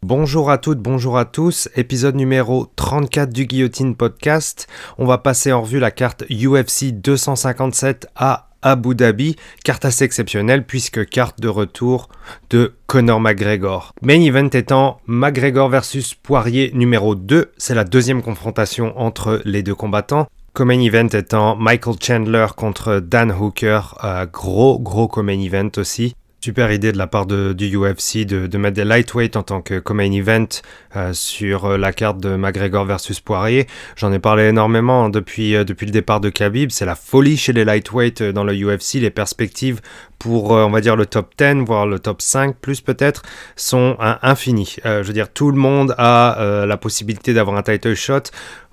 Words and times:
Bonjour 0.00 0.50
à 0.50 0.56
toutes, 0.56 0.78
bonjour 0.78 1.18
à 1.18 1.26
tous, 1.26 1.68
épisode 1.76 2.14
numéro 2.14 2.72
34 2.76 3.30
du 3.30 3.44
Guillotine 3.44 3.96
Podcast. 3.96 4.66
On 4.96 5.04
va 5.04 5.18
passer 5.18 5.52
en 5.52 5.60
revue 5.60 5.78
la 5.78 5.90
carte 5.90 6.24
UFC 6.30 6.92
257 6.92 8.06
à 8.16 8.48
Abu 8.62 8.94
Dhabi, 8.94 9.36
carte 9.62 9.84
assez 9.84 10.06
exceptionnelle 10.06 10.64
puisque 10.64 11.06
carte 11.06 11.38
de 11.38 11.48
retour 11.48 12.08
de 12.48 12.72
Conor 12.86 13.20
McGregor. 13.20 13.92
Main 14.00 14.22
event 14.22 14.48
étant 14.54 15.02
McGregor 15.06 15.68
versus 15.68 16.14
Poirier 16.14 16.70
numéro 16.72 17.14
2, 17.14 17.52
c'est 17.58 17.74
la 17.74 17.84
deuxième 17.84 18.22
confrontation 18.22 18.98
entre 18.98 19.42
les 19.44 19.62
deux 19.62 19.74
combattants. 19.74 20.28
Co-main 20.54 20.78
event 20.82 21.08
étant 21.08 21.56
Michael 21.56 21.96
Chandler 22.00 22.46
contre 22.56 23.00
Dan 23.00 23.32
Hooker, 23.32 23.96
gros 24.32 24.78
gros 24.78 25.08
co-main 25.08 25.40
event 25.40 25.70
aussi. 25.78 26.14
Super 26.44 26.70
idée 26.70 26.92
de 26.92 26.98
la 26.98 27.06
part 27.06 27.24
de, 27.24 27.54
du 27.54 27.74
UFC 27.74 28.26
de, 28.26 28.46
de, 28.46 28.58
mettre 28.58 28.76
des 28.76 28.84
lightweight 28.84 29.34
en 29.34 29.42
tant 29.42 29.62
que 29.62 29.82
main 29.94 30.12
event 30.12 30.46
euh, 30.94 31.14
sur 31.14 31.64
euh, 31.64 31.78
la 31.78 31.94
carte 31.94 32.18
de 32.18 32.36
McGregor 32.36 32.84
versus 32.84 33.18
Poirier. 33.18 33.66
J'en 33.96 34.12
ai 34.12 34.18
parlé 34.18 34.44
énormément 34.44 35.08
depuis, 35.08 35.56
euh, 35.56 35.64
depuis 35.64 35.86
le 35.86 35.90
départ 35.90 36.20
de 36.20 36.28
Khabib. 36.28 36.70
C'est 36.70 36.84
la 36.84 36.96
folie 36.96 37.38
chez 37.38 37.54
les 37.54 37.64
lightweight 37.64 38.20
euh, 38.20 38.32
dans 38.32 38.44
le 38.44 38.52
UFC. 38.52 38.96
Les 39.00 39.08
perspectives 39.08 39.80
pour, 40.18 40.50
on 40.50 40.70
va 40.70 40.82
dire, 40.82 40.96
le 40.96 41.06
top 41.06 41.32
10, 41.38 41.64
voire 41.64 41.86
le 41.86 41.98
top 41.98 42.20
5 42.20 42.56
plus 42.56 42.80
peut-être, 42.80 43.22
sont 43.56 43.96
infinies. 44.22 44.76
je 44.82 45.02
veux 45.02 45.12
dire, 45.12 45.30
tout 45.30 45.50
le 45.50 45.58
monde 45.58 45.94
a 45.98 46.64
la 46.66 46.76
possibilité 46.78 47.34
d'avoir 47.34 47.58
un 47.58 47.62
title 47.62 47.94
shot. 47.94 48.22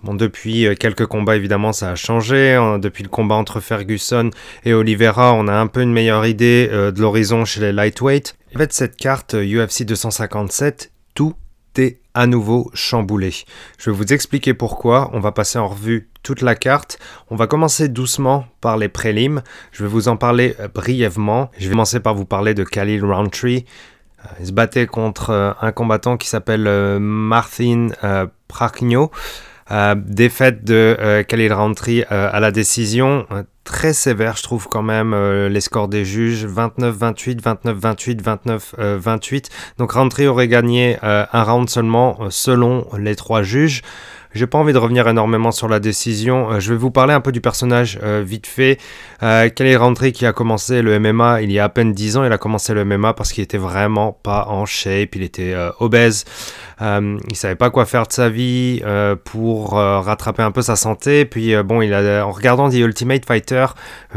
Bon, 0.04 0.16
depuis 0.16 0.68
quelques 0.80 1.05
combats, 1.05 1.36
évidemment, 1.36 1.73
ça 1.73 1.91
a 1.91 1.96
changé. 1.96 2.55
Depuis 2.82 3.04
le 3.04 3.10
combat 3.10 3.35
entre 3.35 3.60
Ferguson 3.60 4.32
et 4.66 4.74
Oliveira, 4.74 5.34
on 5.34 5.48
a 5.48 5.54
un 5.54 5.68
peu 5.68 5.82
une 5.82 5.93
meilleure 5.93 6.26
idée 6.26 6.68
de 6.68 6.99
l'horizon 6.99 7.46
chez 7.46 7.62
les 7.62 7.71
lightweight. 7.71 8.35
En 8.55 8.58
fait, 8.58 8.74
cette 8.74 8.98
carte 8.98 9.35
UFC 9.35 9.84
257, 9.84 10.91
tout 11.13 11.35
est 11.77 11.99
à 12.13 12.26
nouveau 12.26 12.70
chamboulé. 12.74 13.32
Je 13.77 13.91
vais 13.91 13.96
vous 13.96 14.12
expliquer 14.12 14.54
pourquoi. 14.54 15.12
On 15.13 15.20
va 15.20 15.32
passer 15.32 15.60
en 15.60 15.68
revue 15.68 16.10
toute 16.24 16.41
la 16.41 16.55
carte. 16.55 16.99
On 17.30 17.36
va 17.36 17.48
commencer 17.48 17.88
doucement 17.88 18.46
par 18.60 18.77
les 18.77 18.90
prélims. 18.90 19.43
Je 19.71 19.84
vais 19.84 19.90
vous 19.90 20.08
en 20.08 20.18
parler 20.18 20.55
brièvement. 20.74 21.52
Je 21.58 21.65
vais 21.65 21.71
commencer 21.71 21.99
par 21.99 22.15
vous 22.15 22.26
parler 22.26 22.54
de 22.54 22.63
Khalil 22.63 23.05
Roundtree. 23.05 23.65
Il 24.40 24.48
se 24.48 24.52
battait 24.52 24.88
contre 24.88 25.55
un 25.62 25.71
combattant 25.71 26.18
qui 26.18 26.27
s'appelle 26.27 26.68
Martin 26.99 27.90
Prachno. 28.48 29.12
Euh, 29.70 29.95
défaite 29.95 30.63
de 30.63 30.98
euh, 30.99 31.23
Khalil 31.23 31.54
Roundtree 31.54 32.04
euh, 32.12 32.29
à 32.31 32.40
la 32.40 32.51
décision, 32.51 33.26
très 33.63 33.93
sévère 33.93 34.35
je 34.35 34.43
trouve 34.43 34.68
quand 34.68 34.81
même 34.81 35.15
les 35.48 35.62
scores 35.62 35.87
des 35.87 36.03
juges, 36.03 36.45
29-28, 36.45 37.41
29-28, 37.41 38.21
29-28. 38.77 39.45
Donc 39.77 39.91
Roundtree 39.91 40.27
aurait 40.27 40.48
gagné 40.48 40.98
un 41.01 41.43
round 41.43 41.70
seulement 41.70 42.18
selon 42.29 42.87
les 42.98 43.15
trois 43.15 43.43
juges. 43.43 43.81
J'ai 44.34 44.48
pas 44.48 44.57
envie 44.57 44.71
de 44.71 44.77
revenir 44.77 45.07
énormément 45.10 45.51
sur 45.51 45.68
la 45.68 45.82
décision. 45.82 46.51
Euh, 46.51 46.60
je 46.62 46.71
vais 46.71 46.77
vous 46.77 46.90
parler 46.91 47.13
un 47.13 47.20
peu 47.20 47.34
du 47.34 47.41
personnage 47.41 47.99
euh, 48.01 48.24
vite 48.26 48.48
fait. 48.48 48.77
Euh, 49.24 49.49
est 49.54 49.76
rentré 49.76 50.13
qui 50.13 50.26
a 50.26 50.32
commencé 50.32 50.82
le 50.82 50.99
MMA 50.99 51.41
il 51.41 51.51
y 51.51 51.60
a 51.60 51.65
à 51.65 51.70
peine 51.70 51.91
10 51.91 52.18
ans? 52.18 52.24
Il 52.24 52.32
a 52.32 52.37
commencé 52.37 52.74
le 52.74 52.85
MMA 52.85 53.13
parce 53.13 53.34
qu'il 53.34 53.43
était 53.43 53.57
vraiment 53.57 54.13
pas 54.13 54.46
en 54.48 54.65
shape. 54.65 55.15
Il 55.15 55.24
était 55.24 55.54
euh, 55.54 55.71
obèse. 55.79 56.24
il 56.79 57.35
savait 57.35 57.55
pas 57.55 57.70
quoi 57.70 57.85
faire 57.85 58.07
de 58.07 58.13
sa 58.13 58.29
vie 58.29 58.82
pour 59.26 59.74
rattraper 59.74 60.43
un 60.43 60.52
peu 60.52 60.62
sa 60.62 60.76
santé. 60.76 61.26
Puis 61.26 61.55
bon, 61.63 61.82
en 61.82 62.32
regardant 62.32 62.70
The 62.70 62.76
Ultimate 62.76 63.26
Fighter, 63.26 63.68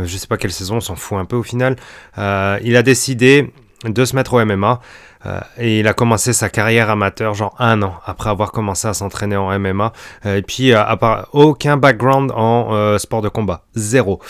je 0.03 0.17
sais 0.17 0.27
pas 0.27 0.37
quelle 0.37 0.53
saison, 0.53 0.77
on 0.77 0.81
s'en 0.81 0.95
fout 0.95 1.19
un 1.19 1.25
peu 1.25 1.37
au 1.37 1.43
final. 1.43 1.77
il 2.17 2.77
a 2.77 2.83
décidé 2.83 3.53
de 3.85 4.05
se 4.05 4.17
mettre 4.17 4.35
au 4.35 4.45
MMA. 4.45 4.81
Euh, 5.27 5.41
et 5.59 5.81
il 5.81 5.89
a 5.89 5.95
commencé 5.95 6.33
sa 6.33 6.49
carrière 6.49 6.91
amateur 6.91 7.35
genre 7.35 7.55
un 7.59 7.83
an 7.83 7.95
après 8.05 8.31
avoir 8.31 8.53
commencé 8.53 8.89
à 8.89 8.95
s'entraîner 8.95 9.37
en 9.37 9.59
MMA. 9.59 9.93
Euh, 10.27 10.37
et 10.37 10.43
puis 10.43 10.73
euh, 10.73 10.85
à 10.85 10.97
part, 10.97 11.29
aucun 11.33 11.77
background 11.77 12.31
en 12.35 12.99
sport 12.99 13.23
de 13.23 13.29
combat, 13.29 13.65
zéro. 13.75 14.21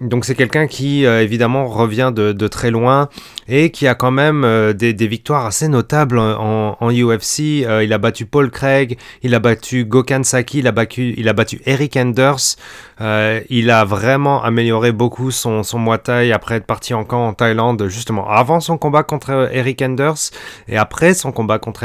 donc 0.00 0.24
c'est 0.24 0.34
quelqu'un 0.34 0.66
qui 0.66 1.04
évidemment 1.04 1.66
revient 1.66 2.12
de, 2.14 2.32
de, 2.32 2.48
très 2.48 2.70
loin 2.70 3.08
et 3.48 3.70
qui 3.70 3.86
a 3.86 3.94
quand 3.94 4.10
même 4.10 4.72
des, 4.74 4.92
des, 4.92 5.06
victoires 5.06 5.46
assez 5.46 5.68
notables 5.68 6.18
en, 6.18 6.76
en 6.80 6.90
UFC. 6.90 7.38
il 7.40 7.92
a 7.92 7.98
battu 7.98 8.26
Paul 8.26 8.50
Craig, 8.50 8.98
il 9.22 9.34
a 9.34 9.38
battu 9.38 9.84
Gokhan 9.84 10.22
Saki, 10.24 10.58
il 10.58 10.66
a 10.68 10.72
battu, 10.72 11.60
Eric 11.66 11.96
Anders. 11.96 12.56
il 13.00 13.70
a 13.70 13.84
vraiment 13.84 14.42
amélioré 14.42 14.92
beaucoup 14.92 15.30
son, 15.30 15.62
son 15.62 15.78
Muay 15.78 15.98
Thai 15.98 16.32
après 16.32 16.56
être 16.56 16.66
parti 16.66 16.94
en 16.94 17.04
camp 17.04 17.28
en 17.28 17.34
Thaïlande 17.34 17.86
justement 17.88 18.28
avant 18.28 18.60
son 18.60 18.78
combat 18.78 19.02
contre 19.02 19.50
Eric 19.52 19.82
Anders 19.82 20.30
et 20.68 20.76
après 20.76 21.14
son 21.14 21.32
combat 21.32 21.58
contre 21.58 21.84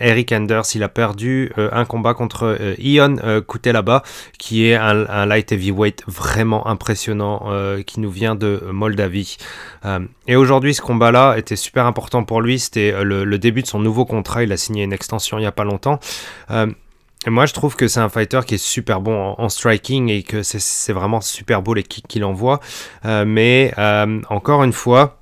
Eric 0.00 0.32
Anders, 0.32 0.64
il 0.74 0.82
a 0.82 0.88
perdu 0.88 1.52
euh, 1.58 1.68
un 1.72 1.84
combat 1.84 2.14
contre 2.14 2.56
euh, 2.60 2.74
Ion 2.78 3.16
euh, 3.24 3.40
Kutelaba, 3.40 4.02
qui 4.38 4.66
est 4.66 4.74
un, 4.74 5.26
light 5.26 5.52
heavyweight 5.52 6.02
vraiment 6.06 6.66
impressionnant 6.66 7.48
qui 7.86 8.00
nous 8.00 8.10
vient 8.10 8.34
de 8.34 8.62
Moldavie. 8.70 9.36
et 10.26 10.36
aujourd'hui, 10.36 10.74
ce 10.74 10.82
combat-là 10.84 11.36
était 11.36 11.56
super 11.56 11.86
important 11.86 12.24
pour 12.24 12.40
lui. 12.40 12.58
C'était 12.58 13.02
le, 13.02 13.38
début 13.38 13.62
de 13.62 13.66
son 13.66 13.80
nouveau 13.80 14.04
contrat. 14.04 14.44
Il 14.44 14.52
a 14.52 14.56
signé 14.56 14.84
une 14.84 14.92
extension 14.92 15.38
il 15.38 15.40
n'y 15.40 15.46
a 15.46 15.52
pas 15.52 15.64
longtemps. 15.64 15.98
Et 17.26 17.30
moi, 17.30 17.46
je 17.46 17.54
trouve 17.54 17.74
que 17.74 17.88
c'est 17.88 18.00
un 18.00 18.08
fighter 18.08 18.40
qui 18.46 18.54
est 18.54 18.64
super 18.64 19.00
bon 19.00 19.34
en, 19.38 19.48
striking 19.48 20.10
et 20.10 20.22
que 20.22 20.42
c'est 20.42 20.92
vraiment 20.92 21.20
super 21.20 21.62
beau 21.62 21.74
les 21.74 21.82
kicks 21.82 22.06
qu'il 22.06 22.24
envoie. 22.24 22.60
mais 23.04 23.72
encore 24.28 24.62
une 24.62 24.72
fois, 24.72 25.18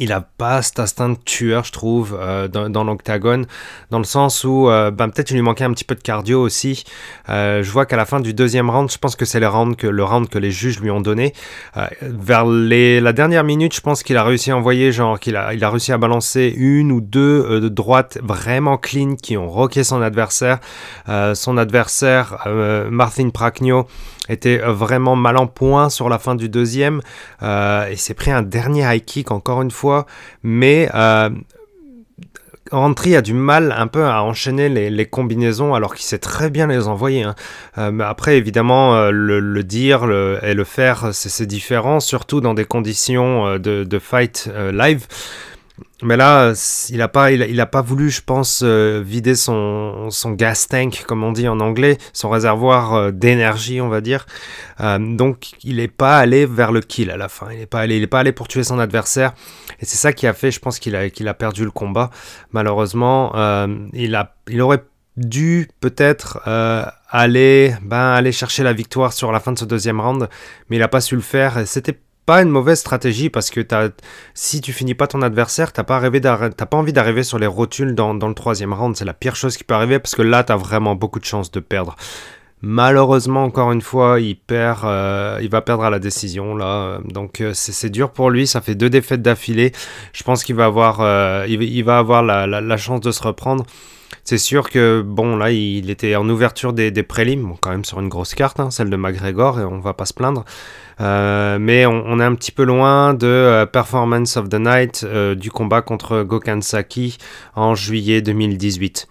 il 0.00 0.12
a 0.12 0.22
pas 0.22 0.62
cet 0.62 0.80
instinct 0.80 1.10
de 1.10 1.18
tueur, 1.24 1.62
je 1.64 1.72
trouve, 1.72 2.18
euh, 2.18 2.48
dans, 2.48 2.84
l'octagone, 2.84 3.46
dans 3.90 3.98
le 3.98 4.04
sens 4.04 4.44
où 4.44 4.68
euh, 4.68 4.90
ben, 4.90 5.10
peut-être 5.10 5.30
il 5.30 5.34
lui 5.34 5.42
manquait 5.42 5.64
un 5.64 5.72
petit 5.72 5.84
peu 5.84 5.94
de 5.94 6.00
cardio 6.00 6.40
aussi. 6.40 6.84
Euh, 7.28 7.62
je 7.62 7.70
vois 7.70 7.84
qu'à 7.84 7.96
la 7.96 8.06
fin 8.06 8.18
du 8.18 8.32
deuxième 8.32 8.70
round, 8.70 8.90
je 8.90 8.96
pense 8.96 9.14
que 9.14 9.26
c'est 9.26 9.40
le 9.40 9.46
round 9.46 9.76
que, 9.76 10.38
les 10.38 10.50
juges 10.50 10.80
lui 10.80 10.90
ont 10.90 11.02
donné. 11.02 11.34
vers 12.00 12.46
la 12.46 13.12
dernière 13.12 13.44
minute, 13.44 13.74
je 13.74 13.82
pense 13.82 14.02
qu'il 14.02 14.16
a 14.16 14.24
réussi 14.24 14.50
à 14.50 14.56
envoyer, 14.56 14.90
genre, 14.90 15.20
qu'il 15.20 15.36
a, 15.36 15.50
réussi 15.68 15.92
à 15.92 15.98
balancer 15.98 16.52
une 16.56 16.92
ou 16.92 17.02
deux 17.02 17.60
de 17.60 17.68
droites 17.68 18.18
vraiment 18.22 18.78
clean 18.78 19.16
qui 19.16 19.36
ont 19.36 19.50
roqué 19.50 19.84
son 19.84 20.00
adversaire. 20.00 20.60
son 21.34 21.58
adversaire, 21.58 22.46
Martin 22.90 23.28
Prachno, 23.28 23.86
était 24.28 24.58
vraiment 24.58 25.16
mal 25.16 25.36
en 25.36 25.46
point 25.46 25.88
sur 25.88 26.08
la 26.08 26.18
fin 26.18 26.34
du 26.34 26.48
deuxième. 26.48 27.00
Euh, 27.42 27.88
et 27.88 27.96
s'est 27.96 28.14
pris 28.14 28.30
un 28.30 28.42
dernier 28.42 28.82
high 28.82 29.04
kick 29.04 29.30
encore 29.30 29.62
une 29.62 29.70
fois. 29.70 30.06
Mais 30.42 30.88
euh, 30.94 31.30
a 32.72 33.20
du 33.22 33.34
mal 33.34 33.74
un 33.76 33.86
peu 33.86 34.04
à 34.04 34.22
enchaîner 34.22 34.68
les, 34.68 35.06
combinaisons 35.06 35.74
alors 35.74 35.94
qu'il 35.94 36.04
sait 36.04 36.18
très 36.18 36.50
bien 36.50 36.66
les 36.66 36.86
envoyer. 36.86 37.24
Hein. 37.24 37.34
Euh, 37.78 37.98
après, 38.00 38.36
évidemment, 38.36 38.94
euh, 38.94 39.10
le, 39.10 39.64
dire 39.64 40.04
et 40.42 40.54
le 40.54 40.64
faire, 40.64 41.10
c'est 41.12 41.46
différent, 41.46 42.00
surtout 42.00 42.40
dans 42.40 42.54
des 42.54 42.64
conditions 42.64 43.58
de 43.58 43.98
fight 43.98 44.50
live. 44.72 45.06
Mais 46.02 46.16
là, 46.16 46.52
il 46.88 46.98
n'a 46.98 47.08
pas, 47.08 47.30
il, 47.30 47.60
a 47.60 47.66
pas 47.66 47.82
voulu, 47.82 48.10
je 48.10 48.22
pense, 48.22 48.62
euh, 48.64 49.02
vider 49.04 49.34
son, 49.34 50.08
son 50.10 50.32
gas 50.32 50.66
tank, 50.68 51.04
comme 51.06 51.22
on 51.22 51.32
dit 51.32 51.46
en 51.46 51.60
anglais, 51.60 51.98
son 52.14 52.30
réservoir 52.30 52.94
euh, 52.94 53.10
d'énergie, 53.10 53.80
on 53.80 53.88
va 53.88 54.00
dire. 54.00 54.26
Euh, 54.80 54.98
donc, 54.98 55.50
il 55.62 55.76
n'est 55.76 55.88
pas 55.88 56.18
allé 56.18 56.46
vers 56.46 56.72
le 56.72 56.80
kill 56.80 57.10
à 57.10 57.18
la 57.18 57.28
fin. 57.28 57.48
Il 57.52 57.58
n'est 57.58 57.66
pas 57.66 57.80
allé, 57.80 57.98
il 57.98 58.08
pas 58.08 58.20
allé 58.20 58.32
pour 58.32 58.48
tuer 58.48 58.64
son 58.64 58.78
adversaire. 58.78 59.34
Et 59.80 59.84
c'est 59.84 59.98
ça 59.98 60.12
qui 60.12 60.26
a 60.26 60.32
fait, 60.32 60.50
je 60.50 60.60
pense, 60.60 60.78
qu'il 60.78 60.96
a, 60.96 61.02
a 61.02 61.34
perdu 61.34 61.64
le 61.64 61.70
combat. 61.70 62.10
Malheureusement, 62.52 63.32
il 63.92 64.14
a, 64.14 64.34
il 64.48 64.60
aurait 64.62 64.84
dû 65.16 65.68
peut-être 65.80 66.40
aller, 67.08 67.74
ben, 67.82 68.12
aller 68.12 68.32
chercher 68.32 68.62
la 68.62 68.72
victoire 68.72 69.12
sur 69.12 69.32
la 69.32 69.40
fin 69.40 69.52
de 69.52 69.58
ce 69.58 69.64
deuxième 69.64 70.00
round, 70.00 70.28
mais 70.68 70.76
il 70.76 70.80
n'a 70.80 70.88
pas 70.88 71.00
su 71.00 71.14
le 71.14 71.22
faire. 71.22 71.66
C'était 71.66 71.98
pas 72.26 72.42
une 72.42 72.50
mauvaise 72.50 72.78
stratégie 72.78 73.30
parce 73.30 73.50
que 73.50 73.60
si 74.34 74.60
tu 74.60 74.72
finis 74.72 74.94
pas 74.94 75.06
ton 75.06 75.22
adversaire, 75.22 75.72
t'as 75.72 75.82
pas, 75.82 76.00
pas 76.00 76.76
envie 76.76 76.92
d'arriver 76.92 77.22
sur 77.22 77.38
les 77.38 77.46
rotules 77.46 77.94
dans, 77.94 78.12
le 78.12 78.34
troisième 78.34 78.72
round. 78.72 78.96
C'est 78.96 79.04
la 79.04 79.14
pire 79.14 79.36
chose 79.36 79.56
qui 79.56 79.64
peut 79.64 79.74
arriver 79.74 79.98
parce 79.98 80.14
que 80.14 80.22
là, 80.22 80.44
tu 80.44 80.52
as 80.52 80.56
vraiment 80.56 80.94
beaucoup 80.94 81.18
de 81.18 81.24
chances 81.24 81.50
de 81.50 81.60
perdre. 81.60 81.96
Malheureusement, 82.62 83.44
encore 83.44 83.72
une 83.72 83.80
fois, 83.80 84.20
il 84.20 84.36
euh, 84.52 85.48
va 85.50 85.62
perdre 85.62 85.82
à 85.82 85.90
la 85.90 85.98
décision. 85.98 86.56
Donc 87.04 87.40
euh, 87.40 87.52
c'est 87.54 87.88
dur 87.88 88.12
pour 88.12 88.28
lui. 88.28 88.46
Ça 88.46 88.60
fait 88.60 88.74
deux 88.74 88.90
défaites 88.90 89.22
d'affilée. 89.22 89.72
Je 90.12 90.22
pense 90.22 90.44
qu'il 90.44 90.56
va 90.56 90.66
avoir, 90.66 91.00
euh, 91.00 91.46
il, 91.48 91.84
va 91.84 91.98
avoir 91.98 92.22
la, 92.22 92.76
chance 92.76 93.00
de 93.00 93.10
se 93.12 93.22
reprendre. 93.22 93.64
C'est 94.24 94.38
sûr 94.38 94.70
que 94.70 95.02
bon 95.02 95.36
là, 95.36 95.50
il 95.50 95.90
était 95.90 96.16
en 96.16 96.28
ouverture 96.28 96.72
des, 96.72 96.90
des 96.90 97.02
prélims, 97.02 97.54
quand 97.60 97.70
même 97.70 97.84
sur 97.84 98.00
une 98.00 98.08
grosse 98.08 98.34
carte, 98.34 98.60
hein, 98.60 98.70
celle 98.70 98.90
de 98.90 98.96
McGregor, 98.96 99.60
et 99.60 99.64
on 99.64 99.80
va 99.80 99.94
pas 99.94 100.06
se 100.06 100.14
plaindre. 100.14 100.44
Euh, 101.00 101.58
mais 101.58 101.86
on, 101.86 102.20
est 102.20 102.24
un 102.24 102.34
petit 102.34 102.52
peu 102.52 102.64
loin 102.64 103.14
de 103.14 103.26
euh, 103.26 103.66
Performance 103.66 104.36
of 104.36 104.50
the 104.50 104.56
Night 104.56 105.02
euh, 105.04 105.34
du 105.34 105.50
combat 105.50 105.80
contre 105.80 106.22
Gokhan 106.24 106.60
Saki 106.60 107.16
en 107.54 107.74
juillet 107.74 108.20
2018. 108.20 109.08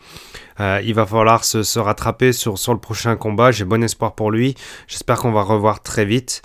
Il 0.60 0.94
va 0.94 1.06
falloir 1.06 1.44
se, 1.46 1.80
rattraper 1.80 2.34
sur, 2.34 2.54
le 2.54 2.80
prochain 2.80 3.16
combat. 3.16 3.52
J'ai 3.52 3.66
bon 3.66 3.84
espoir 3.84 4.14
pour 4.14 4.32
lui. 4.32 4.56
J'espère 4.88 5.18
qu'on 5.18 5.32
va 5.32 5.42
revoir 5.42 5.82
très 5.82 6.06
vite. 6.06 6.42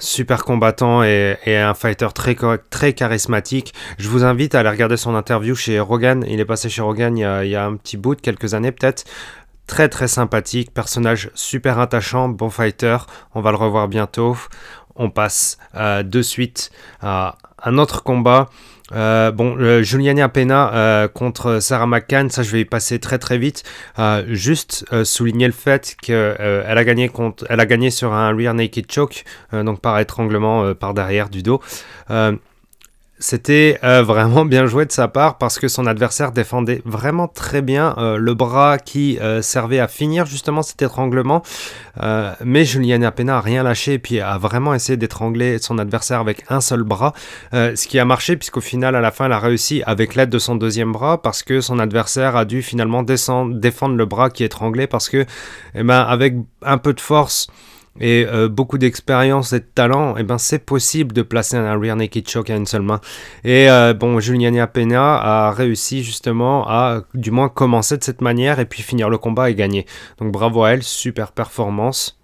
super 0.00 0.44
combattant 0.44 1.02
et, 1.02 1.36
un 1.46 1.74
fighter 1.74 2.08
très, 2.14 2.92
charismatique. 2.92 3.74
Je 3.98 4.08
vous 4.08 4.24
invite 4.24 4.54
à 4.54 4.60
aller 4.60 4.70
regarder 4.70 4.96
son 4.96 5.14
interview 5.14 5.54
chez 5.54 5.80
Rogan. 5.80 6.24
Il 6.28 6.40
est 6.40 6.44
passé 6.44 6.68
chez 6.68 6.82
Rogan 6.82 7.16
il 7.16 7.22
y 7.22 7.24
a, 7.24 7.44
il 7.44 7.50
y 7.50 7.56
a 7.56 7.64
un 7.64 7.76
petit 7.76 7.96
bout 7.96 8.14
de 8.14 8.20
quelques 8.20 8.54
années 8.54 8.72
peut-être. 8.72 9.04
Très 9.66 9.88
très 9.88 10.08
sympathique, 10.08 10.74
personnage 10.74 11.30
super 11.34 11.78
attachant, 11.78 12.28
bon 12.28 12.50
fighter, 12.50 12.98
on 13.34 13.40
va 13.40 13.52
le 13.52 13.56
revoir 13.56 13.88
bientôt. 13.88 14.36
On 14.96 15.08
passe 15.08 15.56
euh, 15.74 16.02
de 16.02 16.20
suite 16.20 16.70
à 17.00 17.36
un 17.62 17.78
autre 17.78 18.02
combat. 18.02 18.50
Euh, 18.94 19.30
bon, 19.30 19.56
euh, 19.58 19.82
Juliana 19.82 20.28
Pena 20.28 21.08
contre 21.14 21.60
Sarah 21.60 21.86
McCann, 21.86 22.30
ça 22.30 22.42
je 22.42 22.50
vais 22.50 22.60
y 22.60 22.64
passer 22.64 22.98
très 22.98 23.18
très 23.18 23.38
vite. 23.38 23.64
juste 24.28 24.84
souligner 25.04 25.46
le 25.46 25.52
fait 25.52 25.96
qu'elle 26.00 26.64
a 26.66 26.84
gagné 26.84 27.10
a 27.48 27.66
gagné 27.66 27.90
sur 27.90 28.12
un 28.12 28.34
rear 28.36 28.54
naked 28.54 28.90
choke, 28.90 29.24
donc 29.52 29.80
par 29.80 29.98
étranglement 29.98 30.74
par 30.74 30.94
derrière 30.94 31.28
du 31.28 31.42
dos. 31.42 31.60
C'était 33.22 33.78
euh, 33.84 34.02
vraiment 34.02 34.44
bien 34.44 34.66
joué 34.66 34.84
de 34.84 34.90
sa 34.90 35.06
part 35.06 35.38
parce 35.38 35.60
que 35.60 35.68
son 35.68 35.86
adversaire 35.86 36.32
défendait 36.32 36.82
vraiment 36.84 37.28
très 37.28 37.62
bien 37.62 37.94
euh, 37.96 38.16
le 38.16 38.34
bras 38.34 38.78
qui 38.78 39.16
euh, 39.20 39.42
servait 39.42 39.78
à 39.78 39.86
finir 39.86 40.26
justement 40.26 40.62
cet 40.62 40.82
étranglement. 40.82 41.40
mais 42.44 42.64
Juliana 42.64 43.12
Pena 43.12 43.36
a 43.36 43.40
rien 43.40 43.62
lâché 43.62 43.94
et 43.94 43.98
puis 44.00 44.18
a 44.18 44.38
vraiment 44.38 44.74
essayé 44.74 44.96
d'étrangler 44.96 45.58
son 45.58 45.78
adversaire 45.78 46.18
avec 46.18 46.42
un 46.48 46.60
seul 46.60 46.82
bras. 46.82 47.12
ce 47.52 47.86
qui 47.86 48.00
a 48.00 48.04
marché 48.04 48.36
puisqu'au 48.36 48.60
final 48.60 48.96
à 48.96 49.00
la 49.00 49.12
fin 49.12 49.26
elle 49.26 49.32
a 49.32 49.38
réussi 49.38 49.84
avec 49.86 50.16
l'aide 50.16 50.30
de 50.30 50.40
son 50.40 50.56
deuxième 50.56 50.90
bras 50.90 51.22
parce 51.22 51.44
que 51.44 51.60
son 51.60 51.78
adversaire 51.78 52.34
a 52.34 52.44
dû 52.44 52.60
finalement 52.60 53.04
descendre, 53.04 53.54
défendre 53.54 53.94
le 53.94 54.04
bras 54.04 54.30
qui 54.30 54.42
étranglait 54.42 54.88
parce 54.88 55.08
que 55.08 55.24
eh 55.76 55.82
ben, 55.84 56.00
avec 56.00 56.34
un 56.62 56.78
peu 56.78 56.92
de 56.92 57.00
force 57.00 57.46
et 58.00 58.26
euh, 58.26 58.48
beaucoup 58.48 58.78
d'expérience 58.78 59.52
et 59.52 59.60
de 59.60 59.66
talent, 59.74 60.16
et 60.16 60.20
eh 60.20 60.22
ben 60.22 60.38
c'est 60.38 60.58
possible 60.58 61.12
de 61.12 61.22
placer 61.22 61.56
un 61.56 61.78
rear 61.78 61.96
naked 61.96 62.28
choke 62.28 62.50
à 62.50 62.56
une 62.56 62.66
seule 62.66 62.82
main. 62.82 63.00
Et 63.44 63.70
euh, 63.70 63.92
bon, 63.94 64.18
Juliana 64.20 64.66
Pena 64.66 65.16
a 65.16 65.50
réussi 65.52 66.02
justement 66.02 66.66
à 66.68 67.02
du 67.14 67.30
moins 67.30 67.48
commencer 67.48 67.98
de 67.98 68.04
cette 68.04 68.20
manière 68.20 68.60
et 68.60 68.64
puis 68.64 68.82
finir 68.82 69.10
le 69.10 69.18
combat 69.18 69.50
et 69.50 69.54
gagner. 69.54 69.86
Donc 70.18 70.32
bravo 70.32 70.64
à 70.64 70.72
elle, 70.72 70.82
super 70.82 71.32
performance 71.32 72.21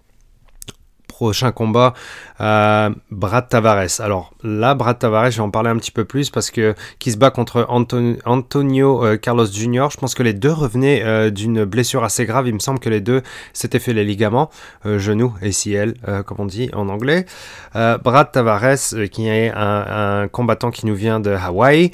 prochain 1.18 1.50
combat, 1.50 1.94
euh, 2.40 2.90
Brad 3.10 3.48
Tavares. 3.48 3.98
Alors 3.98 4.32
là, 4.44 4.76
Brad 4.76 5.00
Tavares, 5.00 5.32
je 5.32 5.38
vais 5.38 5.42
en 5.42 5.50
parler 5.50 5.68
un 5.68 5.76
petit 5.76 5.90
peu 5.90 6.04
plus 6.04 6.30
parce 6.30 6.52
que 6.52 6.76
qui 7.00 7.10
se 7.10 7.16
bat 7.16 7.32
contre 7.32 7.66
Antonio, 7.68 9.04
euh, 9.04 9.16
Carlos 9.16 9.46
Jr. 9.46 9.88
Je 9.90 9.96
pense 9.96 10.14
que 10.14 10.22
les 10.22 10.32
deux 10.32 10.52
revenaient 10.52 11.02
euh, 11.02 11.30
d'une 11.30 11.64
blessure 11.64 12.04
assez 12.04 12.24
grave. 12.24 12.46
Il 12.46 12.54
me 12.54 12.60
semble 12.60 12.78
que 12.78 12.88
les 12.88 13.00
deux 13.00 13.22
s'étaient 13.52 13.80
fait 13.80 13.94
les 13.94 14.04
ligaments, 14.04 14.48
genoux, 14.84 15.34
ACL, 15.42 15.94
comme 16.24 16.36
on 16.38 16.46
dit 16.46 16.70
en 16.72 16.88
anglais. 16.88 17.26
Brad 17.74 18.30
Tavares, 18.30 18.94
qui 19.10 19.26
est 19.28 19.50
un, 19.52 20.28
combattant 20.28 20.70
qui 20.70 20.86
nous 20.86 20.94
vient 20.94 21.18
de 21.18 21.32
Hawaï. 21.32 21.90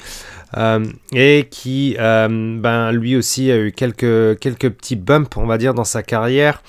et 1.13 1.47
qui, 1.49 1.95
ben, 1.97 2.91
lui 2.91 3.15
aussi, 3.15 3.51
a 3.51 3.57
eu 3.57 3.71
quelques, 3.71 4.37
quelques 4.39 4.69
petits 4.69 4.95
bumps, 4.95 5.35
on 5.37 5.47
va 5.47 5.57
dire, 5.57 5.73
dans 5.73 5.83
sa 5.83 6.03
carrière. 6.03 6.61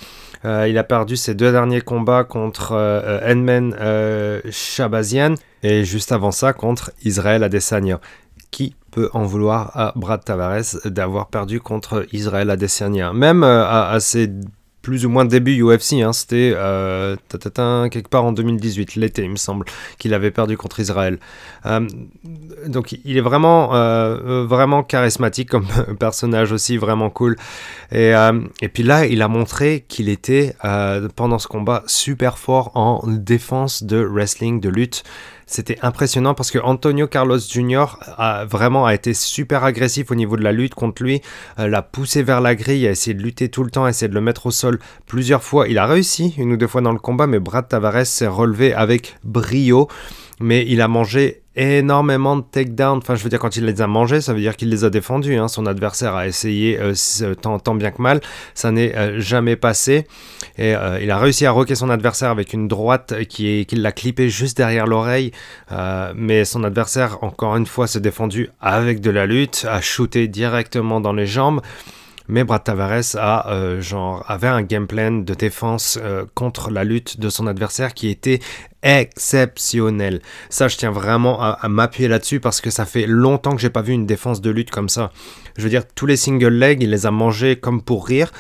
Euh, 0.45 0.69
il 0.69 0.79
a 0.79 0.85
perdu 0.85 1.17
ses 1.17 1.35
deux 1.35 1.53
derniers 1.53 1.81
combats 1.81 2.25
contre 2.25 2.73
euh, 2.73 3.21
Edmen 3.23 3.75
euh, 3.81 4.41
Shabazian 4.51 5.35
et 5.63 5.85
juste 5.85 6.13
avant 6.13 6.31
ça 6.31 6.53
contre 6.53 6.93
Israël 7.05 7.43
Adesanya. 7.43 8.01
Qui 8.51 8.77
peut 8.91 9.11
en 9.13 9.25
vouloir 9.25 9.73
à 9.75 9.93
Brad 9.97 10.25
Tavares 10.25 10.77
d'avoir 10.85 11.27
perdu 11.29 11.61
contre 11.61 12.07
Israël 12.13 12.51
Adesanya? 12.51 13.13
Même 13.13 13.43
à, 13.43 13.91
à 13.91 14.01
ses 14.01 14.31
plus 14.87 15.05
ou 15.05 15.09
moins 15.09 15.25
début 15.25 15.61
UFC. 15.61 15.95
Hein, 15.95 16.13
C'était 16.13 16.53
euh, 16.55 17.17
quelque 17.29 18.09
part 18.09 18.25
en 18.25 18.31
2018, 18.31 18.95
l'été, 18.95 19.25
il 19.25 19.31
me 19.31 19.37
semble, 19.37 19.67
qu'il 19.99 20.15
avait 20.15 20.31
perdu 20.31 20.57
contre 20.57 20.79
Israël. 20.79 21.19
Euh, 21.67 21.89
donc 22.69 22.93
il 23.05 23.17
est 23.17 23.21
vraiment, 23.21 23.75
euh, 23.75 24.45
vraiment 24.45 24.85
charismatique 24.85 25.49
comme 25.49 25.67
personnage 25.99 26.53
aussi, 26.53 26.77
vraiment 26.77 27.11
cool. 27.11 27.35
Et, 27.91 28.13
et 28.63 28.69
puis 28.69 28.85
là, 28.85 29.07
il 29.07 29.23
a 29.23 29.29
montré 29.29 29.85
qu'il 29.89 30.09
était, 30.09 30.55
pendant 31.17 31.41
ce 31.41 31.49
combat, 31.49 31.83
super 31.87 32.39
fort 32.39 32.71
en 32.77 33.03
défense 33.09 33.83
de 33.83 33.97
wrestling, 33.97 34.61
de 34.61 34.69
lutte. 34.69 35.03
C'était 35.49 35.79
impressionnant 35.83 36.35
parce 36.35 36.51
que 36.51 36.59
Antonio 36.59 37.07
Carlos 37.07 37.39
Jr. 37.39 37.85
a 38.19 38.45
vraiment 38.45 38.85
a 38.85 38.95
été 38.95 39.15
super 39.15 39.63
agressif 39.63 40.11
au 40.11 40.17
niveau 40.17 40.37
de 40.37 40.43
la 40.43 40.51
lutte 40.51 40.75
contre 40.75 41.05
lui, 41.05 41.23
euh, 41.61 41.69
l'a 41.69 41.83
poussé 41.83 42.25
vers 42.25 42.41
la 42.41 42.57
grille, 42.57 42.85
a 42.89 42.91
essayé 42.91 43.15
de 43.15 43.23
lutter 43.23 43.49
tout 43.49 43.63
le 43.63 43.71
temps, 43.71 43.85
a 43.85 43.91
essayé 43.91 44.09
de 44.09 44.15
le 44.15 44.21
mettre 44.21 44.47
au 44.47 44.51
sol 44.51 44.81
plusieurs 45.07 45.45
fois. 45.45 45.69
Il 45.69 45.79
a 45.79 45.87
réussi 45.87 46.35
une 46.37 46.53
ou 46.53 46.57
deux 46.57 46.67
fois 46.67 46.81
dans 46.81 46.91
le 46.91 46.99
combat, 46.99 47.29
mais 47.29 47.39
Brad 47.39 47.69
Tavares 47.69 48.07
s'est 48.07 48.27
relevé 48.27 48.75
avec 48.75 49.19
brio 49.23 49.87
mais 50.41 50.65
il 50.69 50.81
a 50.81 50.89
mangé 50.89 51.43
énormément 51.57 52.37
de 52.37 52.43
takedowns. 52.43 52.99
Enfin, 52.99 53.15
je 53.15 53.23
veux 53.23 53.31
dire, 53.31 53.39
quand 53.39 53.57
il 53.57 53.65
les 53.65 53.81
a 53.81 53.87
mangés, 53.87 54.21
ça 54.21 54.35
veut 54.35 54.41
dire 54.41 54.57
qu'il 54.57 54.69
les 54.69 54.85
a 54.85 54.91
défendus. 54.91 55.37
Hein. 55.37 55.49
Son 55.49 55.67
adversaire 55.67 56.15
a 56.15 56.27
essayé 56.27 56.79
euh, 56.79 57.35
tant, 57.35 57.75
bien 57.75 57.91
que 57.91 58.03
mal. 58.03 58.21
Ça 58.55 58.71
n'est 58.71 58.95
euh, 58.95 59.21
jamais 59.21 59.57
passé. 59.57 60.07
Et 60.59 60.75
euh, 60.75 61.01
il 61.01 61.11
a 61.11 61.19
réussi 61.19 61.47
à 61.47 61.51
roquer 61.51 61.75
son 61.75 61.91
adversaire 61.91 62.31
avec 62.31 62.53
une 62.53 62.69
droite 62.69 63.25
qui, 63.29 63.65
qui 63.67 63.77
l'a 63.77 63.93
clippé 63.93 64.29
juste 64.29 64.57
derrière 64.57 64.87
l'oreille. 64.87 65.33
mais 66.15 66.45
son 66.45 66.65
adversaire, 66.65 67.23
encore 67.23 67.57
une 67.57 67.67
fois, 67.67 67.87
s'est 67.87 68.01
défendu 68.01 68.51
avec 68.61 69.01
de 69.01 69.11
la 69.11 69.27
lutte, 69.27 69.67
a 69.69 69.81
shooté 69.81 70.29
directement 70.29 71.01
dans 71.01 71.13
les 71.13 71.27
jambes. 71.27 71.61
Mais 72.29 72.45
Brad 72.45 72.65
Tavares 72.65 73.17
a, 73.17 73.51
euh, 73.51 73.81
genre, 73.81 74.25
avait 74.29 74.49
un 74.49 74.63
game 74.63 74.87
plan 74.87 75.13
de 75.13 75.35
défense 75.35 75.99
euh, 76.03 76.25
contre 76.35 76.71
la 76.71 76.85
lutte 76.85 77.21
de 77.21 77.29
son 77.29 77.47
adversaire 77.47 77.95
qui 77.95 78.09
était 78.09 78.41
exceptionnel. 78.83 80.21
Ça, 80.49 80.69
je 80.69 80.77
tiens 80.77 80.91
vraiment 80.91 81.43
à, 81.43 81.69
m'appuyer 81.69 82.09
là-dessus 82.09 82.41
parce 82.41 82.61
que 82.61 82.71
ça 82.71 82.85
fait 82.85 83.07
longtemps 83.07 83.55
que 83.55 83.61
j'ai 83.61 83.71
pas 83.71 83.83
vu 83.83 83.93
une 83.93 84.07
défense 84.07 84.41
de 84.41 84.51
lutte 84.51 84.71
comme 84.71 84.89
ça. 84.89 85.11
Je 85.57 85.63
veux 85.63 85.71
dire, 85.71 85.83
tous 85.95 86.07
les 86.07 86.17
single 86.17 86.55
legs, 86.55 86.83
il 86.83 86.91
les 86.91 87.07
a 87.07 87.11
mangés 87.11 87.57
comme 87.57 87.83
pour 87.83 88.07
rire. 88.07 88.33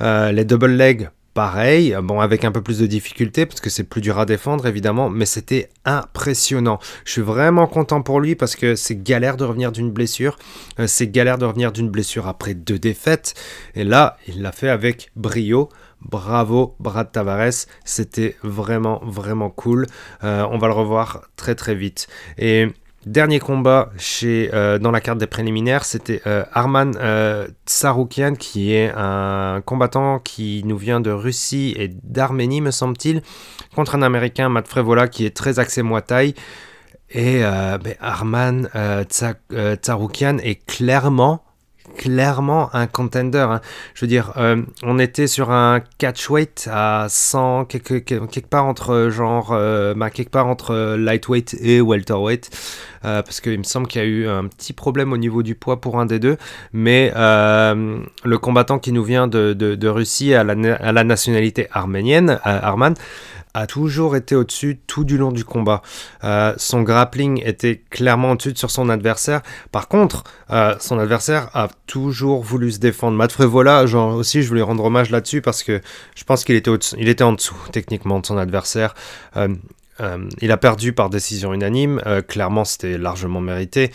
Euh, 0.00 0.32
les 0.32 0.44
double 0.44 0.72
legs, 0.72 1.08
pareil, 1.34 1.96
bon 2.02 2.20
avec 2.20 2.44
un 2.44 2.52
peu 2.52 2.62
plus 2.62 2.78
de 2.78 2.86
difficulté 2.86 3.44
parce 3.44 3.60
que 3.60 3.68
c'est 3.68 3.84
plus 3.84 4.00
dur 4.00 4.18
à 4.18 4.24
défendre 4.24 4.66
évidemment, 4.66 5.10
mais 5.10 5.26
c'était 5.26 5.68
impressionnant. 5.84 6.78
Je 7.04 7.12
suis 7.12 7.22
vraiment 7.22 7.66
content 7.66 8.02
pour 8.02 8.20
lui 8.20 8.36
parce 8.36 8.56
que 8.56 8.76
c'est 8.76 9.02
galère 9.02 9.36
de 9.36 9.44
revenir 9.44 9.72
d'une 9.72 9.90
blessure, 9.90 10.38
euh, 10.78 10.86
c'est 10.86 11.08
galère 11.08 11.36
de 11.36 11.44
revenir 11.44 11.72
d'une 11.72 11.90
blessure 11.90 12.28
après 12.28 12.54
deux 12.54 12.78
défaites, 12.78 13.34
et 13.74 13.84
là 13.84 14.16
il 14.28 14.42
l'a 14.42 14.52
fait 14.52 14.68
avec 14.68 15.10
brio. 15.16 15.68
Bravo 16.00 16.76
Brad 16.80 17.10
Tavares, 17.10 17.64
c'était 17.86 18.36
vraiment 18.42 19.00
vraiment 19.02 19.48
cool. 19.48 19.86
Euh, 20.22 20.46
on 20.50 20.58
va 20.58 20.66
le 20.66 20.74
revoir 20.74 21.22
très 21.34 21.54
très 21.54 21.74
vite. 21.74 22.08
Et 22.36 22.68
Dernier 23.06 23.38
combat 23.38 23.90
chez, 23.98 24.48
euh, 24.54 24.78
dans 24.78 24.90
la 24.90 25.00
carte 25.00 25.18
des 25.18 25.26
préliminaires, 25.26 25.84
c'était 25.84 26.22
euh, 26.26 26.42
Arman 26.54 26.96
euh, 26.98 27.46
Tsaroukian, 27.66 28.34
qui 28.34 28.72
est 28.72 28.90
un 28.96 29.60
combattant 29.62 30.20
qui 30.20 30.62
nous 30.64 30.78
vient 30.78 31.00
de 31.00 31.10
Russie 31.10 31.74
et 31.76 31.88
d'Arménie, 31.88 32.62
me 32.62 32.70
semble-t-il, 32.70 33.20
contre 33.76 33.94
un 33.96 34.02
Américain, 34.02 34.48
Matt 34.48 34.68
Frevola, 34.68 35.08
qui 35.08 35.26
est 35.26 35.36
très 35.36 35.58
axé 35.58 35.82
Muay. 35.82 36.34
Et 37.10 37.40
ben, 37.42 37.94
Arman 38.00 38.68
Tsaroukian 39.10 40.38
est 40.38 40.64
clairement 40.64 41.44
clairement 41.96 42.70
un 42.74 42.86
contender. 42.86 43.38
Hein. 43.38 43.60
Je 43.94 44.02
veux 44.02 44.08
dire, 44.08 44.32
euh, 44.36 44.62
on 44.82 44.98
était 44.98 45.26
sur 45.26 45.50
un 45.50 45.80
catchweight 45.98 46.68
à 46.72 47.06
100, 47.08 47.64
quelque, 47.66 47.98
quelque 47.98 48.48
part 48.48 48.66
entre 48.66 49.08
genre, 49.10 49.52
euh, 49.52 49.94
bah, 49.94 50.10
quelque 50.10 50.30
part 50.30 50.46
entre 50.46 50.96
lightweight 50.96 51.56
et 51.60 51.80
welterweight. 51.80 52.50
Euh, 53.04 53.22
parce 53.22 53.40
qu'il 53.40 53.58
me 53.58 53.64
semble 53.64 53.86
qu'il 53.86 54.00
y 54.00 54.04
a 54.04 54.08
eu 54.08 54.26
un 54.28 54.46
petit 54.46 54.72
problème 54.72 55.12
au 55.12 55.18
niveau 55.18 55.42
du 55.42 55.54
poids 55.54 55.80
pour 55.80 56.00
un 56.00 56.06
des 56.06 56.18
deux. 56.18 56.36
Mais 56.72 57.12
le 57.14 58.36
combattant 58.38 58.78
qui 58.78 58.92
nous 58.92 59.04
vient 59.04 59.26
de, 59.26 59.52
de, 59.52 59.88
Russie 59.88 60.34
à 60.34 60.44
la, 60.44 60.74
à 60.76 60.92
la 60.92 61.04
nationalité 61.04 61.68
arménienne, 61.70 62.40
Arman, 62.42 62.94
a 63.54 63.66
toujours 63.66 64.16
été 64.16 64.34
au-dessus 64.34 64.80
tout 64.86 65.04
du 65.04 65.16
long 65.16 65.32
du 65.32 65.44
combat. 65.44 65.82
Euh, 66.24 66.52
son 66.56 66.82
grappling 66.82 67.40
était 67.44 67.82
clairement 67.90 68.32
au-dessus 68.32 68.52
sur 68.56 68.70
son 68.70 68.88
adversaire. 68.88 69.42
Par 69.70 69.88
contre, 69.88 70.24
euh, 70.50 70.74
son 70.80 70.98
adversaire 70.98 71.48
a 71.54 71.68
toujours 71.86 72.42
voulu 72.42 72.72
se 72.72 72.78
défendre. 72.78 73.16
Matt 73.16 73.32
Frevola, 73.32 73.86
genre 73.86 74.14
aussi, 74.14 74.42
je 74.42 74.48
voulais 74.48 74.62
rendre 74.62 74.84
hommage 74.84 75.10
là-dessus 75.10 75.40
parce 75.40 75.62
que 75.62 75.80
je 76.16 76.24
pense 76.24 76.44
qu'il 76.44 76.56
était, 76.56 76.70
était 76.98 77.24
en 77.24 77.32
dessous 77.32 77.56
techniquement 77.72 78.18
de 78.18 78.26
son 78.26 78.36
adversaire. 78.36 78.94
Euh, 79.36 79.48
euh, 80.00 80.28
il 80.40 80.50
a 80.50 80.56
perdu 80.56 80.92
par 80.92 81.10
décision 81.10 81.54
unanime, 81.54 82.00
euh, 82.06 82.22
clairement 82.22 82.64
c'était 82.64 82.98
largement 82.98 83.40
mérité. 83.40 83.92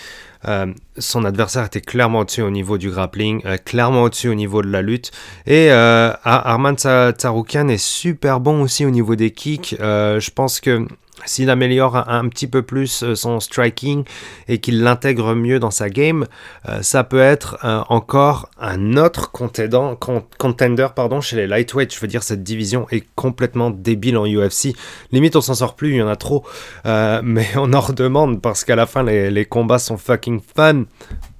Euh, 0.48 0.68
son 0.98 1.26
adversaire 1.26 1.66
était 1.66 1.82
clairement 1.82 2.20
au-dessus 2.20 2.42
au 2.42 2.50
niveau 2.50 2.78
du 2.78 2.90
grappling, 2.90 3.42
clairement 3.66 4.04
au-dessus 4.04 4.30
au 4.30 4.36
niveau 4.36 4.62
de 4.62 4.70
la 4.70 4.82
lutte. 4.82 5.12
Et 5.46 5.70
Arman 5.72 6.76
Tsaroukian 6.76 7.68
est 7.68 7.78
super 7.78 8.40
bon 8.40 8.62
aussi 8.62 8.86
au 8.86 8.90
niveau 8.90 9.16
des 9.16 9.32
kicks. 9.32 9.76
je 9.80 10.30
pense 10.32 10.62
que 10.62 10.88
s'il 11.26 11.50
améliore 11.50 12.10
un, 12.10 12.28
petit 12.30 12.48
peu 12.48 12.62
plus 12.62 13.04
euh, 13.04 13.16
son 13.16 13.40
striking 13.40 14.04
et 14.48 14.60
qu'il 14.60 14.82
l'intègre 14.82 15.36
mieux 15.36 15.60
dans 15.60 15.72
sa 15.72 15.90
game, 15.90 16.26
euh, 16.68 16.82
ça 16.82 17.04
peut 17.04 17.20
être 17.20 17.58
euh, 17.64 17.82
encore 17.90 18.50
un 18.60 18.98
autre 18.98 19.32
contender, 19.32 20.88
pardon, 20.96 21.22
chez 21.22 21.36
les 21.36 21.48
lightweight. 21.48 21.94
Je 21.94 22.00
veux 22.00 22.08
dire, 22.08 22.24
cette 22.24 22.44
division 22.44 22.88
est 22.92 23.06
complètement 23.16 23.70
débile 23.70 24.18
en 24.18 24.26
UFC. 24.26 24.76
Limite, 25.12 25.36
on 25.36 25.42
s'en 25.42 25.56
sort 25.56 25.76
plus, 25.76 25.92
il 25.92 25.98
y 25.98 26.02
en 26.02 26.08
a 26.08 26.16
trop. 26.16 26.46
mais 26.86 27.48
on 27.56 27.74
en 27.74 27.82
redemande 27.82 28.42
parce 28.42 28.64
qu'à 28.64 28.76
la 28.76 28.86
fin, 28.86 29.04
les, 29.04 29.32
les 29.32 29.46
combats 29.46 29.80
sont 29.80 29.98
fucking 29.98 30.42
fun. 30.56 30.84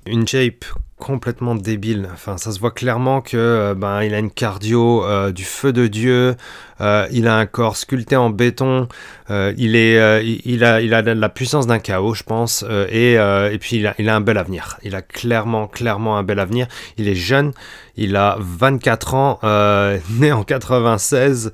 Une 0.06 0.28
shape 0.28 0.66
complètement 1.00 1.56
débile. 1.56 2.10
Enfin, 2.14 2.38
ça 2.38 2.52
se 2.52 2.60
voit 2.60 2.72
clairement 2.72 3.22
que 3.22 3.38
euh, 3.38 3.74
ben 3.74 4.04
il 4.04 4.14
a 4.14 4.20
une 4.20 4.30
cardio 4.30 5.04
euh, 5.06 5.32
du 5.32 5.46
feu 5.46 5.74
de 5.74 5.88
dieu. 5.88 6.36
Euh, 6.82 7.08
il 7.12 7.28
a 7.28 7.38
un 7.38 7.46
corps 7.46 7.78
sculpté 7.78 8.16
en 8.16 8.30
béton. 8.30 8.88
il 9.30 9.76
est, 9.76 10.24
il, 10.46 10.64
a, 10.64 10.82
il 10.82 10.94
a 10.94 11.02
la 11.02 11.30
puissance 11.30 11.68
d'un 11.68 11.80
chaos, 11.80 12.14
je 12.14 12.24
pense. 12.24 12.64
et, 12.90 13.14
et 13.14 13.58
puis 13.60 13.78
il 13.78 13.88
a, 13.88 13.96
il 13.98 14.10
a 14.10 14.16
un 14.16 14.22
bel 14.22 14.38
avenir. 14.38 14.78
Il 14.84 14.96
a 14.96 15.02
clairement, 15.02 15.68
clairement 15.68 16.18
un 16.18 16.24
bel 16.24 16.40
avenir. 16.40 16.68
Il 16.98 17.08
est 17.08 17.16
jeune. 17.16 17.54
Il 18.02 18.16
a 18.16 18.38
24 18.40 19.14
ans, 19.14 19.40
né 20.20 20.32
en 20.32 20.44
96. 20.44 21.52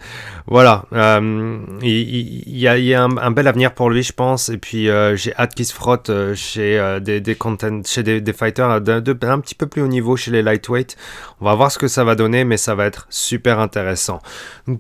Voilà. 0.48 0.86
il, 0.92 2.58
y 2.60 2.68
a, 2.68 2.78
il 2.78 2.86
y 2.86 2.94
a 2.94 3.04
un, 3.04 3.32
bel 3.32 3.48
avenir 3.48 3.74
pour 3.74 3.90
lui, 3.90 4.04
je 4.04 4.14
pense. 4.14 4.50
Et 4.50 4.58
puis 4.58 4.88
j'ai 5.16 5.36
hâte 5.36 5.56
qu'il 5.56 5.66
se 5.66 5.74
frotte 5.74 6.12
chez 6.36 7.00
des, 7.02 8.34
fighters 8.34 8.70
un 8.70 9.40
petit 9.40 9.56
peu 9.56 9.68
plus 9.68 9.82
haut 9.82 9.88
niveau 9.88 10.16
chez 10.16 10.32
les 10.32 10.42
lightweight. 10.42 10.96
On 11.42 11.46
va 11.46 11.56
voir 11.56 11.72
ce 11.72 11.78
que 11.78 11.88
ça 11.88 12.04
va 12.04 12.16
donner, 12.16 12.44
mais 12.44 12.58
ça 12.58 12.76
va 12.76 12.86
être 12.86 13.08
super 13.10 13.60
intéressant. 13.60 14.22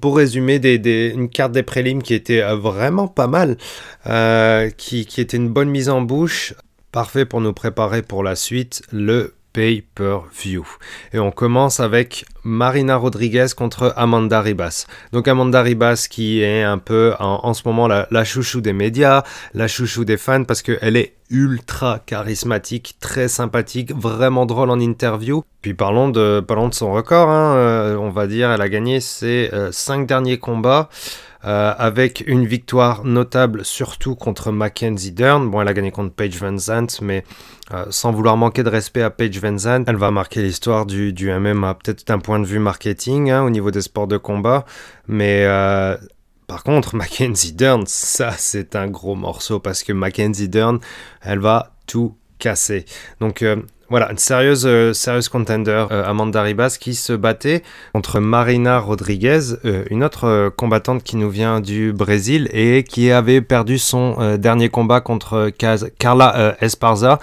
pour 0.02 0.18
résumer, 0.18 0.56
une 0.56 1.30
carte 1.30 1.52
des 1.52 1.64
prélims 1.64 2.02
qui 2.02 2.14
était 2.14 2.42
euh, 2.42 2.56
vraiment 2.56 3.08
pas 3.08 3.28
mal, 3.28 3.58
euh, 4.08 4.70
qui, 4.70 5.06
qui 5.06 5.22
était 5.22 5.38
une 5.38 5.50
bonne 5.50 5.70
mise 5.70 5.90
en 5.90 6.02
bouche, 6.02 6.54
parfait 6.92 7.26
pour 7.26 7.42
nous 7.42 7.54
préparer 7.54 8.02
pour 8.02 8.24
la 8.24 8.36
suite, 8.36 8.82
le 8.92 9.35
pay-per-view. 9.56 10.68
Et 11.14 11.20
on 11.20 11.32
commence 11.32 11.80
avec 11.80 12.26
Marina 12.44 12.98
Rodriguez 12.98 13.48
contre 13.56 13.94
Amanda 13.96 14.42
Ribas. 14.42 14.86
Donc 15.14 15.30
Amanda 15.30 15.62
Ribas 15.62 16.08
qui 16.10 16.42
est 16.42 16.62
un 16.62 16.78
peu 16.78 17.14
en, 17.20 17.54
ce 17.54 17.62
moment 17.66 17.88
la, 17.88 18.24
chouchou 18.26 18.60
des 18.60 18.74
médias, 18.74 19.24
la 19.54 19.70
chouchou 19.70 20.04
des 20.04 20.18
fans 20.18 20.44
parce 20.44 20.62
qu'elle 20.62 20.98
est 20.98 21.14
ultra 21.30 22.00
charismatique, 22.06 22.98
très 23.00 23.30
sympathique, 23.30 23.96
vraiment 23.96 24.46
drôle 24.46 24.70
en 24.72 24.80
interview. 24.80 25.44
Puis 25.62 25.74
parlons 25.74 26.10
de, 26.10 26.42
parlons 26.46 26.68
de 26.68 26.74
son 26.74 26.92
record, 26.92 27.30
hein. 27.30 27.56
euh, 27.56 27.96
on 27.96 28.10
va 28.10 28.28
dire, 28.28 28.52
elle 28.52 28.62
a 28.62 28.70
gagné 28.70 29.00
ses 29.00 29.50
5 29.72 30.02
euh, 30.02 30.06
derniers 30.06 30.38
combats. 30.38 30.90
Euh, 31.46 31.76
avec 31.78 32.24
une 32.26 32.48
victoire 32.48 33.04
notable 33.04 33.66
surtout 33.66 34.16
contre 34.16 34.52
Mackenzie 34.52 35.12
Dern. 35.12 35.52
Bon, 35.52 35.62
elle 35.62 35.68
a 35.68 35.76
gagné 35.76 35.92
contre 35.92 36.12
Paige 36.12 36.38
Van 36.38 36.58
Zandt, 36.58 37.04
mais 37.04 37.24
euh, 37.72 37.86
sans 37.92 38.12
vouloir 38.12 38.36
manquer 38.36 38.64
de 38.64 38.70
respect 38.70 39.04
à 39.04 39.12
Paige 39.12 39.40
Van 39.40 39.56
Zandt, 39.56 39.88
elle 39.88 39.98
va 39.98 40.10
marquer 40.10 40.42
l'histoire 40.42 40.88
du, 40.88 41.14
MMA, 41.14 41.76
peut-être 41.76 42.08
d'un 42.08 42.18
point 42.18 42.40
de 42.40 42.46
vue 42.46 42.58
marketing, 42.58 43.30
hein, 43.30 43.44
au 43.44 43.52
niveau 43.52 43.70
des 43.70 43.82
sports 43.82 44.08
de 44.08 44.18
combat, 44.18 44.66
mais 45.08 45.44
euh, 45.46 45.96
par 46.48 46.64
contre, 46.64 46.96
Mackenzie 46.96 47.54
Dern, 47.54 47.84
ça 47.86 48.32
c'est 48.36 48.76
un 48.76 48.88
gros 48.88 49.14
morceau 49.14 49.60
parce 49.60 49.84
que 49.84 49.94
Mackenzie 49.94 50.50
Dern, 50.50 50.80
elle 51.22 51.40
va 51.40 51.76
tout 51.86 52.18
casser. 52.40 52.86
Donc 53.20 53.46
voilà, 53.90 54.12
une 54.12 54.18
sérieuse, 54.18 54.66
euh, 54.66 54.94
sérieuse 54.94 55.30
contender, 55.30 55.86
euh, 55.92 56.04
Amanda 56.06 56.42
Ribas, 56.42 56.78
qui 56.80 56.96
se 56.96 57.14
battait 57.14 57.62
contre 57.94 58.20
Marina 58.20 58.80
Rodriguez, 58.80 59.40
euh, 59.64 59.84
une 59.92 60.04
autre 60.04 60.52
combattante 60.58 61.04
qui 61.04 61.18
nous 61.18 61.30
vient 61.30 61.60
du 61.60 61.94
Brésil 61.94 62.50
et 62.52 62.84
qui 62.84 63.12
avait 63.12 63.42
perdu 63.42 63.78
son 63.78 64.38
dernier 64.38 64.70
combat 64.70 65.02
contre 65.02 65.52
Carla 66.00 66.56
Esparza. 66.62 67.20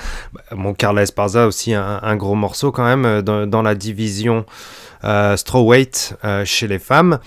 Bon, 0.52 0.74
Carla 0.74 1.02
Esparza 1.02 1.46
aussi 1.46 1.74
un, 1.74 2.16
gros 2.16 2.34
morceau 2.34 2.70
quand 2.70 2.84
même 2.84 3.22
dans 3.22 3.62
la 3.62 3.74
division 3.74 4.44
euh, 5.04 5.36
strawweight 5.36 6.16
euh, 6.24 6.44
chez 6.44 6.68
les 6.68 6.78
femmes. 6.78 7.18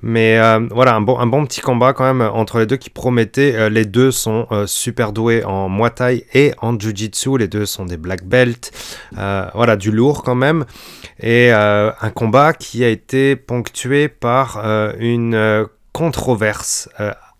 Mais 0.00 0.38
euh, 0.38 0.60
voilà, 0.70 0.94
un 0.94 1.00
bon, 1.00 1.18
un 1.18 1.26
bon 1.26 1.44
petit 1.44 1.60
combat 1.60 1.92
quand 1.92 2.04
même 2.04 2.20
entre 2.20 2.60
les 2.60 2.66
deux 2.66 2.76
qui 2.76 2.90
promettait. 2.90 3.68
les 3.70 3.84
deux 3.84 4.12
sont 4.12 4.46
super 4.66 5.12
doués 5.12 5.42
en 5.44 5.68
Muay 5.68 5.90
Thai 5.90 6.26
et 6.34 6.52
en 6.60 6.78
Jiu-Jitsu. 6.78 7.38
Les 7.38 7.48
deux 7.48 7.66
sont 7.66 7.84
des 7.84 7.96
black 7.96 8.24
belts. 8.24 8.70
voilà, 9.12 9.76
du 9.76 9.90
lourd 9.90 10.22
quand 10.22 10.34
même. 10.34 10.64
Et 11.20 11.50
un 11.50 12.10
combat 12.14 12.52
qui 12.52 12.84
a 12.84 12.88
été 12.88 13.34
ponctué 13.34 14.08
par 14.08 14.64
une 15.00 15.66
controverse 15.92 16.88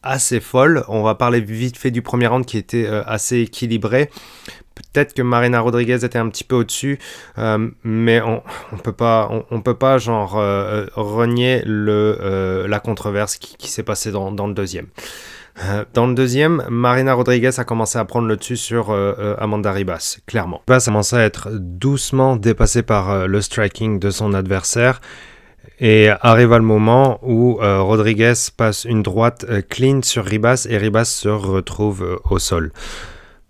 assez 0.03 0.41
folle. 0.41 0.85
On 0.89 1.03
va 1.03 1.15
parler 1.15 1.41
vite 1.41 1.77
fait 1.77 1.91
du 1.91 2.03
premier 2.03 2.27
round 2.27 2.45
qui 2.45 2.59
était 2.59 2.89
assez 3.07 3.43
équilibré. 3.43 4.11
Peut-être 4.77 5.15
que 5.15 5.23
Marina 5.23 5.61
Rodriguez 5.61 6.05
était 6.05 6.19
un 6.19 6.29
petit 6.29 6.45
peu 6.45 6.57
au-dessus, 6.57 6.99
euh, 7.39 7.69
mais 7.83 8.21
on, 8.21 8.43
on 8.73 8.77
peut 8.77 8.93
pas, 8.93 9.31
on, 9.51 9.61
peut 9.63 9.75
pas 9.75 9.97
genre 9.97 10.37
euh, 10.37 10.87
renier 10.95 11.65
euh, 11.67 12.69
la 12.69 12.79
controverse 12.79 13.39
qui, 13.39 13.71
s'est 13.71 13.83
passée 13.83 14.13
dans, 14.13 14.31
le 14.31 14.53
deuxième. 14.53 14.87
Dans 15.95 16.07
le 16.07 16.15
deuxième, 16.15 16.63
Marina 16.69 17.15
Rodriguez 17.15 17.53
a 17.57 17.65
commencé 17.65 17.99
à 17.99 18.05
prendre 18.05 18.29
le 18.29 18.37
dessus 18.37 18.59
sur 18.59 18.95
Amanda 19.39 19.73
Ribas, 19.73 20.19
clairement. 20.27 20.61
Ribas 20.69 20.83
a 20.83 20.85
commencé 20.85 21.17
à 21.17 21.25
être 21.25 21.49
doucement 21.53 22.37
dépassé 22.37 22.83
par 22.83 23.27
le 23.27 23.41
striking 23.41 23.99
de 23.99 24.11
son 24.11 24.35
adversaire. 24.35 25.01
Et 25.81 26.11
arriva 26.21 26.59
le 26.59 26.65
moment 26.65 27.19
où 27.23 27.59
Rodriguez 27.61 28.35
passe 28.55 28.85
une 28.85 29.03
droite 29.03 29.47
clean 29.71 30.01
sur 30.03 30.27
Ribas 30.27 30.67
et 30.69 30.77
Ribas 30.77 31.07
se 31.07 31.29
retrouve 31.29 32.21
au 32.29 32.39
sol. 32.39 32.73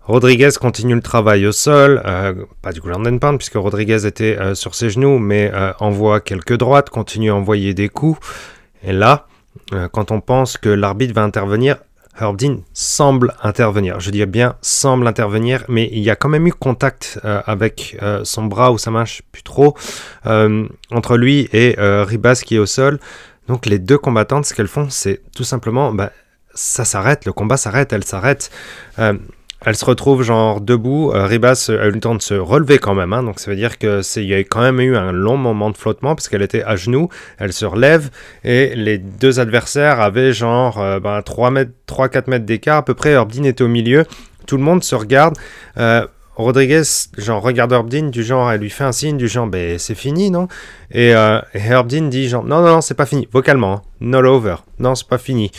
Rodriguez 0.07 0.51
continue 0.57 0.95
le 0.95 1.01
travail 1.01 1.45
au 1.45 1.51
sol, 1.51 2.01
euh, 2.05 2.33
pas 2.61 2.71
du 2.71 2.79
ground 2.79 3.05
and 3.05 3.17
pound 3.17 3.37
puisque 3.37 3.55
Rodriguez 3.55 4.05
était 4.05 4.37
euh, 4.39 4.55
sur 4.55 4.73
ses 4.73 4.89
genoux, 4.89 5.19
mais 5.19 5.51
euh, 5.53 5.73
envoie 5.81 6.21
quelques 6.21 6.57
droites, 6.57 6.89
continue 6.89 7.29
à 7.29 7.35
envoyer 7.35 7.73
des 7.73 7.89
coups. 7.89 8.17
Et 8.83 8.93
là, 8.93 9.27
quand 9.91 10.11
on 10.11 10.21
pense 10.21 10.55
que 10.55 10.69
l'arbitre 10.69 11.13
va 11.13 11.23
intervenir, 11.23 11.77
Herb 12.17 12.37
Dean 12.37 12.59
semble 12.73 13.33
intervenir. 13.43 13.99
Je 13.99 14.11
dis 14.11 14.25
bien 14.25 14.55
semble 14.61 15.07
intervenir, 15.07 15.65
mais 15.67 15.89
il 15.91 15.99
y 15.99 16.09
a 16.09 16.15
quand 16.15 16.29
même 16.29 16.47
eu 16.47 16.53
contact 16.53 17.19
avec 17.23 17.97
son 18.23 18.45
bras 18.45 18.71
ou 18.71 18.77
sa 18.77 18.91
main, 18.91 19.03
je 19.03 19.21
plus 19.31 19.41
trop, 19.41 19.75
entre 20.23 21.17
lui 21.17 21.49
et 21.51 21.75
Ribas 21.77 22.43
qui 22.45 22.55
est 22.55 22.59
au 22.59 22.67
sol. 22.67 22.99
Donc 23.47 23.65
les 23.65 23.79
deux 23.79 23.97
combattantes, 23.97 24.45
ce 24.45 24.53
qu'elles 24.53 24.67
font, 24.67 24.89
c'est 24.89 25.21
tout 25.35 25.43
simplement, 25.43 25.91
bah, 25.91 26.11
ça 26.53 26.85
s'arrête, 26.85 27.25
le 27.25 27.33
combat 27.33 27.57
s'arrête, 27.57 27.91
elle 27.91 28.05
s'arrête. 28.05 28.51
Elle 29.65 29.75
se 29.75 29.85
retrouve 29.85 30.21
genre 30.23 30.61
debout. 30.61 31.11
Euh, 31.11 31.25
Ribas 31.25 31.69
a 31.69 31.87
eu 31.87 31.91
le 31.91 31.99
temps 31.99 32.15
de 32.15 32.21
se 32.21 32.35
relever 32.35 32.77
quand 32.77 32.93
même. 32.93 33.13
Hein. 33.13 33.23
donc 33.23 33.39
ça 33.39 33.49
veut 33.49 33.57
dire 33.57 33.77
que 33.77 34.01
c'est 34.01 34.23
il 34.23 34.29
y 34.29 34.33
a 34.33 34.39
quand 34.39 34.61
même 34.61 34.79
eu 34.79 34.95
un 34.95 35.11
long 35.11 35.37
moment 35.37 35.69
de 35.69 35.77
flottement 35.77 36.15
parce 36.15 36.29
qu'elle 36.29 36.43
était 36.43 36.63
à 36.63 36.75
genoux. 36.75 37.09
Elle 37.39 37.53
se 37.53 37.65
relève 37.65 38.09
et 38.43 38.75
les 38.75 38.97
deux 38.97 39.39
adversaires 39.39 39.99
avaient 39.99 40.33
genre 40.33 40.79
euh, 40.79 40.99
ben, 40.99 41.21
3 41.21 41.51
mètres, 41.51 41.71
3-4 41.87 42.29
mètres 42.29 42.45
d'écart 42.45 42.77
à 42.77 42.85
peu 42.85 42.93
près. 42.93 43.15
Orbdin 43.15 43.43
était 43.43 43.63
au 43.63 43.67
milieu. 43.67 44.05
Tout 44.45 44.57
le 44.57 44.63
monde 44.63 44.83
se 44.83 44.95
regarde. 44.95 45.37
Euh, 45.77 46.05
Rodriguez, 46.37 46.83
genre, 47.17 47.41
regarde 47.41 47.71
Herbdin 47.71 48.09
du 48.09 48.23
genre, 48.23 48.51
elle 48.51 48.61
lui 48.61 48.69
fait 48.69 48.83
un 48.83 48.91
signe 48.91 49.17
du 49.17 49.27
genre, 49.27 49.47
ben 49.47 49.79
c'est 49.79 49.95
fini, 49.95 50.29
non? 50.29 50.47
Et, 50.91 51.15
euh, 51.15 51.41
dit 51.83 52.29
genre, 52.29 52.43
non, 52.43 52.61
non, 52.61 52.75
non, 52.75 52.81
c'est 52.81 52.93
pas 52.93 53.07
fini, 53.07 53.27
vocalement, 53.31 53.81
hein. 54.01 54.13
over, 54.23 54.57
non, 54.77 54.93
c'est 54.93 55.07
pas 55.07 55.17
fini. 55.17 55.51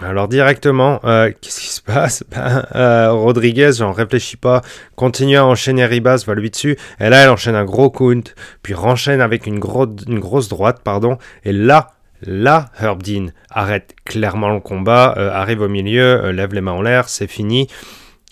Alors 0.00 0.28
directement, 0.28 1.00
euh, 1.04 1.32
qu'est-ce 1.40 1.60
qui 1.60 1.68
se 1.68 1.82
passe? 1.82 2.24
Ben, 2.38 2.64
euh, 2.76 3.12
Rodriguez, 3.12 3.72
j'en 3.78 3.92
réfléchis 3.92 4.36
pas, 4.36 4.62
continue 4.94 5.36
à 5.36 5.44
enchaîner 5.44 5.84
Ribas, 5.86 6.24
va 6.26 6.34
lui 6.34 6.50
dessus, 6.50 6.76
et 7.00 7.08
là 7.08 7.24
elle 7.24 7.30
enchaîne 7.30 7.56
un 7.56 7.64
gros 7.64 7.90
count, 7.90 8.22
puis 8.62 8.74
renchaîne 8.74 9.20
avec 9.20 9.46
une, 9.46 9.58
grosse 9.58 10.48
droite, 10.48 10.82
pardon, 10.84 11.18
et 11.44 11.52
là, 11.52 11.88
là, 12.22 12.66
Herb 12.78 13.02
Dean 13.02 13.26
arrête 13.50 13.94
clairement 14.04 14.50
le 14.50 14.60
combat, 14.60 15.14
euh, 15.16 15.32
arrive 15.32 15.62
au 15.62 15.68
milieu, 15.68 16.30
lève 16.30 16.54
les 16.54 16.60
mains 16.60 16.72
en 16.72 16.82
l'air, 16.82 17.08
c'est 17.08 17.26
fini. 17.26 17.66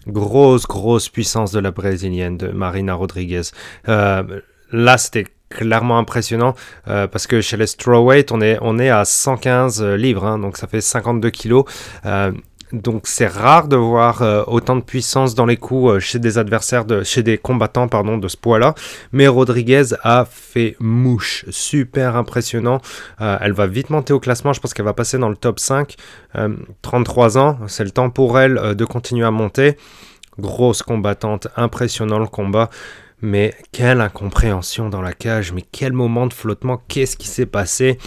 Grosse, 0.06 0.68
grosse 0.68 1.08
puissance 1.08 1.50
de 1.50 1.58
la 1.58 1.73
brésilienne, 1.73 2.37
de 2.37 2.49
Marina 2.49 2.94
Rodriguez. 2.94 3.42
là, 3.87 4.99
c'était 4.99 5.26
clairement 5.49 5.99
impressionnant 5.99 6.55
euh, 6.88 7.07
parce 7.07 7.26
que 7.26 7.41
chez 7.41 7.57
les 7.57 7.67
strawweight 7.67 8.33
on 8.33 8.41
est, 8.41 8.59
on 8.62 8.79
est 8.79 8.91
à 8.91 9.05
115 9.05 9.83
livres 9.83 10.25
hein, 10.25 10.38
donc 10.38 10.57
ça 10.57 10.67
fait 10.67 10.81
52 10.81 11.31
kilos 11.31 11.65
euh, 12.05 12.33
donc 12.73 13.07
c'est 13.07 13.29
rare 13.29 13.69
de 13.69 13.76
voir 13.76 14.23
euh, 14.23 14.43
autant 14.49 14.75
de 14.75 14.81
puissance 14.81 15.37
dans 15.37 15.47
les 15.47 15.57
coups 15.57 16.00
chez 16.00 16.19
des 16.19 16.37
adversaires, 16.37 16.85
de, 16.85 17.05
chez 17.05 17.23
des 17.23 17.38
combattants 17.38 17.87
pardon, 17.87 18.19
de 18.19 18.26
ce 18.26 18.37
poids-là. 18.37 18.75
Mais 19.12 19.29
Rodriguez 19.29 19.95
a 20.03 20.26
fait 20.29 20.75
mouche, 20.81 21.45
super 21.49 22.17
impressionnant. 22.17 22.81
elle 23.21 23.53
va 23.53 23.69
vite 23.69 23.88
monter 23.91 24.12
au 24.12 24.19
classement, 24.19 24.53
je 24.53 24.59
pense 24.59 24.75
qu'elle 24.75 24.85
va 24.85 24.95
passer 24.95 25.17
dans 25.17 25.29
le 25.29 25.37
top 25.37 25.61
5. 25.61 25.95
33 26.83 27.38
ans, 27.38 27.59
c'est 27.69 27.85
le 27.85 27.93
temps 27.93 28.11
pour 28.11 28.37
elle 28.41 28.75
de 28.75 28.85
continuer 28.85 29.25
à 29.25 29.31
monter. 29.31 29.76
Grosse 30.37 30.83
combattante, 30.83 31.47
impressionnant 31.57 32.19
le 32.19 32.26
combat. 32.26 32.69
Mais 33.23 33.54
quelle 33.73 34.00
incompréhension 34.00 34.88
dans 34.88 35.00
la 35.00 35.12
cage, 35.12 35.52
mais 35.52 35.62
quel 35.62 35.92
moment 35.92 36.26
de 36.26 36.35
flottement, 36.35 36.80
qu'est-ce 36.88 37.16
qui 37.16 37.28
s'est 37.28 37.46
passé? 37.46 37.99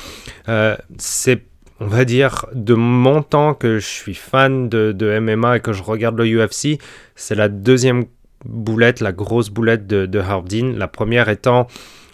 Euh, 0.48 0.76
C'est 0.98 1.44
on 1.82 1.88
va 1.88 2.04
dire, 2.04 2.46
de 2.54 2.74
mon 2.74 3.24
temps 3.24 3.54
que 3.54 3.80
je 3.80 3.88
suis 3.88 4.14
fan 4.14 4.68
de, 4.68 4.92
de 4.92 5.18
MMA 5.18 5.58
et 5.58 5.60
que 5.62 5.72
je 5.72 5.82
regarde 5.82 6.18
le 6.18 6.26
UFC, 6.26 6.78
c'est 7.16 7.36
la 7.36 7.48
deuxième 7.48 8.04
boulette, 8.44 9.00
la 9.00 9.14
grosse 9.14 9.50
boulette 9.50 9.88
de, 9.88 10.06
de 10.06 10.20
Hardin. 10.20 10.74
La 10.76 10.90
première 10.90 11.30
étant 11.30 11.68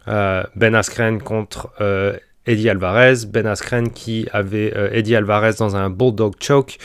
euh, 0.08 0.44
Ben 0.56 0.76
Askren 0.76 1.20
contre 1.20 1.72
euh, 1.82 2.16
Eddie 2.46 2.70
Alvarez. 2.70 3.26
Ben 3.28 3.48
Askren 3.48 3.90
qui 3.90 4.28
avait 4.32 4.72
Eddie 4.92 5.16
Alvarez 5.16 5.54
dans 5.58 5.76
un 5.76 5.90
bulldog 5.90 6.36
choke. 6.40 6.78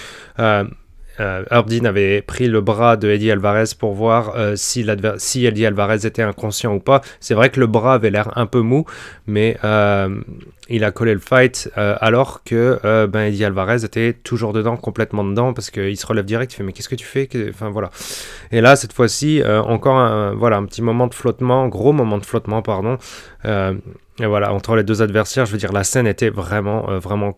Euh, 1.20 1.44
avait 1.84 2.22
pris 2.22 2.48
le 2.48 2.60
bras 2.60 2.96
de 2.96 3.08
Eddie 3.08 3.30
Alvarez 3.30 3.64
pour 3.78 3.92
voir 3.92 4.32
euh, 4.36 4.54
si, 4.56 4.86
Eddie 5.46 5.66
Alvarez 5.66 6.06
était 6.06 6.22
inconscient 6.22 6.74
ou 6.74 6.80
pas. 6.80 7.02
C'est 7.20 7.34
vrai 7.34 7.50
que 7.50 7.60
le 7.60 7.66
bras 7.66 7.94
avait 7.94 8.10
l'air 8.10 8.36
un 8.36 8.46
peu 8.46 8.60
mou, 8.60 8.86
mais 9.26 9.58
euh, 9.62 10.20
il 10.68 10.84
a 10.84 10.90
collé 10.90 11.12
le 11.12 11.20
fight 11.20 11.70
alors 11.76 12.42
que 12.44 13.06
ben, 13.06 13.22
Eddie 13.22 13.44
Alvarez 13.44 13.84
était 13.84 14.12
toujours 14.12 14.52
dedans, 14.52 14.76
complètement 14.76 15.24
dedans, 15.24 15.52
parce 15.52 15.70
qu'il 15.70 15.96
se 15.96 16.06
relève 16.06 16.24
direct, 16.24 16.52
il 16.52 16.56
fait 16.56 16.62
mais 16.62 16.72
qu'est-ce 16.72 16.88
que 16.88 16.94
tu 16.94 17.06
fais? 17.06 17.28
Enfin 17.48 17.70
voilà. 17.70 17.90
Et 18.52 18.60
là, 18.60 18.76
cette 18.76 18.92
fois-ci, 18.92 19.42
encore 19.44 19.96
un, 19.96 20.32
voilà, 20.34 20.58
un 20.58 20.64
petit 20.64 20.82
moment 20.82 21.08
de 21.08 21.14
flottement, 21.14 21.66
gros 21.66 21.92
moment 21.92 22.18
de 22.18 22.26
flottement, 22.26 22.62
pardon. 22.62 22.98
et 23.44 24.26
voilà, 24.26 24.52
entre 24.52 24.76
les 24.76 24.84
deux 24.84 25.02
adversaires, 25.02 25.44
je 25.44 25.52
veux 25.52 25.58
dire, 25.58 25.72
la 25.72 25.82
scène 25.82 26.06
était 26.06 26.30
vraiment, 26.30 26.82
vraiment 27.00 27.36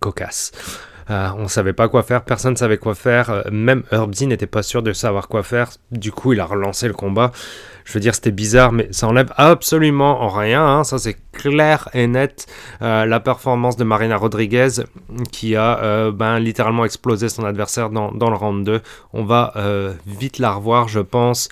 cocasse. 0.00 0.52
Euh, 1.10 1.30
on 1.36 1.48
savait 1.48 1.72
pas 1.72 1.88
quoi 1.88 2.02
faire, 2.02 2.22
personne 2.22 2.52
ne 2.52 2.56
savait 2.58 2.78
quoi 2.78 2.94
faire, 2.94 3.30
euh, 3.30 3.42
même 3.50 3.82
Herbzy 3.90 4.26
n'était 4.26 4.46
pas 4.46 4.62
sûr 4.62 4.82
de 4.82 4.92
savoir 4.92 5.28
quoi 5.28 5.42
faire, 5.42 5.70
du 5.90 6.12
coup 6.12 6.32
il 6.32 6.40
a 6.40 6.46
relancé 6.46 6.88
le 6.88 6.94
combat. 6.94 7.32
Je 7.84 7.94
veux 7.94 8.00
dire, 8.00 8.14
c'était 8.14 8.30
bizarre, 8.30 8.70
mais 8.70 8.86
ça 8.92 9.08
enlève 9.08 9.32
absolument 9.36 10.28
rien, 10.28 10.64
hein. 10.64 10.84
ça 10.84 10.98
c'est 10.98 11.16
clair 11.32 11.88
et 11.94 12.06
net. 12.06 12.46
Euh, 12.80 13.04
la 13.06 13.18
performance 13.18 13.76
de 13.76 13.82
Marina 13.82 14.16
Rodriguez 14.16 14.68
qui 15.32 15.56
a 15.56 16.10
ben, 16.12 16.38
littéralement 16.38 16.84
explosé 16.84 17.28
son 17.28 17.44
adversaire 17.44 17.90
dans, 17.90 18.12
dans, 18.12 18.30
le 18.30 18.36
round 18.36 18.64
2. 18.64 18.80
On 19.12 19.24
va 19.24 19.52
vite 20.06 20.38
la 20.38 20.52
revoir, 20.52 20.86
je 20.86 21.00
pense 21.00 21.48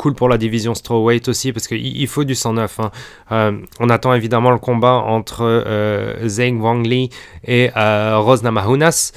cool 0.00 0.14
pour 0.14 0.30
la 0.30 0.38
division 0.38 0.74
strawweight 0.74 1.28
aussi 1.28 1.52
parce 1.52 1.68
qu'il 1.68 2.06
faut 2.08 2.24
du 2.24 2.34
109. 2.34 2.80
Hein. 2.80 2.90
Euh, 3.32 3.60
on 3.80 3.90
attend 3.90 4.14
évidemment 4.14 4.50
le 4.50 4.58
combat 4.58 4.94
entre 4.94 5.42
euh, 5.42 6.26
Zheng 6.26 6.58
Wang 6.58 6.86
Li 6.86 7.10
et 7.44 7.70
euh, 7.76 8.18
Rose 8.18 8.42
Namajunas. 8.42 9.12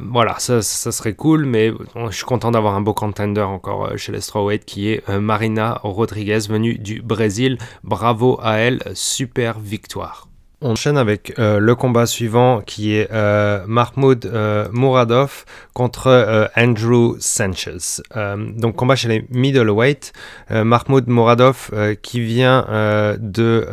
voilà, 0.00 0.36
ça, 0.38 0.62
serait 0.62 1.12
cool, 1.12 1.44
mais 1.44 1.72
je 2.10 2.16
suis 2.16 2.24
content 2.24 2.50
d'avoir 2.50 2.74
un 2.74 2.80
beau 2.80 2.94
contender 2.94 3.42
encore 3.42 3.98
chez 3.98 4.12
les 4.12 4.22
strawweight 4.22 4.64
qui 4.64 4.88
est 4.88 5.06
Marina 5.10 5.78
Rodriguez 5.82 6.40
venue 6.48 6.78
du 6.78 7.02
Brésil. 7.02 7.58
Bravo 7.84 8.40
à 8.42 8.56
elle, 8.56 8.80
super 8.94 9.60
victoire. 9.60 10.27
On 10.60 10.70
enchaîne 10.70 10.98
avec 10.98 11.34
euh, 11.38 11.60
le 11.60 11.76
combat 11.76 12.04
suivant 12.04 12.62
qui 12.66 12.92
est 12.92 13.08
euh, 13.12 13.62
Mahmoud 13.68 14.26
euh, 14.26 14.66
Mouradov 14.72 15.44
contre 15.72 16.50
Andrew 16.56 17.14
Sanchez. 17.20 18.02
donc 18.56 18.74
combat 18.74 18.96
chez 18.96 19.06
les 19.06 19.24
middleweight. 19.30 20.12
Mahmoud 20.50 21.06
Mouradov 21.06 21.70
qui 22.02 22.20
vient 22.20 22.66
de 23.20 23.68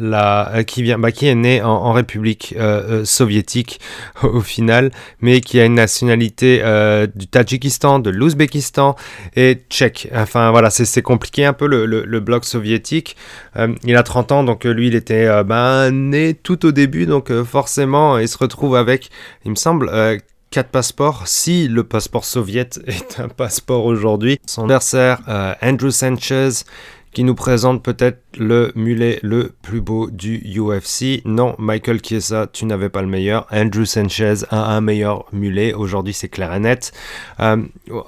la, 0.00 0.62
qui 0.64 0.84
vient, 0.84 1.00
bah, 1.00 1.10
qui 1.10 1.26
est 1.26 1.34
né 1.34 1.60
en, 1.60 1.90
République 1.90 2.54
soviétique 3.02 3.80
au 4.22 4.40
final, 4.42 4.92
mais 5.20 5.40
qui 5.40 5.58
a 5.58 5.64
une 5.64 5.74
nationalité 5.74 6.62
du 7.16 7.26
Tadjikistan, 7.26 7.98
de 7.98 8.10
l'Ouzbékistan 8.10 8.94
et 9.34 9.58
tchèque. 9.68 10.08
Enfin 10.14 10.52
voilà, 10.52 10.70
c'est 10.70 11.02
compliqué 11.02 11.44
un 11.44 11.52
peu 11.52 11.66
le, 11.66 11.84
le 11.84 12.20
bloc 12.20 12.44
soviétique. 12.44 13.16
il 13.84 13.96
a 13.96 14.02
30 14.04 14.30
ans, 14.30 14.44
donc 14.44 14.62
lui 14.62 14.86
il 14.86 14.94
était 14.94 15.42
ben, 15.42 15.90
né 15.90 16.19
tout 16.42 16.66
au 16.66 16.72
début, 16.72 17.06
donc 17.06 17.30
euh, 17.30 17.44
forcément, 17.44 18.18
il 18.18 18.28
se 18.28 18.38
retrouve 18.38 18.76
avec, 18.76 19.10
il 19.44 19.50
me 19.50 19.56
semble, 19.56 19.88
euh, 19.92 20.18
quatre 20.50 20.70
passeports, 20.70 21.26
si 21.26 21.68
le 21.68 21.84
passeport 21.84 22.24
soviète 22.24 22.80
est 22.86 23.20
un 23.20 23.28
passeport 23.28 23.84
aujourd'hui. 23.84 24.38
Son 24.46 24.64
adversaire, 24.64 25.20
euh, 25.28 25.54
Andrew 25.62 25.90
Sanchez, 25.90 26.64
qui 27.12 27.24
nous 27.24 27.34
présente 27.34 27.82
peut-être 27.82 28.20
le 28.38 28.72
mulet 28.76 29.18
le 29.22 29.52
plus 29.62 29.80
beau 29.80 30.08
du 30.10 30.38
UFC. 30.38 31.22
Non, 31.24 31.56
Michael 31.58 32.00
Chiesa, 32.04 32.46
tu 32.52 32.66
n'avais 32.66 32.88
pas 32.88 33.02
le 33.02 33.08
meilleur. 33.08 33.46
Andrew 33.52 33.84
Sanchez 33.84 34.44
a 34.50 34.72
un 34.74 34.80
meilleur 34.80 35.24
mulet. 35.32 35.74
Aujourd'hui, 35.74 36.14
c'est 36.14 36.28
clair 36.28 36.54
et 36.54 36.60
net. 36.60 36.92
Euh, 37.40 37.56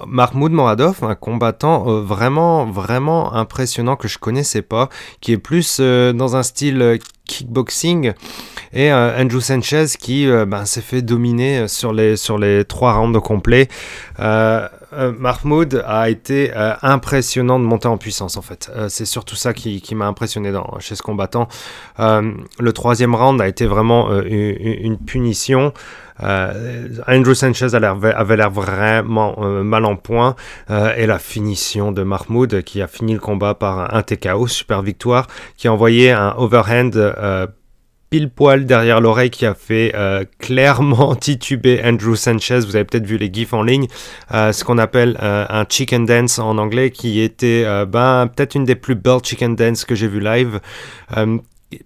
Mahmoud 0.07 0.51
Moradov, 0.51 1.03
un 1.03 1.15
combattant 1.15 1.89
euh, 1.89 2.01
vraiment, 2.01 2.65
vraiment 2.65 3.33
impressionnant 3.33 3.97
que 3.97 4.07
je 4.07 4.17
connaissais 4.19 4.61
pas, 4.61 4.89
qui 5.19 5.33
est 5.33 5.37
plus 5.37 5.77
euh, 5.79 6.13
dans 6.13 6.37
un 6.37 6.43
style 6.43 6.99
kickboxing 7.25 8.13
et 8.73 8.91
Andrew 8.91 9.39
Sanchez 9.39 9.85
qui 9.97 10.27
ben, 10.27 10.65
s'est 10.65 10.81
fait 10.81 11.01
dominer 11.01 11.69
sur 11.69 11.93
les, 11.93 12.17
sur 12.17 12.37
les 12.37 12.65
trois 12.65 12.93
rounds 12.93 13.21
complets. 13.21 13.69
Mahmoud 15.17 15.83
a 15.85 16.09
été 16.09 16.51
euh, 16.55 16.73
impressionnant 16.81 17.59
de 17.59 17.65
monter 17.65 17.87
en 17.87 17.97
puissance 17.97 18.37
en 18.37 18.41
fait. 18.41 18.71
Euh, 18.75 18.89
c'est 18.89 19.05
surtout 19.05 19.35
ça 19.35 19.53
qui, 19.53 19.81
m'a 19.95 20.07
impressionné 20.07 20.51
dans, 20.51 20.79
chez 20.79 20.95
ce 20.95 21.01
combattant. 21.01 21.47
le 21.97 22.71
troisième 22.73 23.15
round 23.15 23.39
a 23.41 23.47
été 23.47 23.65
vraiment 23.65 24.11
une, 24.21 24.97
punition. 24.97 25.73
Andrew 26.19 27.33
Sanchez 27.33 27.73
avait 27.73 28.37
l'air 28.37 28.51
vraiment 28.51 29.35
mal 29.63 29.85
en 29.85 29.95
point 29.95 30.35
et 30.69 31.05
la 31.05 31.19
finition 31.19 31.91
de 31.91 32.03
Mahmoud 32.03 32.63
qui 32.63 32.81
a 32.81 32.87
fini 32.87 33.13
le 33.13 33.19
combat 33.19 33.53
par 33.53 33.93
un 33.93 34.01
TKO, 34.01 34.47
super 34.47 34.81
victoire, 34.81 35.27
qui 35.57 35.67
a 35.67 35.73
envoyé 35.73 36.11
un 36.11 36.33
overhand 36.37 36.91
pile 38.13 38.29
poil 38.29 38.67
derrière 38.67 39.01
l'oreille 39.01 39.31
qui 39.31 39.43
a 39.43 39.55
fait 39.55 39.91
euh, 39.95 40.23
clairement 40.37 41.15
tituber 41.19 41.81
Andrew 41.83 42.13
Sanchez. 42.13 42.59
Vous 42.59 42.75
avez 42.75 42.85
peut-être 42.85 43.07
vu 43.07 43.17
les 43.17 43.33
gifs 43.33 43.53
en 43.53 43.63
ligne. 43.63 43.87
Euh, 44.31 44.51
ce 44.51 44.63
qu'on 44.63 44.77
appelle 44.77 45.17
euh, 45.23 45.47
un 45.49 45.65
chicken 45.67 46.05
dance 46.05 46.37
en 46.37 46.59
anglais 46.59 46.91
qui 46.91 47.21
était 47.21 47.65
ben, 47.87 48.27
peut-être 48.27 48.53
une 48.53 48.65
des 48.65 48.75
plus 48.75 48.93
belles 48.93 49.23
chicken 49.23 49.55
dance 49.55 49.83
que 49.83 49.95
j'ai 49.95 50.07
vu 50.07 50.19
live 50.19 50.59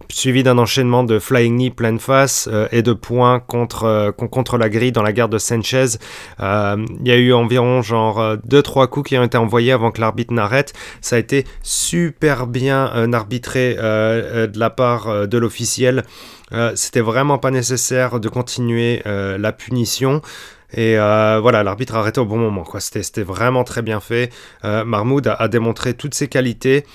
suivi 0.09 0.43
d'un 0.43 0.57
enchaînement 0.57 1.03
de 1.03 1.19
flying 1.19 1.55
knee 1.55 1.69
pleine 1.69 1.99
face 1.99 2.49
euh, 2.51 2.67
et 2.71 2.81
de 2.81 2.93
points 2.93 3.39
contre, 3.39 3.83
euh, 3.83 4.11
contre 4.11 4.57
la 4.57 4.69
grille 4.69 4.91
dans 4.91 5.03
la 5.03 5.13
gare 5.13 5.29
de 5.29 5.37
Sanchez. 5.37 5.97
Euh, 6.39 6.85
il 6.99 7.07
y 7.07 7.11
a 7.11 7.15
eu 7.15 7.33
environ 7.33 7.81
genre 7.81 8.37
2-3 8.47 8.87
coups 8.87 9.09
qui 9.09 9.17
ont 9.17 9.23
été 9.23 9.37
envoyés 9.37 9.71
avant 9.71 9.91
que 9.91 10.01
l'arbitre 10.01 10.33
n'arrête. 10.33 10.73
Ça 11.01 11.15
a 11.15 11.19
été 11.19 11.45
super 11.63 12.47
bien 12.47 13.13
arbitré 13.13 13.75
de 13.75 14.59
la 14.59 14.69
part 14.69 15.27
de 15.27 15.37
l'officiel. 15.37 16.03
C'était 16.75 17.01
vraiment 17.01 17.37
pas 17.37 17.51
nécessaire 17.51 18.19
de 18.19 18.29
continuer 18.29 19.01
la 19.05 19.51
punition. 19.51 20.21
Et 20.73 20.95
voilà, 20.95 21.63
l'arbitre 21.63 21.95
a 21.95 21.99
arrêté 21.99 22.19
au 22.19 22.25
bon 22.25 22.37
moment. 22.37 22.63
C'était 22.79 23.23
vraiment 23.23 23.63
très 23.63 23.81
bien 23.81 23.99
fait. 23.99 24.31
Marmoud 24.63 25.27
a, 25.27 25.47
démontré 25.47 25.93
toutes 25.93 26.13
ses 26.13 26.27
qualités. 26.27 26.85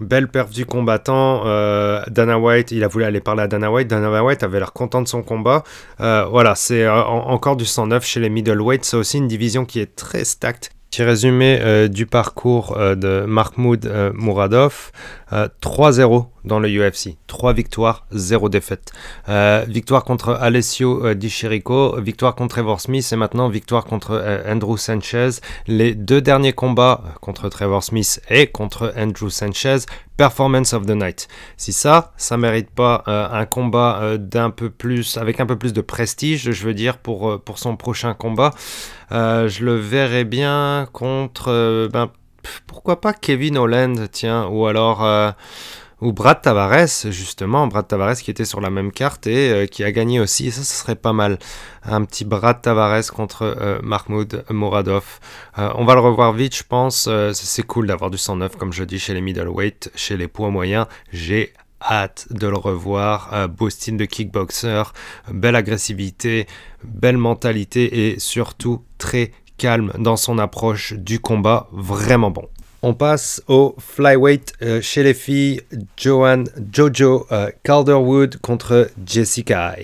Belle 0.00 0.28
perf 0.28 0.50
du 0.50 0.66
combattant. 0.66 1.42
Euh, 1.46 2.02
Dana 2.08 2.38
White, 2.38 2.70
il 2.70 2.84
a 2.84 2.88
voulu 2.88 3.04
aller 3.04 3.20
parler 3.20 3.42
à 3.42 3.48
Dana 3.48 3.70
White. 3.70 3.88
Dana 3.88 4.22
White 4.22 4.42
avait 4.42 4.58
l'air 4.58 4.72
content 4.72 5.02
de 5.02 5.08
son 5.08 5.22
combat. 5.22 5.64
Euh, 6.00 6.24
voilà, 6.30 6.54
c'est 6.54 6.84
euh, 6.84 7.02
encore 7.02 7.56
du 7.56 7.64
109 7.64 8.04
chez 8.04 8.20
les 8.20 8.30
middleweight. 8.30 8.84
C'est 8.84 8.96
aussi 8.96 9.18
une 9.18 9.28
division 9.28 9.64
qui 9.64 9.80
est 9.80 9.94
très 9.94 10.24
stacked. 10.24 10.70
Petit 10.92 11.04
résumé 11.04 11.88
du 11.88 12.04
parcours 12.04 12.76
de 12.76 13.24
Mahmoud 13.26 13.90
Mouradov. 14.12 14.92
3-0 15.32 16.26
dans 16.44 16.58
le 16.58 16.68
UFC. 16.68 17.16
3 17.26 17.52
victoires, 17.52 18.06
0 18.12 18.48
défaite. 18.48 18.92
Euh, 19.28 19.64
victoire 19.68 20.04
contre 20.04 20.30
Alessio 20.30 21.06
euh, 21.06 21.14
Di 21.14 21.30
Chirico, 21.30 22.00
victoire 22.00 22.34
contre 22.34 22.56
Trevor 22.56 22.80
Smith 22.80 23.08
et 23.12 23.16
maintenant 23.16 23.48
victoire 23.48 23.84
contre 23.84 24.12
euh, 24.12 24.52
Andrew 24.52 24.76
Sanchez. 24.76 25.30
Les 25.66 25.94
deux 25.94 26.20
derniers 26.20 26.52
combats 26.52 27.02
contre 27.20 27.48
Trevor 27.48 27.82
Smith 27.82 28.20
et 28.28 28.46
contre 28.48 28.92
Andrew 28.96 29.30
Sanchez, 29.30 29.78
performance 30.16 30.72
of 30.74 30.84
the 30.84 30.90
night. 30.90 31.28
Si 31.56 31.72
ça, 31.72 32.12
ça 32.16 32.36
mérite 32.36 32.70
pas 32.70 33.02
un 33.06 33.46
combat 33.46 34.18
d'un 34.18 34.50
peu 34.50 34.68
plus, 34.70 35.16
avec 35.16 35.40
un 35.40 35.46
peu 35.46 35.56
plus 35.56 35.72
de 35.72 35.80
prestige, 35.80 36.52
je 36.52 36.64
veux 36.64 36.74
dire, 36.74 36.98
pour, 36.98 37.40
pour 37.40 37.58
son 37.58 37.76
prochain 37.76 38.14
combat, 38.14 38.52
je 39.12 39.64
le 39.64 39.76
verrais 39.76 40.24
bien 40.24 40.88
contre, 40.92 41.88
ben, 41.92 42.10
pourquoi 42.66 43.00
pas 43.00 43.12
Kevin 43.12 43.58
Holland, 43.58 44.08
tiens, 44.10 44.46
ou 44.46 44.66
alors 44.66 45.04
ou 46.02 46.12
Brad 46.12 46.42
Tavares, 46.42 47.10
justement, 47.10 47.68
Brad 47.68 47.86
Tavares 47.86 48.16
qui 48.16 48.32
était 48.32 48.44
sur 48.44 48.60
la 48.60 48.70
même 48.70 48.90
carte 48.90 49.28
et 49.28 49.52
euh, 49.52 49.66
qui 49.66 49.84
a 49.84 49.92
gagné 49.92 50.18
aussi, 50.18 50.50
ça, 50.50 50.64
ce 50.64 50.74
serait 50.74 50.96
pas 50.96 51.12
mal. 51.12 51.38
Un 51.84 52.04
petit 52.04 52.24
Brad 52.24 52.60
Tavares 52.60 53.06
contre 53.12 53.42
euh, 53.42 53.78
Mahmoud 53.84 54.44
Moradov. 54.50 55.20
Euh, 55.58 55.70
on 55.76 55.84
va 55.84 55.94
le 55.94 56.00
revoir 56.00 56.32
vite, 56.32 56.56
je 56.56 56.64
pense. 56.64 57.08
c'est 57.34 57.62
cool 57.62 57.86
d'avoir 57.86 58.10
du 58.10 58.18
109, 58.18 58.56
comme 58.56 58.72
je 58.72 58.82
dis, 58.82 58.98
chez 58.98 59.14
les 59.14 59.20
middleweight, 59.20 59.92
chez 59.94 60.16
les 60.16 60.26
poids 60.26 60.50
moyens. 60.50 60.86
J'ai 61.12 61.52
hâte 61.88 62.26
de 62.30 62.46
le 62.46 62.56
revoir. 62.56 63.48
beau 63.48 63.70
style 63.70 63.96
de 63.96 64.04
kickboxer, 64.04 64.82
belle 65.30 65.56
agressivité, 65.56 66.46
belle 66.84 67.18
mentalité 67.18 68.08
et 68.08 68.18
surtout 68.18 68.82
très 68.98 69.32
calme 69.58 69.92
dans 69.98 70.16
son 70.16 70.38
approche 70.38 70.94
du 70.94 71.20
combat. 71.20 71.68
Vraiment 71.72 72.30
bon. 72.30 72.48
On 72.82 72.94
passe 72.94 73.42
au 73.46 73.76
flyweight 73.78 74.54
chez 74.80 75.02
les 75.02 75.14
filles. 75.14 75.60
Joanne 75.96 76.48
Jojo 76.72 77.26
Calderwood 77.62 78.38
contre 78.38 78.90
Jessica 79.06 79.76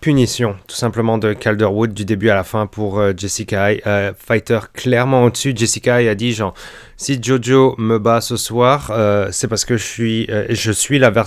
punition, 0.00 0.54
tout 0.68 0.76
simplement, 0.76 1.18
de 1.18 1.32
Calderwood 1.32 1.92
du 1.92 2.04
début 2.04 2.28
à 2.30 2.36
la 2.36 2.44
fin 2.44 2.66
pour 2.66 3.02
Jessica 3.16 3.70
fighter 4.16 4.60
clairement 4.72 5.24
au-dessus. 5.24 5.52
Jessica 5.56 5.96
a 5.96 6.14
dit 6.14 6.32
genre, 6.32 6.54
si 7.00 7.22
Jojo 7.22 7.76
me 7.78 7.98
bat 7.98 8.20
ce 8.20 8.36
soir, 8.36 8.90
euh, 8.90 9.28
c'est 9.30 9.46
parce 9.46 9.64
que 9.64 9.76
je 9.76 9.84
suis, 9.84 10.26
euh, 10.30 10.48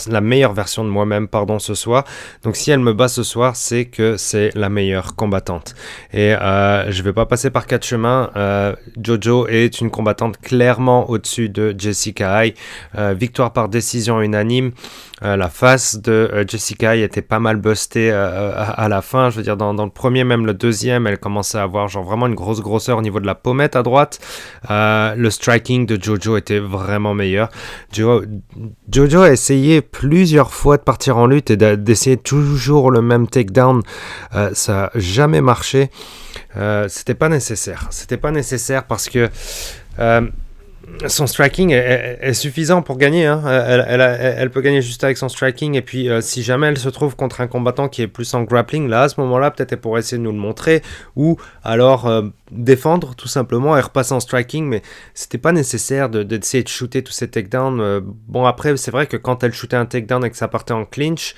la, 0.09 0.21
meilleure 0.21 0.51
version 0.51 0.83
de 0.83 0.89
moi-même, 0.89 1.29
pardon, 1.29 1.59
ce 1.59 1.75
soir. 1.75 2.03
Donc 2.43 2.57
si 2.57 2.71
elle 2.71 2.81
me 2.81 2.91
bat 2.93 3.07
ce 3.07 3.23
soir, 3.23 3.55
c'est 3.55 3.85
que 3.85 4.17
c'est 4.17 4.53
la 4.53 4.67
meilleure 4.67 5.15
combattante. 5.15 5.73
Et 6.11 6.33
euh, 6.33 6.91
je 6.91 7.01
vais 7.03 7.13
pas 7.13 7.25
passer 7.25 7.51
par 7.51 7.67
quatre 7.67 7.85
chemins. 7.85 8.31
Euh, 8.35 8.75
Jojo 9.01 9.47
est 9.47 9.79
une 9.79 9.89
combattante 9.89 10.41
clairement 10.41 11.09
au-dessus 11.09 11.47
de 11.47 11.73
Jessica 11.77 12.45
Ai. 12.45 12.53
victoire 13.13 13.53
par 13.53 13.69
décision 13.69 14.21
unanime. 14.21 14.71
la 15.21 15.49
face 15.49 16.01
de 16.01 16.43
Jessica 16.49 16.97
Ai 16.97 17.03
était 17.03 17.21
pas 17.21 17.39
mal 17.39 17.55
bustée 17.55 18.11
à, 18.11 18.87
la 18.89 19.01
fin. 19.01 19.29
Je 19.29 19.37
veux 19.37 19.43
dire, 19.43 19.55
dans, 19.55 19.73
dans, 19.73 19.85
le 19.85 19.91
premier, 19.91 20.25
même 20.25 20.45
le 20.45 20.53
deuxième, 20.53 21.07
elle 21.07 21.17
commençait 21.17 21.59
à 21.59 21.63
avoir 21.63 21.87
genre 21.87 22.03
vraiment 22.03 22.27
une 22.27 22.35
grosse 22.35 22.59
grosseur 22.59 22.97
au 22.97 23.01
niveau 23.01 23.21
de 23.21 23.25
la 23.25 23.35
pommette 23.35 23.77
à 23.77 23.83
droite. 23.83 24.19
le 24.69 25.29
strike 25.29 25.60
de 25.61 26.01
Jojo 26.01 26.37
était 26.37 26.59
vraiment 26.59 27.13
meilleur. 27.13 27.49
Jojo 27.93 29.21
a 29.21 29.31
essayé 29.31 29.81
plusieurs 29.81 30.53
fois 30.53 30.77
de 30.77 30.83
partir 30.83 31.17
en 31.17 31.27
lutte 31.27 31.51
et 31.51 31.57
d'essayer 31.57 32.17
toujours 32.17 32.91
le 32.91 33.01
même 33.01 33.27
takedown. 33.27 33.81
Euh, 34.35 34.51
ça 34.53 34.73
n'a 34.73 34.91
jamais 34.95 35.41
marché. 35.41 35.89
Euh, 36.57 36.87
c'était 36.89 37.13
pas 37.13 37.29
nécessaire. 37.29 37.87
C'était 37.91 38.17
pas 38.17 38.31
nécessaire 38.31 38.85
parce 38.85 39.09
que 39.09 39.29
euh, 39.99 40.21
son 41.07 41.27
striking 41.27 41.71
est, 41.71 42.33
suffisant 42.33 42.81
pour 42.81 42.97
gagner. 42.97 43.25
Hein. 43.25 43.41
Elle, 43.45 44.49
peut 44.49 44.61
gagner 44.61 44.81
juste 44.81 45.03
avec 45.03 45.17
son 45.17 45.29
striking. 45.29 45.75
Et 45.75 45.81
puis, 45.81 46.09
euh, 46.09 46.21
si 46.21 46.43
jamais 46.43 46.67
elle 46.67 46.77
se 46.77 46.89
trouve 46.89 47.15
contre 47.15 47.41
un 47.41 47.47
combattant 47.47 47.89
qui 47.89 48.01
est 48.01 48.07
plus 48.07 48.33
en 48.33 48.43
grappling, 48.43 48.87
là, 48.87 49.03
à 49.03 49.09
ce 49.09 49.19
moment-là, 49.21 49.51
peut-être 49.51 49.73
elle 49.73 49.79
pourrait 49.79 50.01
essayer 50.01 50.17
de 50.17 50.23
nous 50.23 50.31
le 50.31 50.37
montrer. 50.37 50.81
Ou 51.15 51.37
alors 51.63 52.07
euh, 52.07 52.23
défendre, 52.51 53.15
tout 53.15 53.27
simplement, 53.27 53.77
et 53.77 53.81
repasser 53.81 54.13
en 54.13 54.19
striking. 54.19 54.65
Mais 54.65 54.81
c'était 55.13 55.37
pas 55.37 55.51
nécessaire 55.51 56.09
d'essayer 56.09 56.63
de, 56.63 56.67
de, 56.67 56.71
shooter 56.71 57.03
tous 57.03 57.13
ces 57.13 57.29
takedowns. 57.29 57.79
Euh, 57.79 58.01
bon, 58.03 58.45
après, 58.45 58.77
c'est 58.77 58.91
vrai 58.91 59.07
que 59.07 59.17
quand 59.17 59.43
elle 59.43 59.53
shootait 59.53 59.77
un 59.77 59.85
takedown 59.85 60.25
et 60.25 60.29
que 60.29 60.37
ça 60.37 60.47
partait 60.47 60.73
en 60.73 60.85
clinch, 60.85 61.35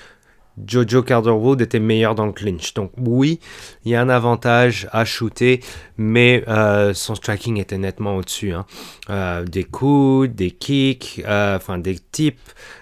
Jojo 0.65 1.01
Calderwood 1.01 1.61
était 1.61 1.79
meilleur 1.79 2.15
dans 2.15 2.25
le 2.25 2.31
clinch. 2.31 2.73
Donc 2.73 2.91
oui, 2.97 3.39
il 3.85 3.91
y 3.91 3.95
a 3.95 4.01
un 4.01 4.09
avantage 4.09 4.87
à 4.91 5.05
shooter, 5.05 5.61
mais 5.97 6.43
euh, 6.47 6.93
son 6.93 7.15
striking 7.15 7.57
était 7.57 7.77
nettement 7.77 8.15
au-dessus. 8.15 8.53
Hein. 8.53 8.65
Euh, 9.09 9.43
des 9.43 9.63
coups, 9.63 10.29
des 10.29 10.51
kicks, 10.51 11.23
euh, 11.27 11.57
des 11.77 11.97
tips, 12.11 12.39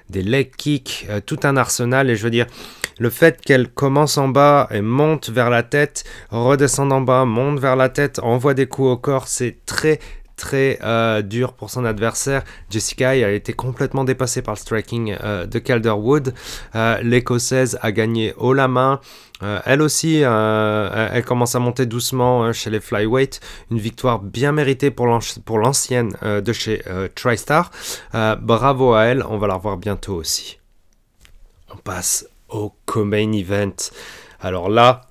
des 0.09 0.23
leg 0.23 0.51
kicks, 0.55 1.07
tout 1.25 1.39
un 1.43 1.57
arsenal. 1.57 2.09
Et 2.09 2.15
je 2.15 2.23
veux 2.23 2.29
dire, 2.29 2.47
le 2.99 3.09
fait 3.09 3.41
qu'elle 3.41 3.67
commence 3.67 4.17
en 4.17 4.27
bas 4.27 4.67
et 4.71 4.81
monte 4.81 5.29
vers 5.29 5.49
la 5.49 5.63
tête, 5.63 6.03
redescende 6.29 6.91
en 6.91 7.01
bas, 7.01 7.25
monte 7.25 7.59
vers 7.59 7.75
la 7.75 7.89
tête, 7.89 8.19
envoie 8.19 8.53
des 8.53 8.67
coups 8.67 8.89
au 8.89 8.97
corps, 8.97 9.27
c'est 9.27 9.65
très 9.65 9.99
très 10.41 10.79
euh, 10.81 11.21
dur 11.21 11.53
pour 11.53 11.69
son 11.69 11.85
adversaire. 11.85 12.43
Jessica 12.71 13.09
a 13.09 13.29
été 13.29 13.53
complètement 13.53 14.03
dépassée 14.03 14.41
par 14.41 14.55
le 14.55 14.59
striking 14.59 15.15
euh, 15.23 15.45
de 15.45 15.59
Calderwood. 15.59 16.33
Euh, 16.73 16.97
L'Écossaise 17.03 17.77
a 17.83 17.91
gagné 17.91 18.33
haut 18.37 18.53
la 18.53 18.67
main. 18.67 18.99
elle 19.65 19.81
aussi, 19.81 20.21
elle 20.21 21.25
commence 21.25 21.55
à 21.55 21.59
monter 21.59 21.85
doucement 21.87 22.53
chez 22.53 22.69
les 22.69 22.79
flyweight. 22.79 23.39
Une 23.71 23.79
victoire 23.79 24.19
bien 24.19 24.51
méritée 24.51 24.91
pour 24.91 25.07
l'ancienne 25.57 26.11
de 26.21 26.53
chez 26.53 26.83
TriStar. 27.15 27.71
bravo 28.13 28.93
à 28.93 29.05
elle, 29.05 29.23
on 29.27 29.37
va 29.39 29.47
la 29.47 29.55
revoir 29.55 29.77
bientôt 29.77 30.15
aussi. 30.15 30.59
On 31.73 31.77
passe 31.77 32.27
au 32.49 32.73
co-main 32.85 33.31
event. 33.31 33.79
Alors 34.41 34.69
là, 34.69 35.01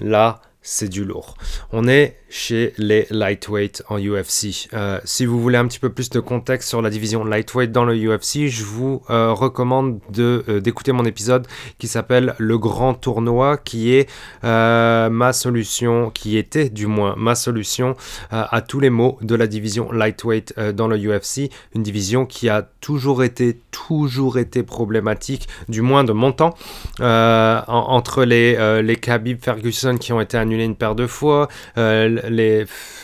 là, 0.00 0.40
c'est 0.66 0.88
du 0.88 1.04
lourd. 1.04 1.36
On 1.70 1.86
est 1.86 2.18
chez 2.28 2.72
les 2.76 3.06
lightweight 3.10 3.82
en 3.88 3.98
UFC. 3.98 4.68
Euh, 4.74 5.00
si 5.04 5.26
vous 5.26 5.40
voulez 5.40 5.58
un 5.58 5.66
petit 5.66 5.78
peu 5.78 5.90
plus 5.90 6.10
de 6.10 6.20
contexte 6.20 6.68
sur 6.68 6.82
la 6.82 6.90
division 6.90 7.24
lightweight 7.24 7.70
dans 7.70 7.84
le 7.84 7.94
UFC, 7.94 8.48
je 8.48 8.64
vous 8.64 9.02
euh, 9.10 9.32
recommande 9.32 10.00
de 10.10 10.44
euh, 10.48 10.60
d'écouter 10.60 10.92
mon 10.92 11.04
épisode 11.04 11.46
qui 11.78 11.86
s'appelle 11.86 12.34
Le 12.38 12.58
Grand 12.58 12.94
Tournoi, 12.94 13.56
qui 13.58 13.94
est 13.94 14.08
ma 14.42 15.32
solution, 15.32 16.10
qui 16.10 16.36
était 16.36 16.68
du 16.68 16.86
moins 16.86 17.14
ma 17.16 17.34
solution 17.34 17.96
à 18.30 18.60
tous 18.60 18.80
les 18.80 18.90
maux 18.90 19.18
de 19.22 19.34
la 19.34 19.46
division 19.46 19.90
lightweight 19.92 20.58
dans 20.74 20.88
le 20.88 20.96
UFC, 20.96 21.50
une 21.74 21.82
division 21.82 22.26
qui 22.26 22.48
a 22.48 22.62
toujours 22.80 23.22
été 23.22 23.60
toujours 23.70 24.38
été 24.38 24.62
problématique, 24.62 25.48
du 25.68 25.82
moins 25.82 26.04
de 26.04 26.12
mon 26.12 26.32
temps, 26.32 26.54
entre 26.98 28.24
les 28.24 28.82
les 28.82 28.96
Khabib 28.96 29.42
Ferguson 29.42 29.96
qui 29.98 30.12
ont 30.12 30.20
été 30.20 30.36
annulés 30.36 30.64
une 30.64 30.76
paire 30.76 30.94
de 30.94 31.06
fois 31.06 31.48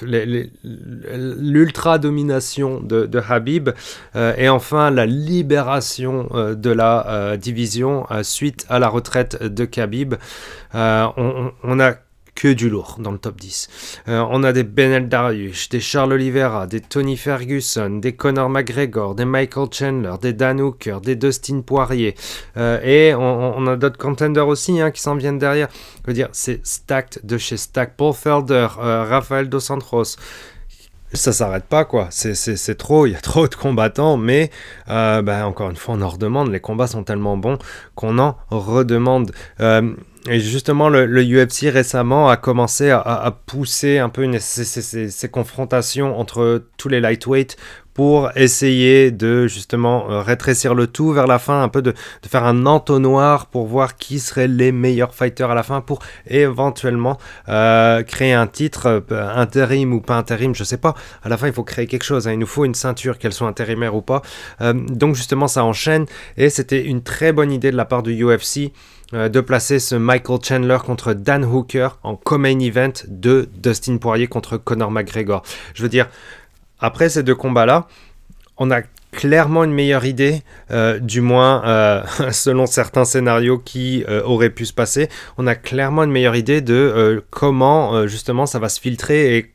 l'ultra 0.03 1.99
domination 1.99 2.81
de, 2.81 3.09
Habib 3.29 3.71
euh, 4.17 4.35
et 4.37 4.49
enfin 4.49 4.91
la 4.91 5.07
libération 5.07 6.29
euh, 6.33 6.55
de 6.55 6.71
la 6.71 7.07
euh, 7.09 7.37
division 7.37 8.07
suite 8.23 8.67
à 8.69 8.79
la 8.79 8.89
retraite 8.89 9.43
de 9.43 9.65
Khabib. 9.65 10.15
On, 10.75 11.81
a 11.81 11.95
que 12.35 12.53
du 12.53 12.71
lourd 12.71 12.97
dans 12.99 13.13
le 13.13 13.19
top 13.19 13.39
10. 13.39 14.03
on 14.07 14.43
a 14.43 14.53
des 14.53 14.65
Benel 14.65 15.09
Darius, 15.09 15.69
des 15.69 15.81
Charles 15.81 16.15
Oliveira, 16.15 16.67
des 16.67 16.81
Tony 16.81 17.17
Ferguson, 17.17 17.99
des 18.01 18.15
Conor 18.15 18.49
McGregor, 18.49 19.15
des 19.15 19.25
Michael 19.25 19.69
Chandler, 19.71 20.15
des 20.21 20.33
Dan 20.33 20.61
Hooker, 20.61 21.01
des 21.03 21.17
Dustin 21.17 21.61
Poirier. 21.61 22.15
et 22.57 23.15
on, 23.15 23.67
a 23.67 23.77
d'autres 23.77 23.99
contenders 23.99 24.49
aussi 24.49 24.81
hein, 24.81 24.91
qui 24.91 25.01
s'en 25.01 25.15
viennent 25.15 25.39
derrière. 25.39 25.69
Je 26.03 26.07
veux 26.09 26.15
dire, 26.15 26.29
c'est 26.33 26.67
stacked 26.67 27.21
de 27.25 27.39
chez 27.39 27.57
Stack. 27.57 27.97
Paul 27.97 28.15
Felder, 28.15 28.69
euh, 28.79 29.05
Rafael 29.05 29.49
Dos 29.49 29.61
Santos. 29.61 30.17
Ça 31.15 31.33
s'arrête 31.33 31.65
pas, 31.65 31.85
quoi. 31.85 32.09
C'est 32.11 32.79
trop, 32.79 33.07
il 33.07 33.13
y 33.13 33.15
a 33.15 33.21
trop 33.21 33.47
de 33.47 33.55
combattants, 33.55 34.17
mais 34.17 34.51
euh, 34.89 35.21
ben, 35.21 35.45
encore 35.45 35.69
une 35.69 35.77
fois, 35.77 35.95
on 35.95 36.01
en 36.01 36.09
redemande. 36.09 36.51
Les 36.51 36.61
combats 36.61 36.87
sont 36.87 37.05
tellement 37.05 37.37
bons 37.37 37.59
qu'on 37.95 38.19
en 38.19 38.37
redemande. 38.51 39.33
Et 40.29 40.39
justement, 40.39 40.89
le, 40.89 41.07
UFC 41.23 41.69
récemment 41.73 42.29
a 42.29 42.37
commencé 42.37 42.91
à, 42.91 43.37
pousser 43.47 43.99
un 43.99 44.09
peu 44.09 44.31
ces, 44.39 45.29
confrontations 45.29 46.19
entre 46.19 46.63
tous 46.77 46.89
les 46.89 47.01
lightweights 47.01 47.57
pour 47.93 48.31
essayer 48.37 49.11
de 49.11 49.49
justement 49.49 50.11
euh, 50.11 50.23
rétrécir 50.23 50.75
le 50.75 50.87
tout 50.87 51.13
vers 51.13 51.27
la 51.27 51.39
fin, 51.39 51.63
un 51.63 51.69
peu 51.69 51.83
de, 51.83 51.93
faire 52.27 52.45
un 52.45 52.67
entonnoir 52.67 53.47
pour 53.47 53.67
voir 53.67 53.97
qui 53.97 54.21
seraient 54.21 54.49
les 54.49 54.73
meilleurs 54.73 55.13
fighters 55.13 55.51
à 55.51 55.55
la 55.55 55.63
fin 55.63 55.81
pour 55.81 55.99
éventuellement 56.27 57.19
euh, 57.49 58.03
créer 58.03 58.33
un 58.33 58.47
titre 58.47 59.05
euh, 59.11 59.29
intérim 59.35 59.93
ou 59.93 60.01
pas 60.01 60.17
intérim, 60.17 60.55
je 60.55 60.65
sais 60.65 60.79
pas. 60.79 60.95
À 61.23 61.29
la 61.29 61.37
fin, 61.37 61.49
il 61.49 61.53
faut 61.53 61.65
créer 61.65 61.87
quelque 61.87 62.05
chose. 62.05 62.29
Hein. 62.29 62.33
Il 62.33 62.39
nous 62.39 62.47
faut 62.47 62.65
une 62.65 62.77
ceinture, 62.77 63.19
qu'elle 63.19 63.33
soit 63.33 63.49
intérimaire 63.49 63.95
ou 63.97 64.03
pas. 64.03 64.23
donc 64.61 65.17
justement, 65.17 65.49
ça 65.49 65.65
enchaîne 65.65 66.07
et 66.37 66.49
c'était 66.49 66.83
une 66.85 67.03
très 67.03 67.33
bonne 67.33 67.51
idée 67.51 67.73
de 67.73 67.77
la 67.77 67.85
part 67.85 68.05
du 68.05 68.25
UFC 68.25 68.73
de 69.13 69.41
placer 69.41 69.79
ce 69.79 69.95
Michael 69.95 70.39
Chandler 70.43 70.79
contre 70.85 71.13
Dan 71.13 71.45
Hooker 71.45 71.89
en 72.03 72.17
co-main 72.17 72.59
event 72.61 72.93
de 73.09 73.49
Dustin 73.55 73.99
Poirier 73.99 74.27
contre 74.27 74.57
Conor 74.57 74.91
McGregor. 74.91 75.43
Je 75.75 75.83
veux 75.83 75.89
dire, 75.89 76.09
après 76.81 77.09
ces 77.09 77.23
deux 77.23 77.35
combats-là, 77.35 77.87
on 78.57 78.71
a 78.71 78.83
clairement 79.13 79.63
une 79.65 79.73
meilleure 79.73 80.07
idée, 80.07 80.43
euh, 80.71 80.99
du 80.99 81.21
moins 81.21 81.63
euh, 81.65 82.03
selon 82.33 82.67
certains 82.67 83.05
scénarios 83.05 83.59
qui 83.59 84.05
euh, 84.09 84.23
auraient 84.25 84.51
pu 84.51 84.67
se 84.67 84.73
passer, 84.73 85.09
on 85.37 85.47
a 85.47 85.55
clairement 85.55 86.03
une 86.03 86.11
meilleure 86.11 86.35
idée 86.35 86.61
de 86.61 87.23
comment 87.31 88.07
justement 88.07 88.47
ça 88.47 88.59
va 88.59 88.69
se 88.69 88.81
filtrer 88.81 89.37
et 89.37 89.51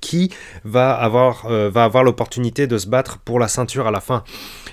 qui 0.00 0.32
va 0.64 0.92
avoir, 0.92 1.46
va 1.48 1.84
avoir 1.84 2.02
l'opportunité 2.02 2.66
de 2.66 2.78
se 2.78 2.88
battre 2.88 3.18
pour 3.18 3.38
la 3.38 3.48
ceinture 3.48 3.86
à 3.86 3.90
la 3.90 4.00
fin. 4.00 4.24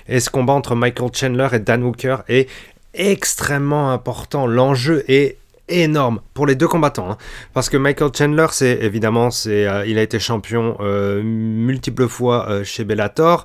Et 0.08 0.18
ce 0.18 0.30
combat 0.30 0.54
entre 0.54 0.74
Michael 0.74 1.10
Chandler 1.14 1.48
et 1.52 1.58
Dan 1.58 1.84
Hooker 1.84 2.18
est 2.28 2.48
extrêmement 2.94 3.92
important. 3.92 4.46
L'enjeu 4.46 5.04
est 5.08 5.38
énorme 5.68 6.20
pour 6.34 6.46
les 6.46 6.54
deux 6.54 6.68
combattants. 6.68 7.10
Hein. 7.10 7.18
Parce 7.54 7.68
que 7.68 7.76
Michael 7.76 8.10
Chandler, 8.16 8.46
c'est 8.50 8.78
évidemment, 8.82 9.30
c'est, 9.30 9.66
euh, 9.66 9.86
il 9.86 9.98
a 9.98 10.02
été 10.02 10.18
champion 10.18 10.76
euh, 10.80 11.22
multiples 11.22 12.08
fois 12.08 12.48
euh, 12.48 12.64
chez 12.64 12.84
Bellator, 12.84 13.44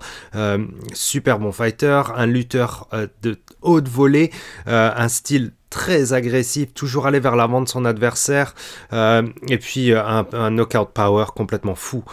super 0.94 1.40
bon 1.40 1.52
fighter, 1.52 2.02
un 2.16 2.26
lutteur 2.26 2.88
de 3.22 3.38
haute 3.62 3.88
volée, 3.88 4.32
un 4.66 5.08
style 5.08 5.52
très 5.78 6.14
agressif, 6.14 6.74
toujours 6.74 7.06
aller 7.06 7.20
vers 7.20 7.36
l'avant 7.36 7.62
de 7.62 7.70
son 7.70 7.86
adversaire, 7.86 8.56
et 8.92 9.58
puis 9.60 9.94
un, 9.94 10.50
knockout 10.50 10.90
power 10.92 11.26
complètement 11.36 11.76
fou. 11.76 12.04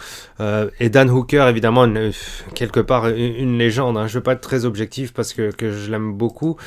et 0.79 0.89
Dan 0.89 1.09
Hooker, 1.09 1.47
évidemment, 1.49 1.87
quelque 2.53 2.79
part 2.79 3.07
une, 3.07 3.57
légende. 3.57 3.97
Hein. 3.97 4.05
Je 4.05 4.13
ne 4.13 4.19
veux 4.19 4.23
pas 4.23 4.33
être 4.33 4.41
très 4.41 4.65
objectif 4.65 5.13
parce 5.13 5.33
que, 5.33 5.51
je 5.59 5.89
l'aime 5.89 6.13
beaucoup. 6.13 6.57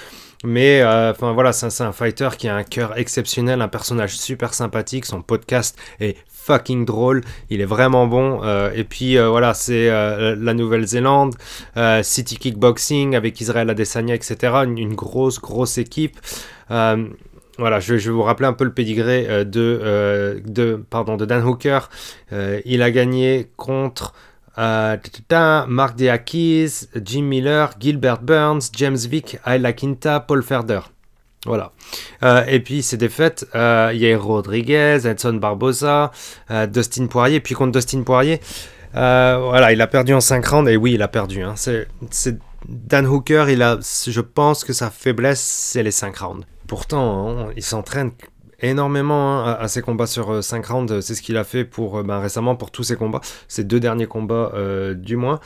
Mais 0.44 0.82
euh, 0.82 1.11
enfin 1.11 1.32
voilà, 1.32 1.52
c'est 1.52 1.82
un 1.82 1.92
fighter 1.92 2.28
qui 2.38 2.46
a 2.46 2.54
un 2.54 2.62
cœur 2.62 2.96
exceptionnel, 2.96 3.61
un 3.61 3.68
personnage 3.68 4.16
super 4.16 4.54
sympathique. 4.54 5.04
Son 5.04 5.20
podcast 5.20 5.76
est 5.98 6.16
fucking 6.48 6.84
drôle, 6.84 7.22
il 7.50 7.61
est 7.61 7.66
vraiment 7.66 8.06
bon. 8.06 8.40
et 8.74 8.84
puis 8.84 9.18
voilà, 9.18 9.54
c'est 9.54 9.88
la 9.88 10.54
Nouvelle-Zélande, 10.54 11.34
City 12.02 12.37
Kickboxing 12.37 13.14
avec 13.14 13.40
Israël 13.40 13.68
Adesanya, 13.70 14.14
etc. 14.14 14.37
Une, 14.64 14.94
grosse, 14.94 15.40
grosse 15.40 15.78
équipe. 15.78 16.18
Voilà, 16.68 17.80
je, 17.80 17.94
vais 17.94 18.11
vous 18.11 18.22
rappeler 18.22 18.46
un 18.46 18.52
peu 18.54 18.64
le 18.64 18.72
pédigré 18.72 19.44
de, 19.44 20.40
de, 20.46 20.84
pardon, 20.88 21.16
de 21.16 21.26
Dan 21.26 21.44
Hooker. 21.44 21.90
il 22.64 22.82
a 22.82 22.90
gagné 22.90 23.50
contre 23.56 24.14
euh, 24.58 24.96
Mark 25.68 25.96
Deakis, 25.96 26.88
Jim 27.04 27.22
Miller, 27.22 27.70
Gilbert 27.78 28.22
Burns, 28.22 28.70
James 28.72 28.96
Vick, 28.96 29.38
Ayla 29.46 29.72
Quinta, 29.72 30.20
Paul 30.20 30.42
Ferder. 30.42 30.80
Voilà. 31.46 31.72
Euh, 32.22 32.44
et 32.46 32.61
puis 32.61 32.83
ses 32.83 32.96
défaites, 32.96 33.46
euh, 33.55 33.90
il 33.94 34.01
y 34.01 34.12
a 34.12 34.18
Rodriguez, 34.18 35.07
Edson 35.07 35.35
Barbosa, 35.35 36.11
Dustin 36.68 37.07
Poirier. 37.07 37.40
Puis 37.40 37.55
contre 37.55 37.72
Dustin 37.72 38.03
Poirier, 38.03 38.40
voilà, 38.92 39.72
il 39.72 39.81
a 39.81 39.87
perdu 39.87 40.14
en 40.14 40.20
5 40.20 40.44
rounds. 40.46 40.70
Et 40.70 40.77
oui, 40.77 40.94
il 40.94 41.03
a 41.03 41.09
perdu. 41.09 41.42
Hein. 41.42 41.55
C'est, 41.57 42.38
Dan 42.66 43.07
Hooker, 43.07 43.46
il 43.48 43.62
a, 43.62 43.79
je 43.81 44.20
pense 44.20 44.64
que 44.64 44.72
sa 44.72 44.90
faiblesse, 44.90 45.40
c'est 45.40 45.83
les 45.83 45.92
5 45.92 46.16
rounds. 46.18 46.46
Pourtant, 46.66 47.29
hein, 47.29 47.53
il 47.57 47.62
s'entraîne 47.62 48.11
énormément 48.60 49.46
hein, 49.46 49.56
à, 49.58 49.68
ses 49.68 49.82
combats 49.82 50.06
sur 50.06 50.42
5 50.42 50.64
euh, 50.64 50.72
rounds. 50.72 51.00
C'est 51.00 51.14
ce 51.14 51.22
qu'il 51.22 51.36
a 51.36 51.44
fait 51.44 51.64
pour 51.64 51.98
euh, 51.98 52.02
ben, 52.02 52.18
récemment 52.18 52.56
pour 52.56 52.70
tous 52.70 52.82
ses 52.82 52.96
combats, 52.96 53.20
ses 53.46 53.64
deux 53.64 53.80
derniers 53.80 54.06
combats 54.06 54.52
euh, 54.54 54.94
du 54.94 55.16
moins, 55.16 55.40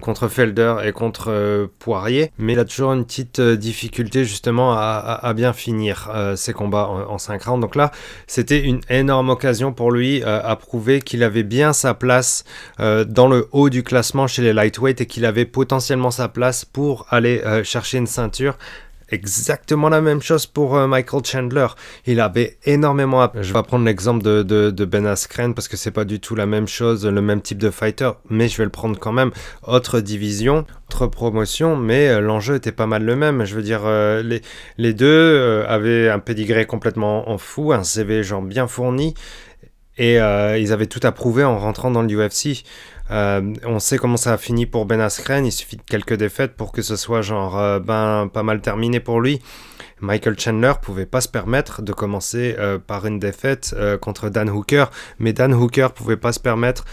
contre 0.00 0.26
Felder 0.26 0.76
et 0.84 0.90
contre 0.90 1.70
Poirier. 1.78 2.32
Mais 2.38 2.54
il 2.54 2.58
a 2.58 2.64
toujours 2.64 2.92
une 2.92 3.04
petite 3.04 3.40
difficulté 3.40 4.24
justement 4.24 4.72
à, 4.72 5.32
bien 5.36 5.52
finir 5.52 6.10
ses 6.34 6.52
combats 6.52 6.88
en, 6.88 7.18
5 7.18 7.40
rounds. 7.44 7.60
Donc 7.60 7.76
là, 7.76 7.92
c'était 8.26 8.60
une 8.60 8.80
énorme 8.88 9.30
occasion 9.30 9.72
pour 9.72 9.92
lui 9.92 10.24
à 10.24 10.56
prouver 10.56 11.00
qu'il 11.00 11.22
avait 11.22 11.44
bien 11.44 11.72
sa 11.72 11.94
place 11.94 12.42
dans 12.78 13.28
le 13.28 13.48
haut 13.52 13.70
du 13.70 13.84
classement 13.84 14.26
chez 14.26 14.42
les 14.42 14.52
lightweight 14.52 15.00
et 15.00 15.06
qu'il 15.06 15.24
avait 15.24 15.46
potentiellement 15.46 16.10
sa 16.10 16.26
place 16.26 16.64
pour 16.64 17.06
aller 17.10 17.40
chercher 17.62 17.98
une 17.98 18.08
ceinture 18.08 18.58
exactement 19.10 19.88
la 19.88 20.00
même 20.00 20.22
chose 20.22 20.46
pour 20.46 20.76
euh, 20.76 20.86
Michael 20.86 21.24
Chandler. 21.24 21.66
Il 22.06 22.20
avait 22.20 22.58
énormément. 22.64 23.28
Je 23.40 23.52
vais 23.52 23.62
prendre 23.62 23.84
l'exemple 23.84 24.22
de, 24.22 24.42
de, 24.42 24.84
Ben 24.84 25.06
Askren 25.06 25.54
parce 25.54 25.68
que 25.68 25.76
c'est 25.76 25.90
pas 25.90 26.04
du 26.04 26.20
tout 26.20 26.34
la 26.34 26.46
même 26.46 26.68
chose, 26.68 27.06
le 27.06 27.20
même 27.20 27.40
type 27.40 27.58
de 27.58 27.70
fighter, 27.70 28.10
mais 28.28 28.48
je 28.48 28.56
vais 28.56 28.64
le 28.64 28.70
prendre 28.70 28.98
quand 28.98 29.12
même. 29.12 29.30
Autre 29.66 30.00
division, 30.00 30.64
autre 30.88 31.06
promotion, 31.06 31.76
mais 31.76 32.08
euh, 32.08 32.20
l'enjeu 32.20 32.56
était 32.56 32.72
pas 32.72 32.86
mal 32.86 33.04
le 33.04 33.16
même. 33.16 33.44
Je 33.44 33.54
veux 33.54 33.62
dire, 33.62 33.82
euh, 33.84 34.22
les, 34.22 34.42
les 34.78 34.94
deux 34.94 35.64
avaient 35.66 36.08
un 36.08 36.18
pedigree 36.18 36.66
complètement 36.66 37.30
en 37.30 37.38
fou, 37.38 37.72
un 37.72 37.84
CV 37.84 38.22
genre 38.22 38.42
bien 38.42 38.66
fourni. 38.66 39.14
Et 40.02 40.14
ils 40.14 40.72
avaient 40.72 40.86
tout 40.86 41.00
approuvé 41.02 41.44
en 41.44 41.58
rentrant 41.58 41.90
dans 41.90 42.02
le 42.02 42.08
UFC. 42.08 42.64
Euh, 43.10 43.54
on 43.64 43.78
sait 43.78 43.98
comment 43.98 44.16
ça 44.16 44.34
a 44.34 44.36
fini 44.36 44.66
pour 44.66 44.86
Ben 44.86 45.00
Askren, 45.00 45.44
il 45.44 45.52
suffit 45.52 45.76
de 45.76 45.82
quelques 45.82 46.14
défaites 46.14 46.54
pour 46.54 46.70
que 46.70 46.80
ce 46.82 46.94
soit 46.94 47.22
genre 47.22 47.58
euh, 47.58 47.80
ben 47.80 48.30
pas 48.32 48.42
mal 48.42 48.60
terminé 48.60 49.00
pour 49.00 49.20
lui. 49.20 49.40
Michael 50.00 50.38
Chandler 50.38 50.72
pouvait 50.80 51.06
pas 51.06 51.20
se 51.20 51.28
permettre 51.28 51.82
de 51.82 51.92
commencer 51.92 52.54
euh, 52.58 52.78
par 52.78 53.04
une 53.04 53.18
défaite 53.18 53.74
contre 54.00 54.30
Dan 54.30 54.48
Hooker, 54.48 54.86
mais 55.18 55.32
Dan 55.32 55.52
Hooker 55.52 55.88
pouvait 55.94 56.16
pas 56.16 56.32
se 56.32 56.40
permettre 56.40 56.84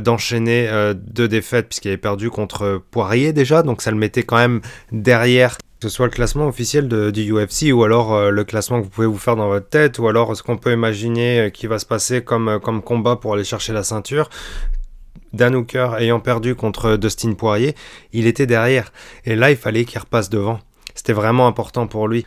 d'enchaîner 0.00 0.68
deux 0.94 1.28
défaites 1.28 1.68
puisqu'il 1.68 1.88
avait 1.88 1.96
perdu 1.96 2.28
contre 2.28 2.82
Poirier 2.90 3.32
déjà, 3.32 3.62
donc 3.62 3.82
ça 3.82 3.92
le 3.92 3.96
mettait 3.96 4.24
quand 4.24 4.38
même 4.38 4.62
derrière 4.90 5.58
que 5.80 5.88
ce 5.88 5.94
soit 5.94 6.06
le 6.06 6.12
classement 6.12 6.48
officiel 6.48 6.88
du 6.88 7.32
UFC 7.32 7.72
ou 7.72 7.84
alors 7.84 8.30
le 8.30 8.44
classement 8.44 8.78
que 8.78 8.84
vous 8.84 8.90
pouvez 8.90 9.06
vous 9.06 9.18
faire 9.18 9.36
dans 9.36 9.48
votre 9.48 9.68
tête 9.68 9.98
ou 9.98 10.08
alors 10.08 10.34
ce 10.36 10.42
qu'on 10.42 10.56
peut 10.56 10.72
imaginer 10.72 11.50
qui 11.52 11.66
va 11.66 11.78
se 11.78 11.84
passer 11.84 12.22
comme, 12.22 12.58
comme 12.62 12.82
combat 12.82 13.16
pour 13.16 13.34
aller 13.34 13.44
chercher 13.44 13.72
la 13.72 13.82
ceinture. 13.82 14.30
Dan 15.32 15.54
Hooker 15.54 15.96
ayant 15.98 16.20
perdu 16.20 16.54
contre 16.54 16.96
Dustin 16.96 17.34
Poirier, 17.34 17.74
il 18.12 18.26
était 18.26 18.46
derrière. 18.46 18.92
Et 19.24 19.36
là, 19.36 19.50
il 19.50 19.56
fallait 19.56 19.84
qu'il 19.84 19.98
repasse 19.98 20.30
devant. 20.30 20.60
C'était 20.94 21.12
vraiment 21.12 21.46
important 21.46 21.86
pour 21.86 22.08
lui. 22.08 22.26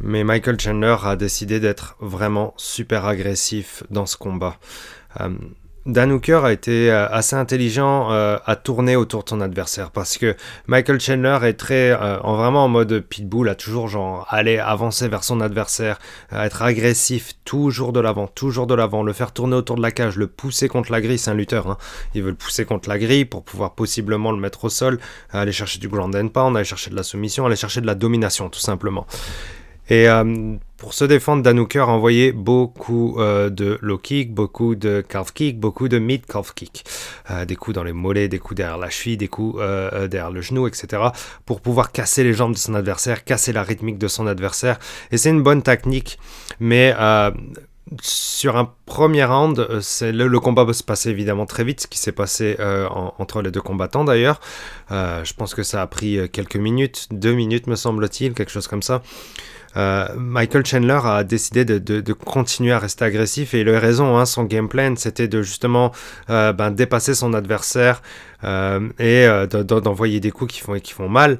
Mais 0.00 0.24
Michael 0.24 0.58
Chandler 0.58 0.96
a 1.02 1.16
décidé 1.16 1.60
d'être 1.60 1.96
vraiment 2.00 2.54
super 2.56 3.04
agressif 3.04 3.82
dans 3.90 4.06
ce 4.06 4.16
combat. 4.16 4.56
Dan 5.86 6.12
Hooker 6.12 6.44
a 6.44 6.52
été 6.52 6.90
euh, 6.90 7.08
assez 7.08 7.36
intelligent 7.36 8.12
euh, 8.12 8.36
à 8.44 8.56
tourner 8.56 8.96
autour 8.96 9.24
de 9.24 9.30
son 9.30 9.40
adversaire 9.40 9.90
parce 9.90 10.18
que 10.18 10.36
Michael 10.66 11.00
Chandler 11.00 11.38
est 11.44 11.54
très 11.54 11.90
euh, 11.90 12.20
en 12.20 12.36
vraiment 12.36 12.64
en 12.64 12.68
mode 12.68 13.00
pitbull, 13.00 13.48
a 13.48 13.54
toujours 13.54 13.88
genre 13.88 14.26
aller 14.28 14.58
avancer 14.58 15.08
vers 15.08 15.24
son 15.24 15.40
adversaire, 15.40 15.98
être 16.32 16.62
agressif, 16.62 17.34
toujours 17.44 17.92
de 17.92 18.00
l'avant, 18.00 18.26
toujours 18.26 18.66
de 18.66 18.74
l'avant, 18.74 19.02
le 19.02 19.12
faire 19.12 19.32
tourner 19.32 19.56
autour 19.56 19.76
de 19.76 19.82
la 19.82 19.90
cage, 19.90 20.16
le 20.16 20.26
pousser 20.26 20.68
contre 20.68 20.92
la 20.92 21.00
grille, 21.00 21.18
c'est 21.18 21.30
un 21.30 21.34
lutteur. 21.34 21.68
Hein. 21.68 21.78
Il 22.14 22.22
veut 22.22 22.30
le 22.30 22.36
pousser 22.36 22.64
contre 22.64 22.88
la 22.88 22.98
grille 22.98 23.24
pour 23.24 23.42
pouvoir 23.42 23.74
possiblement 23.74 24.32
le 24.32 24.38
mettre 24.38 24.64
au 24.64 24.68
sol, 24.68 24.98
aller 25.30 25.52
chercher 25.52 25.78
du 25.78 25.88
ground 25.88 26.14
and 26.14 26.28
pound, 26.28 26.56
aller 26.56 26.64
chercher 26.64 26.90
de 26.90 26.96
la 26.96 27.02
soumission, 27.02 27.46
aller 27.46 27.56
chercher 27.56 27.80
de 27.80 27.86
la 27.86 27.94
domination 27.94 28.50
tout 28.50 28.60
simplement. 28.60 29.06
Et 29.88 30.06
pour 30.78 30.94
se 30.94 31.04
défendre, 31.04 31.42
Dan 31.42 31.58
Hooker 31.58 31.80
a 31.80 31.88
envoyé 31.88 32.30
beaucoup 32.30 33.16
euh, 33.18 33.50
de 33.50 33.78
low 33.82 33.98
kick, 33.98 34.32
beaucoup 34.32 34.76
de 34.76 35.00
calf 35.00 35.32
kick, 35.32 35.58
beaucoup 35.58 35.88
de 35.88 35.98
mid 35.98 36.24
calf 36.24 36.54
kick. 36.54 36.84
Euh, 37.32 37.44
des 37.44 37.56
coups 37.56 37.74
dans 37.74 37.82
les 37.82 37.92
mollets, 37.92 38.28
des 38.28 38.38
coups 38.38 38.58
derrière 38.58 38.78
la 38.78 38.88
cheville, 38.88 39.16
des 39.16 39.26
coups 39.26 39.56
euh, 39.58 40.06
derrière 40.06 40.30
le 40.30 40.40
genou, 40.40 40.68
etc. 40.68 41.02
pour 41.44 41.60
pouvoir 41.60 41.90
casser 41.90 42.22
les 42.22 42.32
jambes 42.32 42.52
de 42.52 42.58
son 42.58 42.74
adversaire, 42.74 43.24
casser 43.24 43.52
la 43.52 43.64
rythmique 43.64 43.98
de 43.98 44.06
son 44.06 44.28
adversaire. 44.28 44.78
Et 45.10 45.18
c'est 45.18 45.30
une 45.30 45.42
bonne 45.42 45.62
technique, 45.62 46.20
mais 46.60 46.94
sur 48.00 48.56
un 48.56 48.72
premier 48.86 49.24
round, 49.24 49.66
le, 50.00 50.26
le, 50.26 50.40
combat 50.40 50.64
va 50.64 50.72
se 50.72 50.82
passer 50.82 51.10
évidemment 51.10 51.46
très 51.46 51.64
vite, 51.64 51.82
ce 51.82 51.86
qui 51.86 51.98
s'est 51.98 52.12
passé 52.12 52.56
entre 53.18 53.42
les 53.42 53.50
deux 53.50 53.60
combattants 53.60 54.04
d'ailleurs. 54.04 54.40
je 54.90 55.32
pense 55.34 55.54
que 55.54 55.62
ça 55.62 55.82
a 55.82 55.86
pris 55.86 56.18
quelques 56.30 56.56
minutes, 56.56 57.08
deux 57.10 57.34
minutes 57.34 57.66
me 57.66 57.76
semble-t-il, 57.76 58.34
quelque 58.34 58.50
chose 58.50 58.68
comme 58.68 58.82
ça. 58.82 59.02
Euh, 59.76 60.08
Michael 60.16 60.64
Chandler 60.64 60.98
a 61.04 61.24
décidé 61.24 61.64
de, 61.64 62.12
continuer 62.12 62.72
à 62.72 62.78
rester 62.78 63.04
agressif 63.04 63.54
et 63.54 63.60
il 63.60 63.68
a 63.68 63.78
raison, 63.78 64.16
hein, 64.16 64.24
son 64.24 64.44
game 64.44 64.68
plan 64.68 64.94
c'était 64.96 65.28
de 65.28 65.42
justement 65.42 65.92
euh, 66.30 66.52
ben, 66.52 66.70
dépasser 66.70 67.14
son 67.14 67.34
adversaire 67.34 68.02
euh, 68.44 68.88
et 68.98 69.26
d'envoyer 69.64 70.20
des 70.20 70.30
coups 70.30 70.54
qui 70.54 70.92
font 70.92 71.08
mal, 71.08 71.38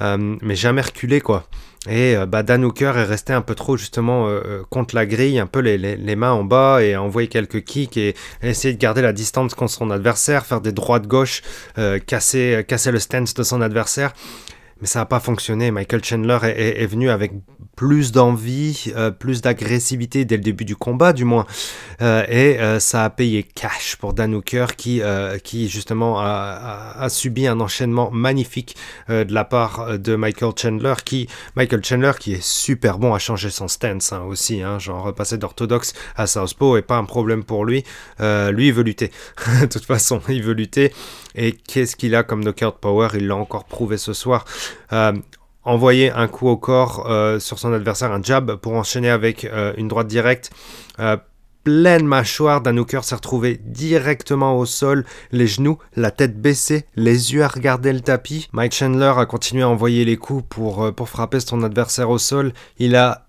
mais 0.00 0.54
jamais 0.54 0.82
reculer 0.82 1.20
quoi. 1.20 1.46
Et 1.88 2.16
bah, 2.26 2.42
Dan 2.42 2.64
Hooker 2.64 2.92
est 2.96 3.04
resté 3.04 3.32
un 3.32 3.40
peu 3.40 3.54
trop 3.54 3.76
justement 3.76 4.28
contre 4.70 4.94
la 4.94 5.06
grille, 5.06 5.38
un 5.38 5.46
peu 5.46 5.60
les, 5.60 6.16
mains 6.16 6.32
en 6.32 6.44
bas 6.44 6.82
et 6.82 6.96
envoyer 6.96 7.28
quelques 7.28 7.64
kicks 7.64 7.96
et, 7.96 8.14
essayer 8.42 8.74
de 8.74 8.78
garder 8.78 9.02
la 9.02 9.12
distance 9.12 9.54
contre 9.54 9.72
son 9.72 9.90
adversaire, 9.90 10.44
faire 10.44 10.60
des 10.60 10.72
droits 10.72 11.00
de 11.00 11.06
gauche, 11.06 11.42
casser, 12.06 12.64
casser 12.68 12.92
le 12.92 12.98
stance 12.98 13.34
de 13.34 13.42
son 13.42 13.62
adversaire 13.62 14.12
mais 14.80 14.86
ça 14.86 15.00
n'a 15.00 15.06
pas 15.06 15.20
fonctionné. 15.20 15.70
Michael 15.70 16.04
Chandler 16.04 16.38
est, 16.42 16.86
venu 16.86 17.10
avec 17.10 17.32
plus 17.78 18.10
d'envie, 18.10 18.92
euh, 18.96 19.12
plus 19.12 19.40
d'agressivité 19.40 20.24
dès 20.24 20.36
le 20.36 20.42
début 20.42 20.64
du 20.64 20.74
combat, 20.74 21.12
du 21.12 21.24
moins. 21.24 21.46
Euh, 22.02 22.24
et 22.28 22.58
euh, 22.58 22.80
ça 22.80 23.04
a 23.04 23.10
payé 23.10 23.44
cash 23.44 23.94
pour 23.94 24.14
Dan 24.14 24.34
Hooker 24.34 24.66
qui, 24.76 25.00
qui 25.44 25.68
justement 25.68 26.18
a, 26.18 27.06
subi 27.08 27.46
un 27.46 27.60
enchaînement 27.60 28.10
magnifique 28.10 28.74
de 29.08 29.32
la 29.32 29.44
part 29.44 29.96
de 29.96 30.16
Michael 30.16 30.52
Chandler, 30.56 30.94
qui 31.04 31.28
Michael 31.54 31.84
Chandler 31.84 32.12
qui 32.18 32.32
est 32.32 32.42
super 32.42 32.98
bon 32.98 33.14
à 33.14 33.20
changer 33.20 33.50
son 33.50 33.68
stance 33.68 34.12
hein, 34.12 34.22
aussi, 34.22 34.60
hein, 34.60 34.80
genre 34.80 35.14
passer 35.14 35.38
d'orthodoxe 35.38 35.92
à 36.16 36.26
southpaw 36.26 36.78
est 36.78 36.82
pas 36.82 36.96
un 36.96 37.04
problème 37.04 37.44
pour 37.44 37.64
lui. 37.64 37.84
lui 38.18 38.66
il 38.66 38.72
veut 38.72 38.82
lutter, 38.82 39.12
de 39.60 39.66
toute 39.66 39.84
façon 39.84 40.20
il 40.28 40.42
veut 40.42 40.54
lutter. 40.54 40.92
Et 41.36 41.52
qu'est-ce 41.52 41.94
qu'il 41.94 42.16
a 42.16 42.24
comme 42.24 42.42
knockout 42.42 42.78
power? 42.80 43.10
Il 43.14 43.28
l'a 43.28 43.36
encore 43.36 43.64
prouvé 43.64 43.98
ce 43.98 44.12
soir. 44.12 44.44
Euh, 45.68 45.78
envoyer 45.78 46.10
un 46.10 46.28
coup 46.28 46.48
au 46.48 46.56
corps 46.56 47.06
euh, 47.08 47.38
sur 47.38 47.58
son 47.58 47.72
adversaire, 47.72 48.12
un 48.12 48.22
jab, 48.22 48.56
pour 48.56 48.74
enchaîner 48.74 49.10
avec 49.10 49.44
euh, 49.44 49.72
une 49.76 49.88
droite 49.88 50.08
directe. 50.08 50.50
pleine 51.64 52.06
mâchoire, 52.06 52.62
Danouker 52.62 53.00
s'est 53.02 53.14
retrouvé 53.14 53.60
directement 53.62 54.56
au 54.56 54.64
sol, 54.64 55.04
les 55.32 55.46
genoux, 55.46 55.78
la 55.94 56.10
tête 56.10 56.40
baissée, 56.40 56.86
les 56.96 57.34
yeux 57.34 57.42
à 57.42 57.48
regarder 57.48 57.92
le 57.92 58.00
tapis. 58.00 58.48
Mike 58.52 58.74
Chandler 58.74 59.12
a 59.16 59.26
continué 59.26 59.62
à 59.62 59.68
envoyer 59.68 60.04
les 60.04 60.16
coups 60.16 60.44
pour, 60.48 60.94
pour 60.94 61.08
frapper 61.08 61.40
son 61.40 61.62
adversaire 61.62 62.08
au 62.08 62.18
sol. 62.18 62.52
Il 62.78 62.96
a 62.96 63.26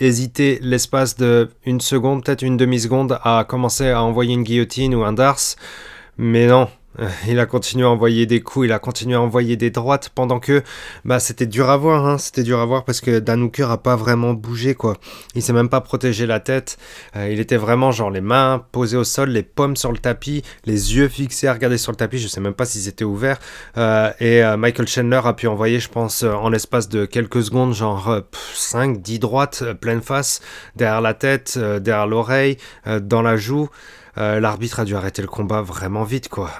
hésité 0.00 0.58
l'espace 0.62 1.16
de 1.16 1.50
une 1.64 1.80
seconde, 1.80 2.24
peut-être 2.24 2.42
une 2.42 2.56
demi-seconde, 2.56 3.18
à 3.22 3.44
commencer 3.46 3.90
à 3.90 4.02
envoyer 4.02 4.32
une 4.32 4.44
guillotine 4.44 4.94
ou 4.94 5.04
un 5.04 5.12
dars. 5.12 5.56
Mais 6.16 6.46
non, 6.46 6.62
euh, 6.62 6.68
il 7.28 7.38
a 7.38 7.46
continué 7.46 7.84
à 7.84 7.90
envoyer 7.90 8.26
des 8.26 8.40
coups, 8.40 8.66
il 8.66 8.72
a 8.72 8.78
continué 8.78 9.14
à 9.14 9.20
envoyer 9.20 9.56
des 9.56 9.70
droites 9.70 10.10
pendant 10.14 10.40
que 10.40 10.62
bah 11.04 11.20
c'était 11.20 11.46
dur 11.46 11.68
à 11.70 11.76
voir, 11.76 12.06
hein, 12.06 12.18
c'était 12.18 12.42
dur 12.42 12.60
à 12.60 12.64
voir 12.64 12.84
parce 12.84 13.00
que 13.00 13.18
Dan 13.18 13.42
Hooker 13.42 13.70
a 13.70 13.78
pas 13.78 13.96
vraiment 13.96 14.32
bougé 14.32 14.74
quoi. 14.74 14.96
Il 15.34 15.42
s'est 15.42 15.52
même 15.52 15.68
pas 15.68 15.80
protégé 15.80 16.26
la 16.26 16.40
tête. 16.40 16.78
Euh, 17.16 17.28
il 17.30 17.40
était 17.40 17.56
vraiment 17.56 17.92
genre 17.92 18.10
les 18.10 18.20
mains 18.20 18.64
posées 18.72 18.96
au 18.96 19.04
sol, 19.04 19.30
les 19.30 19.42
pommes 19.42 19.76
sur 19.76 19.92
le 19.92 19.98
tapis, 19.98 20.42
les 20.64 20.96
yeux 20.96 21.08
fixés 21.08 21.48
à 21.48 21.52
regarder 21.52 21.78
sur 21.78 21.92
le 21.92 21.96
tapis. 21.96 22.18
Je 22.18 22.28
sais 22.28 22.40
même 22.40 22.54
pas 22.54 22.64
s'ils 22.64 22.88
étaient 22.88 23.04
ouverts. 23.04 23.38
Euh, 23.76 24.10
et 24.20 24.42
Michael 24.56 24.88
Chandler 24.88 25.20
a 25.24 25.32
pu 25.32 25.46
envoyer, 25.46 25.80
je 25.80 25.88
pense, 25.88 26.22
en 26.22 26.48
l'espace 26.48 26.88
de 26.88 27.04
quelques 27.04 27.42
secondes, 27.42 27.74
genre 27.74 28.22
5, 28.54 29.00
10 29.00 29.18
droites 29.18 29.64
pleine 29.80 30.00
face 30.00 30.40
derrière 30.76 31.00
la 31.00 31.14
tête, 31.14 31.58
derrière 31.58 32.06
l'oreille, 32.06 32.56
dans 32.86 33.22
la 33.22 33.36
joue. 33.36 33.68
L'arbitre 34.16 34.80
a 34.80 34.84
dû 34.84 34.96
arrêter 34.96 35.22
le 35.22 35.28
combat 35.28 35.62
vraiment 35.62 36.04
vite, 36.04 36.28
quoi. 36.28 36.50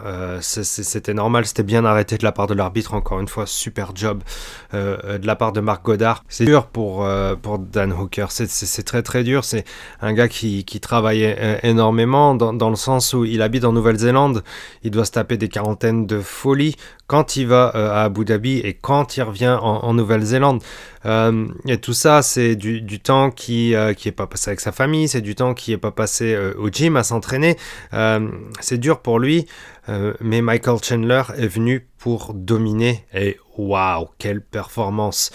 c'était 0.41 1.15
normal, 1.15 1.47
c'était 1.47 1.63
bien 1.63 1.85
arrêté 1.85 2.19
de 2.19 2.25
la 2.25 2.33
part 2.33 2.47
de 2.47 2.55
l'arbitre, 2.55 2.95
encore 2.95 3.21
une 3.21 3.29
fois, 3.29 3.47
super 3.47 3.93
job 3.95 4.23
de 4.73 5.27
la 5.27 5.37
part 5.37 5.53
de 5.53 5.61
Marc 5.61 5.85
Godard. 5.85 6.23
C'est 6.29 6.45
dur 6.45 6.67
pour, 6.67 7.07
Dan 7.73 7.93
Hooker, 7.93 8.27
c'est 8.31 8.83
très 8.83 9.03
très 9.03 9.25
dur, 9.25 9.45
c'est 9.45 9.65
un 10.01 10.13
gars 10.13 10.29
qui, 10.29 10.65
qui 10.65 10.81
travaille 10.81 11.37
énormément 11.63 12.35
dans, 12.35 12.53
dans, 12.53 12.71
le 12.71 12.77
sens 12.77 13.15
où 13.15 13.25
il 13.25 13.43
habite 13.43 13.65
en 13.65 13.73
Nouvelle-Zélande, 13.73 14.43
il 14.83 14.91
doit 14.91 15.05
se 15.05 15.13
taper 15.13 15.37
des 15.37 15.49
quarantaines 15.49 16.07
de 16.07 16.21
folie 16.21 16.77
quand 17.07 17.37
il 17.37 17.47
va 17.47 17.69
à 17.69 18.05
Abu 18.05 18.25
Dhabi 18.25 18.59
et 18.59 18.75
quand 18.75 19.17
il 19.17 19.23
revient 19.23 19.57
en, 19.61 19.95
Nouvelle-Zélande. 19.95 20.63
Euh, 21.05 21.47
et 21.67 21.79
tout 21.79 21.93
ça, 21.93 22.23
c'est 22.23 22.57
du, 22.57 23.01
temps 23.01 23.31
qui 23.31 23.71
n'est 23.71 23.77
euh, 23.77 24.13
pas 24.17 24.27
passé 24.27 24.51
avec 24.51 24.61
sa 24.61 24.73
famille, 24.73 25.09
c'est 25.09 25.21
du 25.21 25.35
temps 25.35 25.55
qui 25.55 25.71
n'est 25.71 25.79
pas 25.79 25.93
passé 25.93 26.35
euh, 26.35 26.55
au 26.59 26.69
gym 26.69 26.97
à 26.97 27.05
s'entraîner. 27.05 27.57
c'est 28.61 28.79
dur 28.79 29.01
pour 29.01 29.19
lui, 29.19 29.47
mais 30.21 30.43
Michael 30.43 30.79
Chandler 30.83 31.23
est 31.37 31.47
venu 31.47 31.87
pour 31.99 32.35
dominer 32.35 33.05
et 33.15 33.39
waouh, 33.59 34.09
quelle 34.19 34.41
performance. 34.41 35.31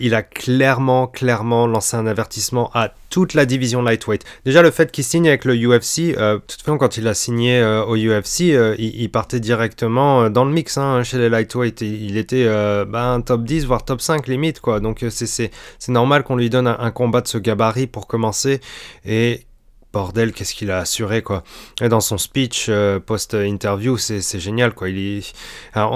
il 0.00 0.14
a 0.14 0.22
clairement, 0.22 1.06
clairement 1.06 1.66
lancé 1.66 1.96
un 1.96 2.06
avertissement 2.06 2.70
à 2.74 2.92
toute 3.10 3.34
la 3.34 3.46
division 3.46 3.82
lightweight. 3.82 4.24
Déjà, 4.44 4.62
le 4.62 4.70
fait 4.70 4.90
qu'il 4.90 5.04
signe 5.04 5.28
avec 5.28 5.44
le 5.44 5.54
UFC, 5.54 6.14
euh, 6.18 6.36
de 6.36 6.52
façon, 6.52 6.76
quand 6.76 6.96
il 6.96 7.06
a 7.08 7.14
signé 7.14 7.62
au 7.64 7.96
UFC, 7.96 8.54
il, 8.78 9.08
partait 9.10 9.40
directement 9.40 10.28
dans 10.28 10.44
le 10.44 10.52
mix 10.52 10.76
hein, 10.76 11.02
chez 11.02 11.18
les 11.18 11.28
lightweight. 11.28 11.80
Il, 11.80 12.16
était 12.16 12.46
ben, 12.86 13.20
top 13.20 13.44
10, 13.44 13.64
voire 13.66 13.84
top 13.84 14.00
5 14.00 14.26
limite, 14.26 14.60
quoi. 14.60 14.80
Donc, 14.80 15.04
c'est 15.08 15.50
normal 15.88 16.24
qu'on 16.24 16.36
lui 16.36 16.50
donne 16.50 16.66
un, 16.66 16.90
combat 16.90 17.20
de 17.20 17.28
ce 17.28 17.38
gabarit 17.38 17.86
pour 17.86 18.06
commencer. 18.06 18.60
Et 19.04 19.46
bordel, 19.96 20.34
qu'est-ce 20.34 20.54
qu'il 20.54 20.70
a 20.70 20.76
assuré, 20.76 21.22
quoi. 21.22 21.42
Et 21.80 21.88
dans 21.88 22.00
son 22.00 22.18
speech 22.18 22.66
euh, 22.68 23.00
post-interview, 23.00 23.96
c'est 23.96 24.38
génial, 24.38 24.74
quoi. 24.74 24.88
Je 24.90 25.22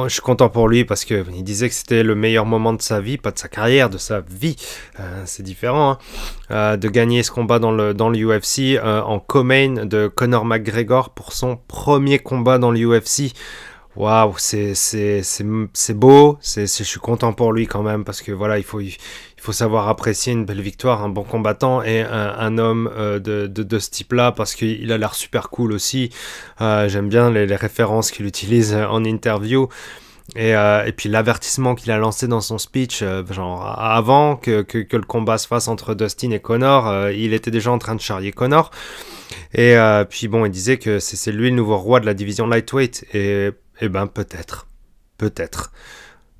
suis 0.09 0.23
content 0.23 0.49
pour 0.49 0.69
lui 0.69 0.87
parce 0.87 1.05
qu'il 1.05 1.45
disait 1.45 1.69
que 1.69 1.75
c'était 1.75 2.03
le 2.03 2.15
meilleur 2.15 2.47
moment 2.47 2.73
de 2.73 2.81
sa 2.81 3.03
vie, 3.03 3.19
pas 3.19 3.31
de 3.31 3.39
sa 3.39 3.49
carrière, 3.49 3.91
de 3.91 3.99
sa 3.99 4.21
vie. 4.21 4.57
Euh, 5.01 5.23
c'est 5.27 5.43
différent, 5.43 5.91
hein. 5.91 5.99
euh, 6.51 6.77
de 6.79 6.89
gagner 6.89 7.23
ce 7.23 7.31
combat 7.31 7.59
dans 7.59 7.73
le, 7.73 7.93
dans 7.93 8.09
le 8.09 8.19
UFC 8.19 8.81
en 8.83 9.19
co-main 9.19 9.85
de 9.85 10.09
Conor 10.09 10.47
McGregor 10.47 11.11
pour 11.11 11.35
son 11.35 11.59
premier 11.69 12.19
combat 12.19 12.57
dans 12.57 12.71
le 12.71 12.81
UFC 12.81 13.35
waouh, 13.97 14.35
c'est 14.39 14.75
beau, 15.95 16.39
je 16.43 16.67
suis 16.67 17.01
content 17.01 17.33
pour 17.33 17.53
lui 17.53 17.67
quand 17.67 17.83
même, 17.83 18.05
parce 18.05 18.23
que 18.23 18.33
voilà, 18.33 18.59
il 18.59 18.65
faut, 18.65 18.81
savoir 19.53 19.89
apprécier 19.89 20.33
une 20.33 20.45
belle 20.45 20.61
victoire, 20.61 21.03
un 21.03 21.09
bon 21.09 21.25
combattant 21.25 21.83
et 21.83 22.03
un, 22.03 22.59
homme 22.59 22.91
euh, 22.97 23.19
de, 23.19 23.47
de, 23.47 23.79
ce 23.79 23.91
type-là, 23.91 24.33
parce 24.33 24.55
qu'il 24.55 24.93
a 24.93 24.99
l'air 24.99 25.15
super 25.15 25.51
cool 25.51 25.73
aussi. 25.73 26.11
Euh, 26.61 26.89
j'aime 26.89 27.09
bien 27.09 27.31
les, 27.31 27.57
références 27.57 28.11
qu'il 28.11 28.27
utilise 28.27 28.75
en 28.75 29.05
interview. 29.05 29.69
Et, 30.37 30.55
euh, 30.55 30.85
et, 30.87 30.93
puis 30.93 31.09
l'avertissement 31.09 31.75
qu'il 31.75 31.91
a 31.91 31.99
lancé 31.99 32.29
dans 32.29 32.41
son 32.41 32.59
speech, 32.59 33.03
genre 33.31 33.67
avant 33.81 34.37
que, 34.37 34.65
le 34.73 35.03
combat 35.03 35.39
se 35.39 35.49
fasse 35.49 35.67
entre 35.67 35.95
Dustin 35.95 36.31
et 36.31 36.39
Connor, 36.39 37.09
il 37.11 37.35
était 37.35 37.51
déjà 37.51 37.73
en 37.73 37.79
train 37.79 37.97
de 37.97 38.01
charrier 38.01 38.31
Connor. 38.31 38.71
Et 39.53 39.77
puis 40.09 40.29
bon, 40.29 40.45
il 40.45 40.53
disait 40.53 40.77
que 40.77 41.01
c'est 41.01 41.33
lui 41.33 41.51
le 41.51 41.57
nouveau 41.57 41.79
roi 41.79 41.99
de 41.99 42.07
la 42.07 42.15
division 42.15 42.47
lightweight. 42.47 43.05
Eh 43.81 43.89
ben 43.89 44.07
peut-être. 44.07 44.67
Peut-être. 45.19 45.73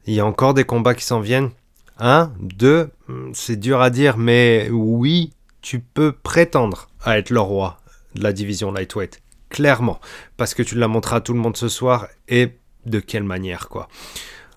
Il 0.07 0.15
y 0.15 0.21
a 0.21 0.27
encore 0.27 0.55
des 0.55 0.65
combats 0.65 0.95
qui 0.95 1.05
s'en 1.05 1.21
viennent. 1.21 1.51
Un, 1.99 2.33
deux, 2.41 2.91
c'est 3.35 3.57
dur 3.57 3.81
à 3.81 3.91
dire, 3.91 4.17
mais 4.17 4.69
oui, 4.71 5.33
tu 5.61 5.81
peux 5.81 6.13
prétendre 6.13 6.89
à 7.03 7.19
être 7.19 7.31
le 7.31 7.41
roi 7.41 7.81
de 8.15 8.23
la 8.23 8.33
division 8.33 8.73
lightweight. 8.73 9.21
Clairement. 9.51 10.01
Parce 10.37 10.55
que 10.55 10.63
tu 10.63 10.77
l'as 10.77 10.89
montré 10.89 11.17
à 11.17 11.21
tout 11.21 11.35
le 11.35 11.39
monde 11.39 11.57
ce 11.57 11.69
soir 11.69 12.09
et 12.29 12.57
de 12.87 13.01
quelle 13.01 13.25
manière, 13.25 13.69
quoi. 13.69 13.89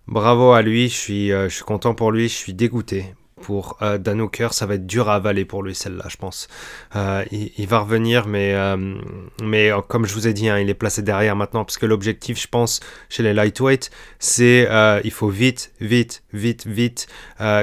Bravo 0.07 0.51
à 0.51 0.61
lui, 0.61 0.89
je 0.89 0.95
suis, 0.95 1.31
euh, 1.31 1.49
je 1.49 1.55
suis 1.55 1.63
content 1.63 1.93
pour 1.95 2.11
lui, 2.11 2.29
je 2.29 2.33
suis 2.33 2.53
dégoûté 2.53 3.13
pour 3.43 3.77
euh, 3.81 3.97
Dan 3.97 4.21
Hooker, 4.21 4.53
ça 4.53 4.65
va 4.65 4.75
être 4.75 4.87
dur 4.87 5.09
à 5.09 5.15
avaler 5.15 5.43
pour 5.43 5.63
lui 5.63 5.75
celle-là, 5.75 6.05
je 6.07 6.15
pense. 6.15 6.47
Euh, 6.95 7.25
il, 7.31 7.67
va 7.67 7.79
revenir, 7.79 8.25
mais, 8.25 8.53
euh, 8.53 8.95
mais 9.43 9.69
comme 9.89 10.05
je 10.05 10.13
vous 10.13 10.27
ai 10.27 10.33
dit, 10.33 10.47
hein, 10.47 10.59
il 10.59 10.69
est 10.69 10.73
placé 10.73 11.01
derrière 11.01 11.35
maintenant, 11.35 11.65
parce 11.65 11.77
que 11.77 11.85
l'objectif, 11.85 12.41
je 12.41 12.47
pense, 12.47 12.79
chez 13.09 13.21
les 13.21 13.33
lightweight, 13.33 13.91
c'est 14.17 14.67
il 15.03 15.11
faut 15.11 15.27
vite, 15.27 15.73
vite, 15.81 16.23
vite, 16.31 16.65
vite 16.65 17.07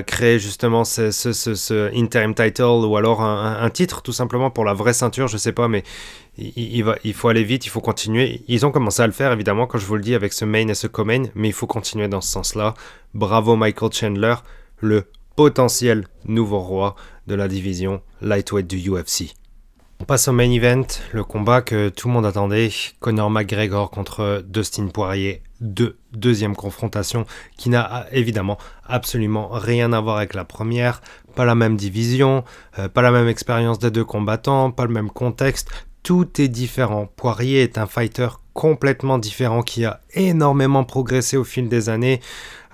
créer 0.06 0.38
justement 0.38 0.84
ce, 0.84 1.10
ce, 1.10 1.96
interim 1.96 2.34
title 2.34 2.84
ou 2.84 2.96
alors 2.96 3.22
un, 3.22 3.70
titre, 3.70 4.02
tout 4.02 4.12
simplement 4.12 4.50
pour 4.50 4.66
la 4.66 4.74
vraie 4.74 4.92
ceinture, 4.92 5.28
je 5.28 5.38
sais 5.38 5.52
pas, 5.52 5.68
mais 5.68 5.82
il 6.36 7.14
faut 7.14 7.28
aller 7.28 7.44
vite, 7.44 7.64
il 7.64 7.70
faut 7.70 7.80
continuer. 7.80 8.42
Ils 8.48 8.66
ont 8.66 8.70
commencé 8.70 9.00
à 9.02 9.06
le 9.06 9.12
faire, 9.12 9.32
évidemment, 9.32 9.66
quand 9.66 9.78
je 9.78 9.86
vous 9.86 9.96
le 9.96 10.02
dis, 10.02 10.14
avec 10.14 10.34
ce 10.34 10.44
main 10.44 10.68
et 10.68 10.74
ce 10.74 10.86
co-main, 10.86 11.24
mais 11.34 11.48
il 11.48 11.54
faut 11.54 11.66
continuer 11.66 12.08
dans 12.08 12.20
ce 12.20 12.30
sens-là. 12.30 12.74
Bravo 13.14 13.56
Michael 13.56 13.92
Chandler, 13.92 14.34
le 14.80 15.04
potentiel 15.36 16.06
nouveau 16.24 16.60
roi 16.60 16.96
de 17.26 17.34
la 17.34 17.48
division 17.48 18.02
lightweight 18.20 18.66
du 18.66 18.90
UFC. 18.90 19.34
On 20.00 20.04
passe 20.04 20.28
au 20.28 20.32
main 20.32 20.50
event, 20.50 20.86
le 21.12 21.24
combat 21.24 21.60
que 21.60 21.90
tout 21.90 22.08
le 22.08 22.14
monde 22.14 22.24
attendait, 22.24 22.70
Conor 23.00 23.28
McGregor 23.30 23.90
contre 23.90 24.42
Dustin 24.48 24.86
Poirier, 24.86 25.42
deux, 25.60 25.98
deuxième 26.12 26.56
confrontation 26.56 27.26
qui 27.58 27.68
n'a 27.68 28.06
évidemment 28.10 28.56
absolument 28.86 29.50
rien 29.52 29.92
à 29.92 30.00
voir 30.00 30.16
avec 30.16 30.32
la 30.32 30.46
première, 30.46 31.02
pas 31.34 31.44
la 31.44 31.54
même 31.54 31.76
division, 31.76 32.44
euh, 32.78 32.88
pas 32.88 33.02
la 33.02 33.10
même 33.10 33.28
expérience 33.28 33.78
des 33.78 33.90
deux 33.90 34.04
combattants, 34.04 34.70
pas 34.70 34.86
le 34.86 34.92
même 34.92 35.10
contexte, 35.10 35.68
tout 36.02 36.40
est 36.40 36.48
différent. 36.48 37.06
Poirier 37.16 37.62
est 37.62 37.76
un 37.76 37.86
fighter 37.86 38.28
complètement 38.52 39.18
différent 39.18 39.62
qui 39.62 39.84
a 39.84 40.00
énormément 40.14 40.84
progressé 40.84 41.36
au 41.36 41.44
fil 41.44 41.68
des 41.68 41.88
années. 41.88 42.20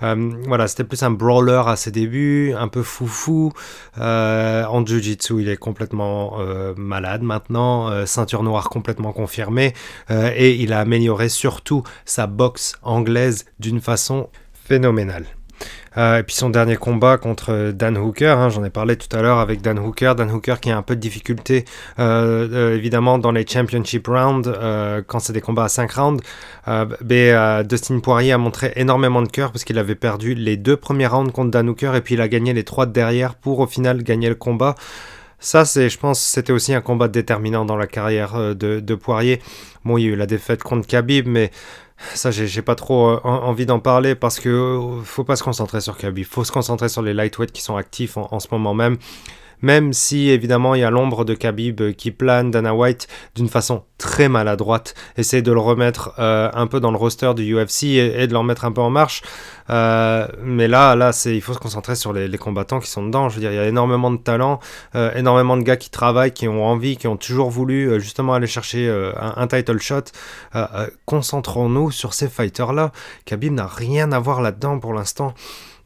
Euh, 0.03 0.31
voilà, 0.47 0.67
c'était 0.67 0.83
plus 0.83 1.01
un 1.03 1.11
brawler 1.11 1.63
à 1.65 1.75
ses 1.75 1.91
débuts, 1.91 2.53
un 2.57 2.67
peu 2.67 2.83
foufou. 2.83 3.51
Euh, 3.99 4.63
en 4.65 4.85
jiu-jitsu, 4.85 5.41
il 5.41 5.49
est 5.49 5.57
complètement 5.57 6.39
euh, 6.39 6.73
malade 6.77 7.21
maintenant, 7.21 8.05
ceinture 8.05 8.43
noire 8.43 8.69
complètement 8.69 9.11
confirmée, 9.11 9.73
et 10.09 10.55
il 10.55 10.73
a 10.73 10.79
amélioré 10.79 11.29
surtout 11.29 11.83
sa 12.05 12.27
boxe 12.27 12.75
anglaise 12.83 13.45
d'une 13.59 13.81
façon 13.81 14.29
phénoménale. 14.53 15.36
Euh, 15.97 16.19
et 16.19 16.23
puis 16.23 16.35
son 16.35 16.49
dernier 16.49 16.75
combat 16.75 17.17
contre 17.17 17.71
Dan 17.71 17.97
Hooker, 17.97 18.37
hein, 18.37 18.49
j'en 18.49 18.63
ai 18.63 18.69
parlé 18.69 18.97
tout 18.97 19.15
à 19.15 19.21
l'heure 19.21 19.39
avec 19.39 19.61
Dan 19.61 19.79
Hooker. 19.79 20.13
Dan 20.15 20.29
Hooker 20.31 20.59
qui 20.61 20.69
a 20.69 20.77
un 20.77 20.83
peu 20.83 20.95
de 20.95 21.01
difficulté 21.01 21.65
euh, 21.97 22.47
euh, 22.51 22.75
évidemment 22.75 23.17
dans 23.17 23.31
les 23.31 23.45
championship 23.47 24.07
rounds 24.07 24.51
quand 25.07 25.19
c'est 25.19 25.33
des 25.33 25.41
combats 25.41 25.65
à 25.65 25.69
5 25.69 25.91
rounds. 25.91 26.23
mais 27.03 27.33
Dustin 27.63 27.99
Poirier 27.99 28.33
a 28.33 28.37
montré 28.37 28.73
énormément 28.75 29.21
de 29.21 29.29
cœur 29.29 29.51
parce 29.51 29.63
qu'il 29.63 29.79
avait 29.79 29.95
perdu 29.95 30.35
les 30.35 30.57
deux 30.57 30.77
premiers 30.77 31.07
rounds 31.07 31.31
contre 31.31 31.51
Dan 31.51 31.69
Hooker 31.69 31.95
et 31.95 32.01
puis 32.01 32.15
il 32.15 32.21
a 32.21 32.27
gagné 32.27 32.53
les 32.53 32.63
trois 32.63 32.85
de 32.85 32.91
derrière 32.91 33.35
pour 33.35 33.59
au 33.59 33.67
final 33.67 34.03
gagner 34.03 34.29
le 34.29 34.35
combat. 34.35 34.75
Ça, 35.39 35.65
c'est, 35.65 35.87
je 35.89 35.99
pense, 35.99 36.19
c'était 36.19 36.51
aussi 36.51 36.73
un 36.73 36.81
combat 36.81 37.07
déterminant 37.07 37.63
dans 37.63 37.77
la 37.77 37.85
carrière 37.85 38.55
de, 38.55 38.79
de 38.79 38.95
Poirier. 38.95 39.39
Bon, 39.85 39.97
il 39.97 40.05
y 40.05 40.07
a 40.07 40.09
eu 40.09 40.15
la 40.15 40.25
défaite 40.25 40.63
contre 40.63 40.87
Khabib, 40.87 41.27
mais 41.27 41.51
ça, 42.13 42.31
j'ai 42.31 42.61
pas 42.61 42.75
trop 42.75 43.09
euh, 43.09 43.19
envie 43.23 43.65
d'en 43.65 43.79
parler 43.79 44.15
parce 44.15 44.39
que 44.39 44.49
euh, 44.49 45.01
faut 45.03 45.23
pas 45.23 45.35
se 45.35 45.43
concentrer 45.43 45.81
sur 45.81 45.97
Khabib. 45.97 46.25
Faut 46.25 46.43
se 46.43 46.51
concentrer 46.51 46.89
sur 46.89 47.01
les 47.01 47.13
lightweights 47.13 47.51
qui 47.51 47.61
sont 47.61 47.75
actifs 47.75 48.17
en 48.17 48.39
ce 48.39 48.47
moment 48.51 48.73
même 48.73 48.97
même 49.61 49.93
si 49.93 50.29
évidemment 50.29 50.75
il 50.75 50.81
y 50.81 50.83
a 50.83 50.89
l'ombre 50.89 51.25
de 51.25 51.33
Khabib 51.33 51.93
qui 51.93 52.11
plane, 52.11 52.51
Dana 52.51 52.73
White 52.73 53.07
d'une 53.35 53.49
façon 53.49 53.83
très 53.97 54.29
maladroite 54.29 54.93
essaie 55.17 55.41
de 55.41 55.51
le 55.51 55.59
remettre 55.59 56.13
euh, 56.19 56.49
un 56.53 56.67
peu 56.67 56.79
dans 56.79 56.91
le 56.91 56.97
roster 56.97 57.33
du 57.33 57.55
UFC 57.55 57.83
et, 57.83 58.27
de 58.27 58.31
le 58.31 58.37
remettre 58.37 58.65
un 58.65 58.71
peu 58.71 58.81
en 58.81 58.89
marche. 58.89 59.21
Euh, 59.69 60.27
mais 60.43 60.67
là, 60.67 60.95
là, 60.95 61.11
c'est 61.11 61.35
il 61.35 61.41
faut 61.41 61.53
se 61.53 61.59
concentrer 61.59 61.95
sur 61.95 62.13
les, 62.13 62.37
combattants 62.37 62.79
qui 62.79 62.89
sont 62.89 63.05
dedans. 63.05 63.29
Je 63.29 63.35
veux 63.35 63.41
dire, 63.41 63.51
il 63.51 63.55
y 63.55 63.59
a 63.59 63.65
énormément 63.65 64.11
de 64.11 64.17
talent, 64.17 64.59
euh, 64.95 65.13
énormément 65.15 65.57
de 65.57 65.63
gars 65.63 65.77
qui 65.77 65.89
travaillent, 65.89 66.31
qui 66.31 66.47
ont 66.47 66.63
envie, 66.65 66.97
qui 66.97 67.07
ont 67.07 67.17
toujours 67.17 67.49
voulu 67.49 67.99
justement 67.99 68.33
aller 68.33 68.47
chercher 68.47 68.87
un, 68.89 69.33
un, 69.35 69.47
title 69.47 69.79
shot. 69.79 70.03
Concentrons-nous 71.05 71.91
sur 71.91 72.13
ces 72.13 72.29
fighters 72.29 72.73
là. 72.73 72.91
Khabib 73.25 73.53
n'a 73.53 73.67
rien 73.67 74.11
à 74.11 74.19
voir 74.19 74.41
là-dedans 74.41 74.79
pour 74.79 74.93
l'instant. 74.93 75.33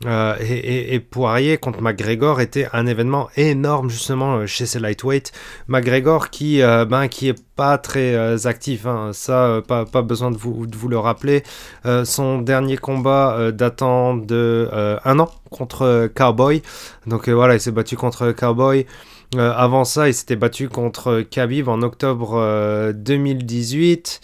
Euh, 0.06 0.36
et, 0.40 1.00
Poirier 1.00 1.58
contre 1.58 1.82
McGregor 1.82 2.42
était 2.42 2.68
un 2.74 2.88
événement 2.88 3.30
énorme 3.36 3.90
justement 3.90 4.38
euh, 4.38 4.46
chez 4.48 4.66
ces 4.66 4.80
lightweight. 4.80 5.32
McGregor 5.68 6.30
qui, 6.30 6.62
euh, 6.62 6.86
ben, 6.86 7.08
qui 7.08 7.30
est 7.30 7.44
pas 7.56 7.78
très 7.78 8.48
actif, 8.48 8.86
hein. 8.88 9.12
ça 9.14 9.62
pas, 9.68 9.86
pas, 9.86 10.02
besoin 10.02 10.32
de 10.32 10.38
vous, 10.38 10.66
de 10.66 10.76
vous 10.76 10.88
le 10.88 10.98
rappeler. 10.98 11.44
son 12.06 12.42
dernier 12.42 12.78
combat 12.78 13.52
datant 13.52 14.16
de 14.16 14.68
un 15.06 15.20
an 15.20 15.30
contre 15.52 16.10
Cowboy. 16.16 16.64
Donc 17.06 17.30
voilà, 17.30 17.54
il 17.54 17.60
s'est 17.60 17.72
battu 17.72 17.98
contre 17.98 18.32
Cowboy. 18.32 18.88
avant 19.38 19.84
ça, 19.84 20.08
il 20.08 20.16
s'était 20.16 20.36
battu 20.36 20.70
contre 20.70 21.22
Khabib 21.22 21.68
en 21.68 21.84
octobre 21.84 22.92
2018. 22.94 24.22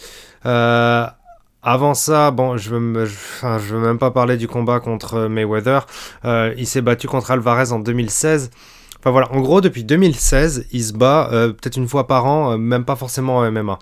Avant 1.69 1.95
ça, 1.95 2.31
bon, 2.31 2.55
je 2.55 2.69
veux, 2.69 3.03
veux 3.43 3.79
même 3.79 3.97
pas 3.97 4.09
parler 4.09 4.37
du 4.37 4.47
combat 4.47 4.79
contre 4.79 5.27
Mayweather. 5.27 5.85
Euh, 6.23 6.53
il 6.55 6.65
s'est 6.65 6.81
battu 6.81 7.07
contre 7.07 7.31
Alvarez 7.31 7.73
en 7.73 7.79
2016. 7.79 8.51
Enfin 8.99 9.11
voilà, 9.11 9.29
en 9.33 9.41
gros, 9.41 9.59
depuis 9.59 9.83
2016, 9.83 10.67
il 10.71 10.81
se 10.81 10.93
bat 10.93 11.27
peut-être 11.29 11.75
une 11.75 11.89
fois 11.89 12.07
par 12.07 12.25
an, 12.25 12.57
même 12.57 12.85
pas 12.85 12.95
forcément 12.95 13.39
en 13.39 13.51
MMA. 13.51 13.79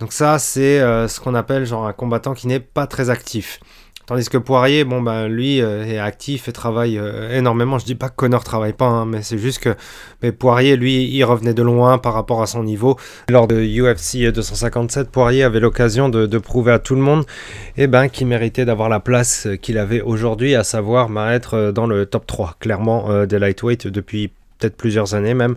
Donc 0.00 0.12
ça, 0.12 0.40
c'est 0.40 0.80
ce 0.80 1.20
qu'on 1.20 1.36
appelle 1.36 1.64
genre 1.64 1.86
un 1.86 1.92
combattant 1.92 2.34
qui 2.34 2.48
n'est 2.48 2.58
pas 2.58 2.88
très 2.88 3.10
actif. 3.10 3.60
Tandis 4.06 4.28
que 4.28 4.36
Poirier, 4.36 4.84
bon 4.84 5.00
ben 5.00 5.28
lui 5.28 5.62
euh, 5.62 5.84
est 5.84 5.98
actif 5.98 6.48
et 6.48 6.52
travaille 6.52 6.98
euh, 6.98 7.38
énormément. 7.38 7.78
Je 7.78 7.86
dis 7.86 7.94
pas 7.94 8.10
que 8.10 8.16
Connor 8.16 8.44
travaille 8.44 8.74
pas, 8.74 8.86
hein, 8.86 9.06
mais 9.06 9.22
c'est 9.22 9.38
juste 9.38 9.60
que 9.60 9.74
mais 10.22 10.30
Poirier, 10.30 10.76
lui, 10.76 11.04
il 11.04 11.24
revenait 11.24 11.54
de 11.54 11.62
loin 11.62 11.96
par 11.96 12.12
rapport 12.12 12.42
à 12.42 12.46
son 12.46 12.62
niveau. 12.62 12.98
Lors 13.30 13.46
de 13.46 13.56
UFC 13.56 14.30
257, 14.30 15.10
Poirier 15.10 15.42
avait 15.42 15.60
l'occasion 15.60 16.10
de, 16.10 16.38
prouver 16.38 16.72
à 16.72 16.78
tout 16.78 16.94
le 16.94 17.00
monde 17.00 17.24
eh 17.76 17.86
ben, 17.86 18.08
qu'il 18.08 18.26
méritait 18.26 18.64
d'avoir 18.64 18.88
la 18.88 19.00
place 19.00 19.48
qu'il 19.62 19.78
avait 19.78 20.02
aujourd'hui, 20.02 20.54
à 20.54 20.64
savoir 20.64 21.08
ben, 21.08 21.30
être 21.30 21.70
dans 21.70 21.86
le 21.86 22.04
top 22.04 22.26
3, 22.26 22.56
clairement, 22.60 23.24
des 23.24 23.38
lightweight 23.38 23.86
depuis 23.86 24.30
peut-être 24.58 24.76
plusieurs 24.76 25.14
années 25.14 25.34
même, 25.34 25.56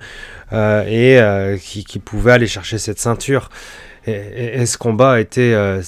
euh, 0.54 1.56
et 1.56 1.60
qui, 1.60 2.00
pouvait 2.00 2.32
aller 2.32 2.48
chercher 2.48 2.78
cette 2.78 3.00
ceinture. 3.00 3.50
Et, 4.08 4.66
ce 4.66 4.78
combat 4.78 5.20
été 5.20 5.53
euh, 5.53 5.82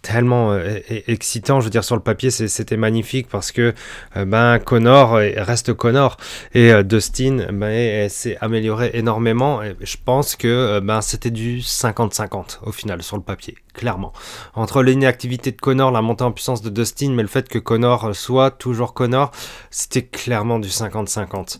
tellement 0.00 0.52
euh, 0.52 0.78
excitant, 0.88 1.60
je 1.60 1.66
veux 1.66 1.70
dire, 1.70 1.84
sur 1.84 1.94
le 1.94 2.00
papier, 2.00 2.30
c'était 2.30 2.78
magnifique 2.78 3.28
parce 3.28 3.52
que 3.52 3.74
euh, 4.16 4.24
ben, 4.24 4.58
Connor 4.58 5.12
reste 5.12 5.74
Connor 5.74 6.16
et 6.54 6.82
Dustin 6.84 7.48
ben, 7.52 8.08
s'est 8.08 8.38
amélioré 8.40 8.92
énormément. 8.94 9.60
Je 9.80 9.96
pense 10.02 10.36
que 10.36 10.80
ben, 10.80 11.02
c'était 11.02 11.30
du 11.30 11.58
50-50 11.58 12.60
au 12.62 12.72
final 12.72 13.02
sur 13.02 13.16
le 13.18 13.22
papier, 13.22 13.56
clairement. 13.74 14.14
Entre 14.54 14.82
l'inactivité 14.82 15.52
de 15.52 15.60
Connor, 15.60 15.90
la 15.90 16.00
montée 16.00 16.24
en 16.24 16.32
puissance 16.32 16.62
de 16.62 16.70
Dustin, 16.70 17.12
mais 17.12 17.22
le 17.22 17.28
fait 17.28 17.46
que 17.46 17.58
Connor 17.58 18.16
soit 18.16 18.52
toujours 18.52 18.94
Connor, 18.94 19.32
c'était 19.70 20.04
clairement 20.04 20.58
du 20.58 20.68
50-50. 20.68 21.58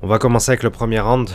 On 0.00 0.06
va 0.06 0.18
commencer 0.18 0.52
avec 0.52 0.62
le 0.62 0.70
premier 0.70 1.00
round 1.00 1.28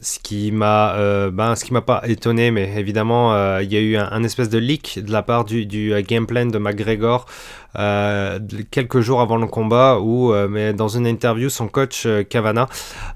ce 0.00 0.18
qui 0.18 0.52
m'a 0.52 0.94
euh, 0.94 1.30
ben, 1.30 1.56
ce 1.56 1.64
qui 1.64 1.72
m'a 1.72 1.80
pas 1.80 2.02
étonné 2.06 2.50
mais 2.50 2.72
évidemment 2.76 3.34
euh, 3.34 3.62
il 3.62 3.72
y 3.72 3.76
a 3.76 3.80
eu 3.80 3.96
un, 3.96 4.22
espèce 4.22 4.48
de 4.48 4.58
leak 4.58 5.00
de 5.04 5.10
la 5.10 5.22
part 5.22 5.44
du, 5.44 5.66
du 5.66 5.92
euh, 5.92 6.02
game 6.02 6.26
plan 6.26 6.46
de 6.46 6.58
McGregor 6.58 7.26
quelques 7.74 9.00
jours 9.00 9.20
avant 9.20 9.36
le 9.36 9.46
combat 9.46 9.98
où 10.00 10.32
mais 10.48 10.72
dans 10.72 10.88
une 10.88 11.06
interview 11.06 11.48
son 11.48 11.68
coach 11.68 12.06
Cavana 12.28 12.66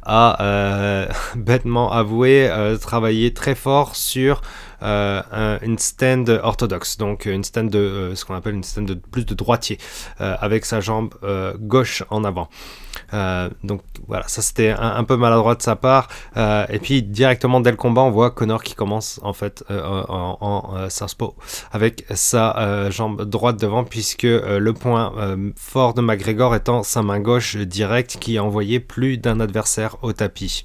a 0.03 1.09
bêtement 1.36 1.90
avoué 1.90 2.50
travailler 2.80 3.32
très 3.34 3.55
fort 3.55 3.96
sur 3.96 4.42
une 4.82 5.78
stand 5.78 6.28
orthodoxe, 6.42 6.96
donc 6.96 7.26
une 7.26 7.44
stand 7.44 7.70
de 7.70 8.12
ce 8.14 8.24
qu'on 8.24 8.34
appelle 8.34 8.55
une 8.55 8.64
stand 8.64 8.86
de 8.86 8.94
plus 8.94 9.24
de 9.24 9.34
droitier, 9.34 9.78
avec 10.18 10.64
sa 10.64 10.80
jambe 10.80 11.14
gauche 11.59 12.05
en 12.11 12.24
avant. 12.24 12.48
Euh, 13.14 13.50
donc 13.62 13.82
voilà, 14.07 14.26
ça 14.28 14.42
c'était 14.42 14.70
un, 14.70 15.05
peu 15.05 15.16
maladroit 15.16 15.55
de 15.55 15.62
sa 15.62 15.76
part. 15.76 16.09
Euh, 16.36 16.66
et 16.68 16.78
puis 16.78 17.03
directement 17.03 17.61
dès 17.61 17.70
le 17.70 17.76
combat, 17.76 18.03
on 18.03 18.11
voit 18.11 18.30
Connor 18.30 18.62
qui 18.62 18.74
commence 18.74 19.20
en 19.22 19.32
fait 19.32 19.64
euh, 19.70 19.82
en, 20.09 20.38
en 20.40 20.90
southpaw 20.90 21.34
avec 21.72 22.05
sa 22.14 22.90
jambe 22.90 23.22
droite 23.22 23.61
devant, 23.61 23.84
puisque 23.84 24.26
le 24.47 24.72
point 24.72 25.12
fort 25.57 25.95
de 25.95 26.01
McGregor 26.01 26.55
étant 26.55 26.82
sa 26.82 27.03
main 27.03 27.20
gauche 27.20 27.57
directe 27.57 28.18
qui 28.20 28.38
a 28.38 28.45
envoyé 28.45 28.80
plus 28.80 29.18
d'un 29.18 29.40
adversaire 29.40 29.97
au 30.03 30.12
tapis. 30.12 30.64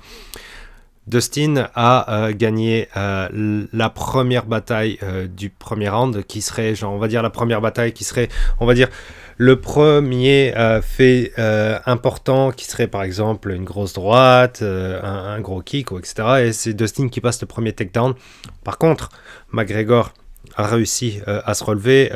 Dustin 1.07 1.69
a 1.73 2.29
gagné 2.33 2.87
la 2.95 3.89
première 3.89 4.45
bataille 4.45 4.99
du 5.35 5.49
premier 5.49 5.89
round, 5.89 6.23
qui 6.23 6.41
serait, 6.41 6.73
on 6.83 6.97
va 6.97 7.07
dire 7.07 7.21
la 7.21 7.29
première 7.29 7.61
bataille 7.61 7.93
qui 7.93 8.03
serait, 8.03 8.29
on 8.59 8.65
va 8.65 8.73
dire, 8.73 8.89
le 9.37 9.61
premier 9.61 10.55
euh, 10.57 10.81
fait 10.81 11.31
euh, 11.37 11.79
important 11.85 12.51
qui 12.51 12.65
serait 12.65 12.87
par 12.87 13.03
exemple 13.03 13.51
une 13.51 13.63
grosse 13.63 13.93
droite, 13.93 14.59
euh, 14.63 14.99
un, 15.03 15.39
gros 15.41 15.61
kick, 15.61 15.91
etc. 15.91 16.47
Et 16.47 16.53
c'est 16.53 16.73
Dustin 16.73 17.07
qui 17.07 17.21
passe 17.21 17.39
le 17.41 17.47
premier 17.47 17.71
takedown. 17.71 18.15
Par 18.63 18.79
contre, 18.79 19.09
McGregor 19.51 20.11
a 20.57 20.65
réussi 20.65 21.19
à 21.25 21.53
se 21.53 21.63
relever, 21.63 22.09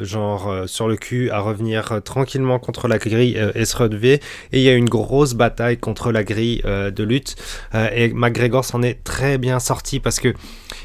genre 0.00 0.64
sur 0.66 0.88
le 0.88 0.96
cul, 0.96 1.30
à 1.30 1.40
revenir 1.40 2.00
tranquillement 2.04 2.58
contre 2.58 2.88
la 2.88 2.98
grille 2.98 3.40
et 3.54 3.64
se 3.64 3.76
relever. 3.76 4.14
Et 4.52 4.58
il 4.58 4.62
y 4.62 4.68
a 4.68 4.74
une 4.74 4.88
grosse 4.88 5.34
bataille 5.34 5.78
contre 5.78 6.10
la 6.10 6.24
grille 6.24 6.62
de 6.64 7.02
lutte. 7.04 7.36
et 7.74 8.12
McGregor 8.12 8.64
s'en 8.64 8.82
est 8.82 9.04
très 9.04 9.38
bien 9.38 9.60
sorti 9.60 10.00
parce 10.00 10.18
que 10.18 10.34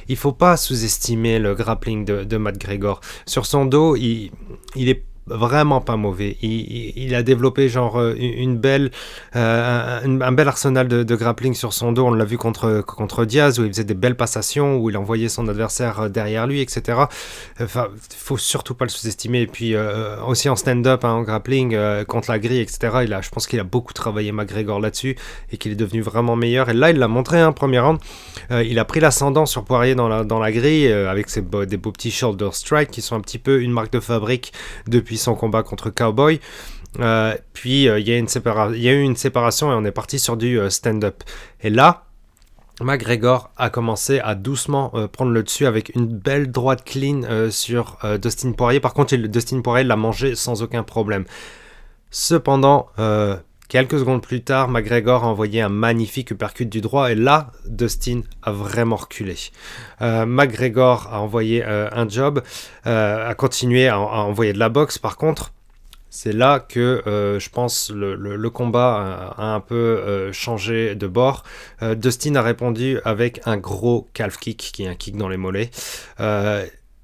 il 0.07 0.17
faut 0.17 0.33
pas 0.33 0.57
sous-estimer 0.57 1.39
le 1.39 1.55
grappling 1.55 2.05
de, 2.05 2.23
de 2.23 2.37
McGregor. 2.37 3.01
Sur 3.25 3.45
son 3.45 3.65
dos, 3.65 3.95
il 3.95 4.31
est 4.75 5.03
vraiment 5.27 5.81
pas 5.81 5.97
mauvais. 5.97 6.37
Il, 6.41 7.15
a 7.15 7.23
développé 7.23 7.69
genre 7.69 7.99
euh, 7.99 8.15
une 8.17 8.57
belle, 8.57 8.91
euh, 9.35 9.99
un, 10.03 10.31
bel 10.31 10.47
arsenal 10.47 10.87
de, 10.87 11.15
grappling 11.15 11.53
sur 11.53 11.73
son 11.73 11.91
dos. 11.91 12.05
On 12.05 12.13
l'a 12.13 12.25
vu 12.25 12.37
contre, 12.37 12.81
contre 12.81 13.25
Diaz 13.25 13.59
où 13.59 13.63
il 13.63 13.69
faisait 13.69 13.83
des 13.83 13.93
belles 13.93 14.15
passations, 14.15 14.77
où 14.77 14.89
il 14.89 14.97
envoyait 14.97 15.29
son 15.29 15.47
adversaire 15.47 16.01
euh, 16.01 16.09
derrière 16.09 16.47
lui, 16.47 16.61
etc. 16.61 17.03
Enfin, 17.59 17.87
faut 18.15 18.37
surtout 18.37 18.75
pas 18.75 18.85
le 18.85 18.89
sous-estimer. 18.89 19.41
Et 19.41 19.47
puis 19.47 19.75
aussi 20.27 20.49
en 20.49 20.55
stand-up, 20.55 21.03
hein, 21.03 21.11
en 21.11 21.21
grappling 21.23 21.77
contre 22.05 22.31
la 22.31 22.39
grille, 22.39 22.61
etc. 22.61 22.99
Il 23.03 23.13
a, 23.13 23.21
je 23.21 23.29
pense 23.29 23.47
qu'il 23.47 23.59
a 23.59 23.63
beaucoup 23.63 23.93
travaillé 23.93 24.31
McGregor 24.31 24.79
là-dessus 24.79 25.15
et 25.51 25.57
qu'il 25.57 25.71
est 25.71 25.75
devenu 25.75 26.01
vraiment 26.01 26.35
meilleur. 26.35 26.69
Et 26.69 26.73
là, 26.73 26.89
il 26.89 26.97
l'a 26.97 27.07
montré, 27.07 27.39
un 27.39 27.47
hein, 27.47 27.51
premier 27.51 27.79
round. 27.79 27.99
il 28.51 28.77
a 28.79 28.85
pris 28.85 28.99
l'ascendant 28.99 29.45
sur 29.45 29.63
Poirier 29.63 29.95
dans 29.95 30.07
la, 30.07 30.23
dans 30.23 30.39
la 30.39 30.51
grille 30.51 30.91
avec 30.91 31.29
ses 31.29 31.41
des 31.41 31.77
beaux 31.77 31.91
petits 31.91 32.11
shoulder 32.11 32.49
strikes 32.51 32.91
qui 32.91 33.01
sont 33.01 33.15
un 33.15 33.21
petit 33.21 33.39
peu 33.39 33.61
une 33.61 33.71
marque 33.71 33.91
de 33.91 33.99
fabrique 33.99 34.53
depuis 34.87 35.14
son 35.17 35.35
combat 35.35 35.63
contre 35.63 35.89
Cowboy. 35.89 36.39
Euh, 36.99 37.35
puis 37.53 37.89
euh, 37.89 37.99
il 37.99 38.07
y, 38.07 38.11
a 38.11 38.15
eu 38.15 39.01
une 39.01 39.17
séparation 39.17 39.71
et 39.71 39.75
on 39.75 39.83
est 39.83 39.91
parti 39.91 40.19
sur 40.19 40.37
du 40.37 40.59
euh, 40.59 40.69
stand-up. 40.69 41.23
Et 41.61 41.69
là, 41.69 42.05
McGregor 42.81 43.51
a 43.57 43.69
commencé 43.69 44.19
à 44.19 44.35
doucement 44.35 44.91
prendre 45.13 45.31
le 45.31 45.43
dessus 45.43 45.65
avec 45.65 45.95
une 45.95 46.07
belle 46.07 46.51
droite 46.51 46.83
clean 46.83 47.49
sur 47.49 47.97
Dustin 48.21 48.51
Poirier. 48.51 48.81
Par 48.81 48.93
contre, 48.93 49.15
Dustin 49.15 49.61
Poirier 49.61 49.85
l'a 49.85 49.95
mangé 49.95 50.35
sans 50.35 50.61
aucun 50.61 50.83
problème. 50.83 51.23
Cependant, 52.11 52.89
Quelques 53.67 53.99
secondes 53.99 54.21
plus 54.21 54.43
tard, 54.43 54.69
McGregor 54.69 55.23
a 55.23 55.27
envoyé 55.27 55.61
un 55.61 55.69
magnifique 55.69 56.31
uppercut 56.31 56.67
du 56.67 56.81
droit 56.81 57.11
et 57.11 57.15
là, 57.15 57.51
Dustin 57.65 58.21
a 58.43 58.51
vraiment 58.51 58.95
reculé. 58.95 59.35
Euh, 60.01 60.25
McGregor 60.25 61.09
a 61.11 61.19
envoyé 61.19 61.63
euh, 61.65 61.89
un 61.91 62.07
job, 62.07 62.43
euh, 62.85 63.29
a 63.29 63.33
continué 63.33 63.87
à, 63.87 63.99
envoyer 63.99 64.53
de 64.53 64.59
la 64.59 64.69
boxe. 64.69 64.99
Par 64.99 65.17
contre, 65.17 65.51
c'est 66.11 66.31
là 66.31 66.59
que 66.59 67.01
je 67.05 67.49
pense 67.49 67.91
le, 67.93 68.15
le, 68.15 68.49
combat 68.49 69.33
a, 69.37 69.53
un 69.53 69.59
peu 69.59 70.31
changé 70.31 70.95
de 70.95 71.07
bord. 71.07 71.43
Dustin 71.81 72.35
a 72.35 72.41
répondu 72.41 72.99
avec 73.03 73.41
un 73.45 73.57
gros 73.57 74.07
calf 74.13 74.37
kick, 74.37 74.71
qui 74.73 74.83
est 74.83 74.87
un 74.87 74.95
kick 74.95 75.17
dans 75.17 75.27
les 75.27 75.35
mollets. 75.35 75.71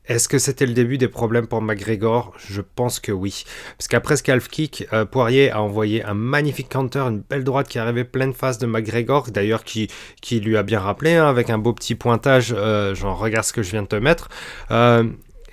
Est-ce 0.08 0.28
que 0.28 0.40
c'était 0.40 0.66
le 0.66 0.74
début 0.74 0.98
des 0.98 1.08
problèmes 1.08 1.48
pour 1.48 1.62
McGregor? 1.62 2.34
Je 2.38 2.62
pense 2.62 3.00
que 3.00 3.12
oui. 3.12 3.44
Parce 3.78 3.88
qu'après 3.88 4.18
ce 4.18 4.24
calf 4.24 4.48
kick, 4.48 4.88
euh, 4.94 5.06
Poirier 5.06 5.52
a 5.52 5.62
envoyé 5.62 6.04
un 6.04 6.16
magnifique 6.16 6.70
counter, 6.70 7.00
une 7.02 7.20
belle 7.22 7.44
droite 7.44 7.68
qui 7.68 7.78
arrivait 7.78 8.04
pleine 8.04 8.34
face 8.34 8.58
de 8.58 8.66
McGregor, 8.66 9.30
d'ailleurs 9.30 9.64
qui, 9.64 9.90
qui 10.22 10.40
lui 10.40 10.58
a 10.58 10.64
bien 10.64 10.80
rappelé, 10.80 11.14
hein, 11.14 11.28
avec 11.28 11.50
un 11.52 11.60
beau 11.60 11.74
petit 11.74 11.96
pointage, 11.96 12.54
euh, 12.58 12.96
genre 12.96 13.20
regarde 13.20 13.46
ce 13.46 13.54
que 13.54 13.62
je 13.62 13.72
viens 13.72 13.84
de 13.84 13.88
te 13.88 13.96
mettre. 13.96 14.30
Euh, 14.72 15.04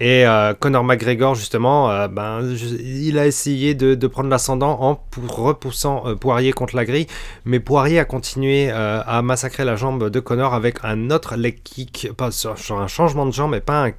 et 0.01 0.25
euh, 0.27 0.55
Conor 0.55 0.85
McGregor, 0.85 1.35
justement, 1.35 1.91
euh, 1.91 2.07
ben, 2.07 2.41
il 2.81 3.19
a 3.19 3.27
essayé 3.27 3.75
de, 3.75 4.07
prendre 4.07 4.29
l'ascendant 4.29 4.79
en 4.81 5.01
repoussant 5.27 6.07
euh, 6.07 6.15
Poirier 6.15 6.53
contre 6.53 6.77
la 6.77 6.85
grille, 6.85 7.09
mais 7.45 7.59
Poirier 7.59 7.99
a 7.99 8.05
continué 8.05 8.71
à 8.71 9.23
massacrer 9.23 9.65
la 9.65 9.77
jambe 9.77 10.09
de 10.09 10.21
Conor 10.21 10.55
avec 10.55 10.79
un 10.85 11.11
autre 11.11 11.37
leg 11.37 11.63
kick, 11.63 12.11
pas 12.17 12.31
un 12.47 12.87
changement 12.87 13.27
de 13.27 13.33
jambe, 13.33 13.53
mais 13.53 13.61
pas 13.61 13.87
un, 13.87 13.93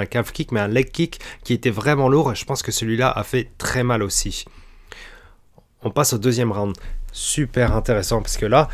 un 0.00 0.06
calf 0.06 0.32
kick, 0.32 0.52
mais 0.52 0.60
un 0.60 0.68
leg 0.68 0.90
kick 0.90 1.20
qui 1.44 1.52
était 1.52 1.70
vraiment 1.70 2.08
lourd, 2.08 2.32
et 2.32 2.34
je 2.34 2.44
pense 2.44 2.62
que 2.62 2.72
celui-là 2.72 3.10
a 3.10 3.22
fait 3.22 3.50
très 3.58 3.82
mal 3.82 4.02
aussi. 4.02 4.46
On 5.82 5.90
passe 5.90 6.12
au 6.12 6.18
deuxième 6.18 6.52
round 6.52 6.76
super 7.12 7.76
intéressant 7.76 8.22
parce 8.22 8.36
que 8.36 8.46
là, 8.46 8.68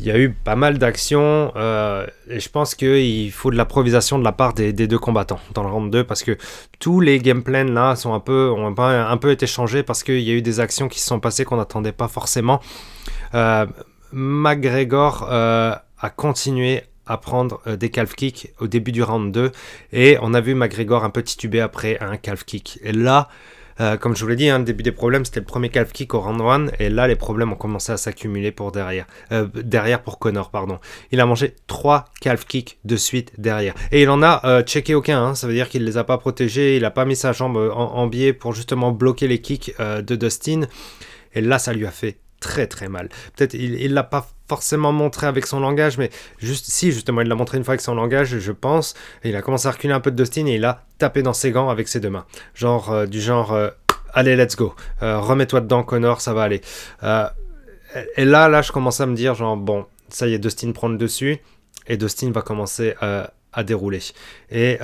il 0.00 0.06
y 0.06 0.10
a 0.10 0.18
eu 0.18 0.30
pas 0.30 0.56
mal 0.56 0.78
d'actions 0.78 1.52
euh, 1.56 2.06
et 2.28 2.40
je 2.40 2.48
pense 2.48 2.74
qu'il 2.74 3.30
faut 3.32 3.50
de 3.50 3.56
l'improvisation 3.56 4.18
de 4.18 4.24
la 4.24 4.32
part 4.32 4.52
des, 4.52 4.72
deux 4.72 4.98
combattants 4.98 5.40
dans 5.54 5.62
le 5.62 5.70
round 5.70 5.92
2 5.92 6.04
parce 6.04 6.22
que 6.22 6.36
tous 6.78 7.00
les 7.00 7.18
game 7.20 7.42
plans 7.42 7.64
là 7.64 7.96
sont 7.96 8.12
un 8.12 8.20
peu, 8.20 8.50
ont 8.50 8.74
un, 8.76 9.16
peu 9.16 9.30
été 9.30 9.46
changés 9.46 9.82
parce 9.82 10.02
qu'il 10.02 10.20
y 10.20 10.30
a 10.30 10.34
eu 10.34 10.42
des 10.42 10.60
actions 10.60 10.88
qui 10.88 11.00
se 11.00 11.06
sont 11.06 11.20
passées 11.20 11.44
qu'on 11.44 11.56
n'attendait 11.56 11.92
pas 11.92 12.08
forcément. 12.08 12.60
Euh, 13.34 13.66
McGregor 14.12 15.28
euh, 15.30 15.74
a 16.00 16.10
continué 16.10 16.82
à 17.06 17.18
prendre 17.18 17.60
des 17.76 17.88
calf 17.88 18.16
kicks 18.16 18.52
au 18.58 18.66
début 18.66 18.90
du 18.90 19.04
round 19.04 19.32
2 19.32 19.52
et 19.92 20.18
on 20.22 20.34
a 20.34 20.40
vu 20.40 20.56
McGregor 20.56 21.04
un 21.04 21.10
peu 21.10 21.22
tituber 21.22 21.60
après 21.60 21.98
un 22.00 22.16
calf 22.16 22.44
kick. 22.44 22.80
Et 22.82 22.90
là, 22.90 23.28
euh, 23.80 23.96
comme 23.96 24.16
je 24.16 24.22
vous 24.22 24.28
l'ai 24.28 24.36
dit, 24.36 24.48
hein, 24.48 24.58
le 24.58 24.64
début 24.64 24.82
des 24.82 24.92
problèmes, 24.92 25.24
c'était 25.24 25.40
le 25.40 25.46
premier 25.46 25.68
calf 25.68 25.92
kick 25.92 26.14
au 26.14 26.20
round 26.20 26.40
1, 26.40 26.68
et 26.78 26.88
là, 26.88 27.06
les 27.08 27.16
problèmes 27.16 27.52
ont 27.52 27.56
commencé 27.56 27.92
à 27.92 27.96
s'accumuler 27.96 28.52
pour 28.52 28.72
derrière. 28.72 29.06
Euh, 29.32 29.46
derrière 29.54 30.02
pour 30.02 30.18
Connor, 30.18 30.50
pardon. 30.50 30.78
Il 31.12 31.20
a 31.20 31.26
mangé 31.26 31.54
3 31.66 32.06
calf 32.20 32.46
kicks 32.46 32.78
de 32.84 32.96
suite 32.96 33.32
derrière. 33.38 33.74
Et 33.92 34.02
il 34.02 34.10
en 34.10 34.22
a 34.22 34.40
euh, 34.44 34.62
checké 34.62 34.94
aucun, 34.94 35.22
hein. 35.22 35.34
ça 35.34 35.46
veut 35.46 35.54
dire 35.54 35.68
qu'il 35.68 35.82
ne 35.82 35.86
les 35.86 35.98
a 35.98 36.04
pas 36.04 36.18
protégés, 36.18 36.76
il 36.76 36.82
n'a 36.82 36.90
pas 36.90 37.04
mis 37.04 37.16
sa 37.16 37.32
jambe 37.32 37.56
en, 37.56 38.06
biais 38.06 38.32
pour 38.32 38.52
justement 38.52 38.92
bloquer 38.92 39.28
les 39.28 39.40
kicks 39.40 39.74
de 39.78 40.16
Dustin. 40.16 40.62
Et 41.34 41.40
là, 41.40 41.58
ça 41.58 41.72
lui 41.72 41.86
a 41.86 41.90
fait 41.90 42.18
très 42.40 42.66
très 42.66 42.88
mal. 42.88 43.08
Peut-être 43.36 43.54
il 43.54 43.92
l'a 43.92 44.04
pas 44.04 44.28
forcément 44.48 44.92
montré 44.92 45.26
avec 45.26 45.46
son 45.46 45.60
langage, 45.60 45.98
mais 45.98 46.10
juste 46.38 46.66
si 46.68 46.92
justement 46.92 47.20
il 47.20 47.28
l'a 47.28 47.34
montré 47.34 47.58
une 47.58 47.64
fois 47.64 47.72
avec 47.72 47.80
son 47.80 47.94
langage, 47.94 48.38
je 48.38 48.52
pense. 48.52 48.94
Et 49.24 49.30
il 49.30 49.36
a 49.36 49.42
commencé 49.42 49.68
à 49.68 49.70
reculer 49.70 49.92
un 49.92 50.00
peu 50.00 50.10
de 50.10 50.16
Dustin 50.16 50.46
et 50.46 50.54
il 50.54 50.64
a 50.64 50.84
tapé 50.98 51.22
dans 51.22 51.32
ses 51.32 51.50
gants 51.50 51.68
avec 51.68 51.88
ses 51.88 52.00
deux 52.00 52.10
mains, 52.10 52.26
genre 52.54 52.90
euh, 52.92 53.06
du 53.06 53.20
genre 53.20 53.52
euh, 53.52 53.70
allez 54.12 54.36
let's 54.36 54.56
go, 54.56 54.74
euh, 55.02 55.18
remets-toi 55.18 55.60
dedans 55.60 55.82
Connor, 55.82 56.20
ça 56.20 56.32
va 56.32 56.42
aller. 56.42 56.60
et 58.16 58.24
là 58.24 58.48
là 58.48 58.62
je 58.62 58.72
commence 58.72 59.00
à 59.00 59.06
me 59.06 59.14
dire 59.14 59.34
genre 59.34 59.56
bon 59.56 59.86
ça 60.08 60.26
y 60.26 60.34
est 60.34 60.38
Dustin 60.38 60.72
prend 60.72 60.88
le 60.88 60.96
dessus 60.96 61.38
et 61.86 61.96
Dustin 61.96 62.30
va 62.32 62.42
commencer 62.42 62.94
à 63.00 63.64
dérouler. 63.64 64.00
Et 64.50 64.78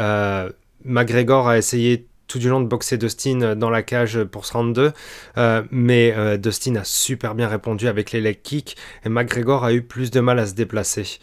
McGregor 0.85 1.49
a 1.49 1.59
essayé 1.59 2.07
tout 2.33 2.39
du 2.39 2.49
long 2.49 2.63
de 2.63 2.67
boxer 2.67 2.97
Dustin 2.97 3.43
euh, 3.43 3.55
dans 3.55 3.69
la 3.69 3.83
cage 3.83 4.25
pour 4.25 4.47
se 4.47 4.55
rendre 4.55 4.73
deux. 4.73 4.93
Euh, 5.37 5.63
mais 5.71 6.15
euh, 6.17 6.39
Dustin 6.39 6.77
a 6.77 6.85
super 6.85 7.35
bien 7.35 7.47
répondu 7.47 7.89
avec 7.89 8.11
les 8.13 8.23
leg 8.23 8.41
kicks 8.43 8.75
et 9.05 9.11
McGregor 9.11 9.65
a 9.65 9.75
eu 9.75 9.83
plus 9.83 10.11
de 10.11 10.21
mal 10.21 10.39
à 10.39 10.47
se 10.47 10.55
déplacer. 10.55 11.19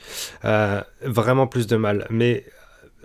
vraiment 1.01 1.47
plus 1.47 1.65
de 1.65 1.77
mal. 1.77 2.05
Mais 2.09 2.45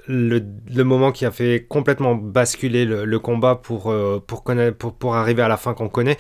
le, 0.07 0.43
moment 0.83 1.13
qui 1.13 1.25
a 1.25 1.31
fait 1.31 1.65
complètement 1.67 2.15
basculer 2.15 2.85
le, 2.85 3.19
combat 3.19 3.55
pour, 3.55 3.95
pour, 4.27 4.45
pour, 4.79 4.95
pour, 4.95 5.15
arriver 5.15 5.43
à 5.43 5.49
la 5.49 5.57
fin 5.57 5.73
qu'on 5.73 5.89
connaît, 5.89 6.19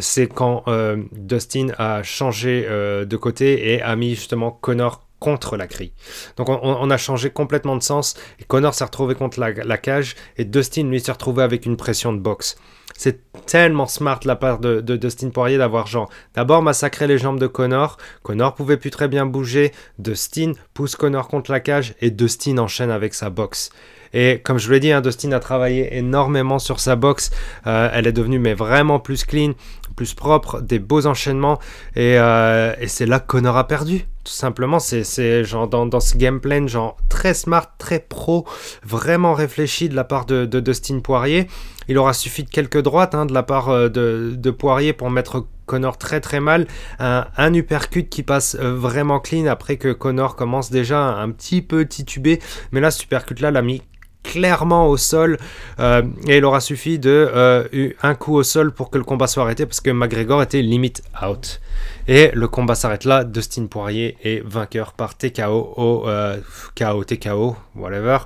c'est 0.00 0.26
quand 0.26 0.64
Dustin 1.12 1.68
a 1.78 2.02
changé 2.02 2.62
de 2.62 3.16
côté 3.16 3.74
et 3.74 3.82
a 3.82 3.94
mis 3.94 4.14
justement 4.14 4.50
Connor 4.50 5.05
contre 5.18 5.56
la 5.56 5.66
grille. 5.66 5.92
Donc 6.36 6.48
on, 6.48 6.90
a 6.90 6.96
changé 6.96 7.30
complètement 7.30 7.76
de 7.76 7.82
sens 7.82 8.14
et 8.38 8.44
Connor 8.44 8.74
s'est 8.74 8.84
retrouvé 8.84 9.14
contre 9.14 9.40
la, 9.40 9.78
cage 9.78 10.14
et 10.36 10.44
Dustin 10.44 10.84
lui 10.84 11.00
s'est 11.00 11.12
retrouvé 11.12 11.42
avec 11.42 11.66
une 11.66 11.76
pression 11.76 12.12
de 12.12 12.18
boxe. 12.18 12.56
C'est 12.96 13.20
tellement 13.46 13.86
smart 13.86 14.20
la 14.24 14.36
part 14.36 14.58
de, 14.58 14.80
Dustin 14.80 15.30
Poirier 15.30 15.58
d'avoir 15.58 15.86
genre 15.86 16.10
d'abord 16.34 16.62
massacré 16.62 17.06
les 17.06 17.18
jambes 17.18 17.40
de 17.40 17.46
Connor, 17.46 17.96
Connor 18.22 18.54
pouvait 18.54 18.76
plus 18.76 18.90
très 18.90 19.08
bien 19.08 19.26
bouger, 19.26 19.72
Dustin 19.98 20.52
pousse 20.74 20.96
Connor 20.96 21.28
contre 21.28 21.50
la 21.50 21.60
cage 21.60 21.94
et 22.00 22.10
Dustin 22.10 22.58
enchaîne 22.58 22.90
avec 22.90 23.14
sa 23.14 23.30
boxe. 23.30 23.70
Et 24.12 24.40
comme 24.42 24.58
je 24.58 24.66
vous 24.66 24.72
l'ai 24.72 24.80
dit, 24.80 24.92
hein, 24.92 25.00
Dustin 25.00 25.32
a 25.32 25.40
travaillé 25.40 25.96
énormément 25.96 26.58
sur 26.58 26.80
sa 26.80 26.96
boxe. 26.96 27.30
Euh, 27.66 27.90
elle 27.92 28.06
est 28.06 28.12
devenue 28.12 28.38
mais 28.38 28.54
vraiment 28.54 28.98
plus 28.98 29.24
clean, 29.24 29.52
plus 29.96 30.14
propre, 30.14 30.60
des 30.60 30.78
beaux 30.78 31.06
enchaînements. 31.06 31.58
Et, 31.96 32.18
euh, 32.18 32.74
c'est 32.86 33.06
là 33.06 33.18
que 33.18 33.26
Connor 33.26 33.56
a 33.56 33.66
perdu. 33.66 34.06
Tout 34.24 34.32
simplement, 34.32 34.78
c'est 34.80 35.44
genre 35.44 35.68
dans, 35.68 35.86
dans, 35.86 36.00
ce 36.00 36.16
gameplay, 36.16 36.66
genre 36.68 36.96
très 37.08 37.32
smart, 37.32 37.76
très 37.78 38.00
pro, 38.00 38.44
vraiment 38.84 39.34
réfléchi 39.34 39.88
de 39.88 39.94
la 39.94 40.04
part 40.04 40.26
de, 40.26 40.44
de 40.46 40.60
Dustin 40.60 41.00
Poirier. 41.00 41.46
Il 41.88 41.96
aura 41.96 42.12
suffi 42.12 42.42
de 42.42 42.50
quelques 42.50 42.82
droites 42.82 43.14
hein, 43.14 43.26
de 43.26 43.32
la 43.32 43.44
part 43.44 43.68
euh, 43.68 43.88
de, 43.88 44.34
de, 44.36 44.50
Poirier 44.50 44.92
pour 44.92 45.10
mettre 45.10 45.46
Connor 45.66 45.96
très 45.96 46.20
très 46.20 46.40
mal. 46.40 46.66
Un, 46.98 47.26
un 47.36 47.54
uppercut 47.54 48.08
qui 48.08 48.24
passe 48.24 48.56
vraiment 48.56 49.20
clean 49.20 49.46
après 49.46 49.76
que 49.76 49.92
Connor 49.92 50.34
commence 50.34 50.70
déjà 50.70 51.00
un 51.00 51.30
petit 51.30 51.62
peu 51.62 51.86
titubé. 51.86 52.40
Mais 52.72 52.80
là, 52.80 52.90
ce 52.90 53.04
là 53.40 53.50
l'a 53.52 53.62
mis 53.62 53.82
clairement 54.26 54.88
au 54.88 54.96
sol 54.96 55.38
euh, 55.78 56.02
et 56.28 56.38
il 56.38 56.44
aura 56.44 56.60
suffi 56.60 56.98
de 56.98 57.30
euh, 57.32 57.90
un 58.02 58.14
coup 58.14 58.34
au 58.34 58.42
sol 58.42 58.72
pour 58.72 58.90
que 58.90 58.98
le 58.98 59.04
combat 59.04 59.26
soit 59.26 59.42
arrêté 59.42 59.66
parce 59.66 59.80
que 59.80 59.90
McGregor 59.90 60.42
était 60.42 60.62
limite 60.62 61.02
out. 61.22 61.60
Et 62.08 62.30
le 62.34 62.48
combat 62.48 62.74
s'arrête 62.74 63.04
là. 63.04 63.24
Dustin 63.24 63.66
Poirier 63.66 64.16
est 64.22 64.42
vainqueur 64.44 64.92
par 64.92 65.16
TKO 65.16 65.74
au 65.76 66.08
euh, 66.08 66.38
KO, 66.76 67.04
TKO, 67.04 67.56
whatever, 67.74 68.18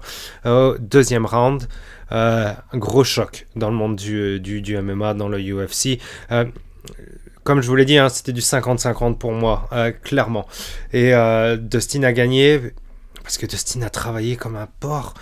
au 0.44 0.76
deuxième 0.78 1.26
round. 1.26 1.66
un 2.10 2.54
gros 2.74 3.04
choc 3.04 3.46
dans 3.56 3.70
le 3.70 3.76
monde 3.76 3.96
du, 3.96 4.40
du, 4.40 4.76
MMA, 4.78 5.14
dans 5.14 5.28
le 5.28 5.38
UFC 5.38 5.98
comme 7.42 7.62
je 7.62 7.68
vous 7.68 7.74
l'ai 7.74 7.86
dit, 7.86 7.96
hein, 7.96 8.10
c'était 8.10 8.34
du 8.34 8.42
50-50 8.42 9.16
pour 9.16 9.32
moi, 9.32 9.68
clairement. 10.04 10.46
Et 10.92 11.12
Dustin 11.58 12.02
a 12.02 12.12
gagné 12.12 12.60
parce 13.22 13.38
que 13.38 13.46
Dustin 13.46 13.82
a 13.82 13.90
travaillé 13.90 14.36
comme 14.36 14.56
un 14.56 14.68
porc. 14.80 15.14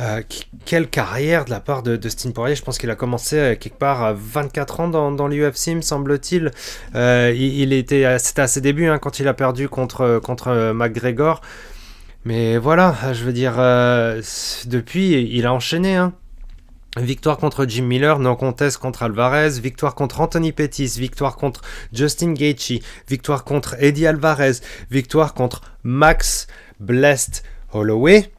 Euh, 0.00 0.22
quelle 0.64 0.88
carrière 0.88 1.44
de 1.44 1.50
la 1.50 1.60
part 1.60 1.82
de 1.82 1.96
Dustin 1.96 2.30
Poirier. 2.30 2.54
Je 2.56 2.62
pense 2.62 2.78
qu'il 2.78 2.90
a 2.90 2.94
commencé 2.94 3.38
euh, 3.38 3.54
quelque 3.54 3.78
part 3.78 4.02
à 4.02 4.12
24 4.12 4.80
ans 4.80 4.88
dans, 4.88 5.28
l'UFC, 5.28 5.68
me 5.68 5.80
semble-t-il. 5.80 6.50
Euh, 6.94 7.32
il, 7.36 7.72
était, 7.72 8.18
c'était 8.18 8.42
à 8.42 8.48
ses 8.48 8.60
débuts 8.60 8.88
hein, 8.88 8.98
quand 8.98 9.20
il 9.20 9.28
a 9.28 9.34
perdu 9.34 9.68
contre, 9.68 10.20
contre 10.22 10.72
McGregor. 10.72 11.40
Mais 12.24 12.58
voilà, 12.58 12.94
je 13.12 13.24
veux 13.24 13.32
dire, 13.32 13.56
depuis, 14.66 15.12
il 15.12 15.46
a 15.46 15.54
enchaîné. 15.54 15.96
Hein. 15.96 16.12
Victoire 16.98 17.38
contre 17.38 17.66
Jim 17.66 17.84
Miller, 17.84 18.18
non 18.18 18.34
contest 18.34 18.78
contre 18.78 19.04
Alvarez, 19.04 19.60
victoire 19.60 19.94
contre 19.94 20.20
Anthony 20.20 20.50
Pettis, 20.50 20.98
victoire 20.98 21.36
contre 21.36 21.62
Justin 21.92 22.32
Gaethje, 22.32 22.80
victoire 23.08 23.44
contre 23.44 23.76
Eddie 23.78 24.08
Alvarez, 24.08 24.54
victoire 24.90 25.32
contre 25.34 25.60
Max 25.84 26.48
Blessed 26.80 27.44
Holloway. 27.72 28.32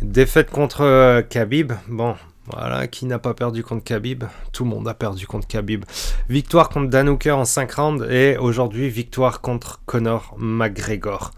Défaite 0.00 0.50
contre 0.50 0.80
euh, 0.80 1.20
Khabib. 1.20 1.72
Bon, 1.88 2.16
voilà, 2.46 2.86
qui 2.86 3.04
n'a 3.04 3.18
pas 3.18 3.34
perdu 3.34 3.62
contre 3.62 3.84
Khabib? 3.84 4.24
Tout 4.50 4.64
le 4.64 4.70
monde 4.70 4.88
a 4.88 4.94
perdu 4.94 5.26
contre 5.26 5.46
Khabib. 5.46 5.84
Victoire 6.30 6.70
contre 6.70 6.88
Dan 6.88 7.10
Hooker 7.10 7.32
en 7.32 7.44
5 7.44 7.72
rounds 7.72 8.06
et 8.10 8.38
aujourd'hui 8.38 8.88
victoire 8.88 9.42
contre 9.42 9.82
Conor 9.84 10.34
McGregor. 10.38 11.32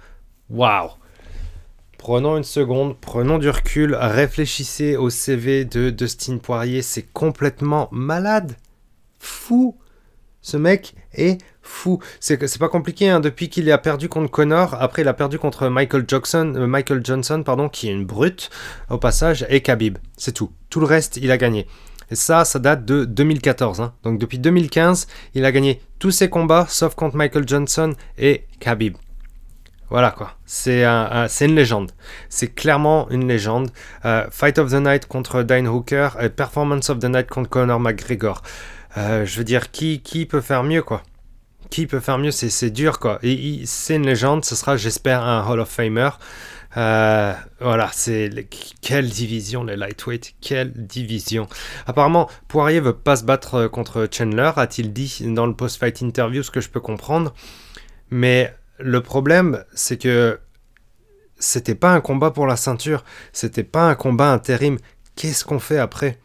Waouh 0.49 0.91
Prenons 2.03 2.37
une 2.37 2.43
seconde, 2.43 2.97
prenons 3.01 3.39
du 3.39 3.49
recul, 3.49 3.95
réfléchissez 3.95 4.97
au 4.97 5.09
CV 5.09 5.65
de 5.65 5.89
Dustin 5.91 6.39
Poirier, 6.39 6.83
c'est 6.83 7.07
complètement 7.13 7.89
malade. 7.93 8.57
Fou. 9.21 9.79
Ce 10.41 10.57
mec 10.57 10.97
est 11.15 11.39
fou. 11.63 12.01
C'est 12.19 12.59
pas 12.59 12.69
compliqué. 12.69 13.09
Hein. 13.09 13.21
Depuis 13.21 13.49
qu'il 13.49 13.71
a 13.71 13.79
perdu 13.79 14.09
contre 14.09 14.33
Connor, 14.33 14.75
après 14.81 15.03
il 15.03 15.09
a 15.09 15.15
perdu 15.15 15.39
contre 15.39 15.69
Michael 15.69 16.05
Jackson, 16.09 16.55
euh, 16.57 16.67
Michael 16.67 17.07
Johnson, 17.07 17.45
pardon, 17.45 17.69
qui 17.69 17.89
est 17.89 17.93
une 17.93 18.05
brute 18.05 18.51
au 18.91 18.99
passage, 18.99 19.47
et 19.49 19.61
Khabib. 19.61 19.99
C'est 20.17 20.33
tout. 20.33 20.51
Tout 20.71 20.81
le 20.81 20.87
reste, 20.87 21.19
il 21.19 21.31
a 21.31 21.37
gagné. 21.37 21.69
Et 22.11 22.17
ça, 22.17 22.45
ça 22.45 22.59
date 22.59 22.85
de 22.85 23.05
2014. 23.05 23.81
Hein. 23.81 23.95
Donc 24.03 24.19
depuis 24.19 24.41
2015, 24.41 25.07
il 25.35 25.45
a 25.45 25.53
gagné 25.53 25.81
tous 26.01 26.11
ses 26.11 26.29
combats, 26.29 26.67
sauf 26.69 26.97
contre 26.97 27.15
Michael 27.15 27.47
Johnson 27.47 27.95
et 28.19 28.49
Khabib. 28.59 28.97
Voilà 29.93 30.11
quoi, 30.11 30.39
c'est 30.47 30.85
un, 30.85 31.27
une 31.43 31.55
légende. 31.55 31.93
C'est 32.31 32.49
clairement 32.49 33.11
une 33.11 33.29
légende. 33.29 33.71
Euh, 34.07 34.27
Fight 34.31 34.59
of 34.59 34.71
the 34.71 34.77
Night 34.77 35.05
contre 35.05 35.43
Dane 35.43 35.69
Hooker 35.69 36.09
et 36.19 36.31
Performance 36.31 36.89
of 36.89 36.99
the 36.99 37.05
Night 37.05 37.29
contre 37.29 37.51
Conor 37.51 37.79
McGregor. 37.79 38.41
Euh, 38.97 39.27
je 39.27 39.37
veux 39.37 39.45
dire, 39.45 39.71
qui, 39.71 40.01
qui 40.01 40.25
peut 40.25 40.41
faire 40.41 40.63
mieux 40.63 40.83
quoi? 40.83 41.03
Qui 41.69 41.87
peut 41.87 42.01
faire 42.01 42.17
mieux? 42.17 42.31
C'est 42.31 42.71
dur, 42.71 43.01
quoi. 43.01 43.19
C'est 43.67 43.97
une 43.97 44.07
légende, 44.07 44.47
ce 44.47 44.57
sera, 44.57 44.79
j'espère, 44.79 45.25
un 45.25 45.47
Hall 45.47 45.61
of 45.61 45.69
Famer. 45.69 46.09
Euh, 46.79 47.35
voilà, 47.61 47.91
c'est 47.93 48.49
quelle 48.81 49.11
division 49.11 49.63
les 49.63 49.77
lightweight, 49.77 50.37
quelle 50.41 50.73
division. 50.73 51.49
Apparemment, 51.87 52.31
Poirier 52.49 52.81
veut 52.81 52.97
pas 52.97 53.17
se 53.17 53.25
battre 53.25 53.67
contre 53.67 54.09
Chandler, 54.11 54.53
a-t-il 54.57 54.95
dit 54.95 55.19
dans 55.27 55.45
le 55.45 55.55
post-fight 55.55 56.01
interview, 56.01 56.43
ce 56.43 56.51
que 56.51 56.63
je 56.63 56.71
peux 56.71 56.81
comprendre. 56.81 57.35
Mais 58.09 58.55
le 58.83 59.01
problème, 59.01 59.65
c'est 59.75 59.97
que 59.97 60.39
c'était 61.39 61.75
pas 61.75 61.93
un 61.93 62.01
combat 62.01 62.31
pour 62.31 62.47
la 62.47 62.57
ceinture, 62.57 63.05
c'était 63.33 63.65
pas 63.65 63.89
un 63.89 63.95
combat 63.95 64.33
intérim. 64.33 64.79
Qu'est-ce 65.17 65.45
qu'on 65.45 65.59
fait 65.59 65.79
après? 65.79 66.19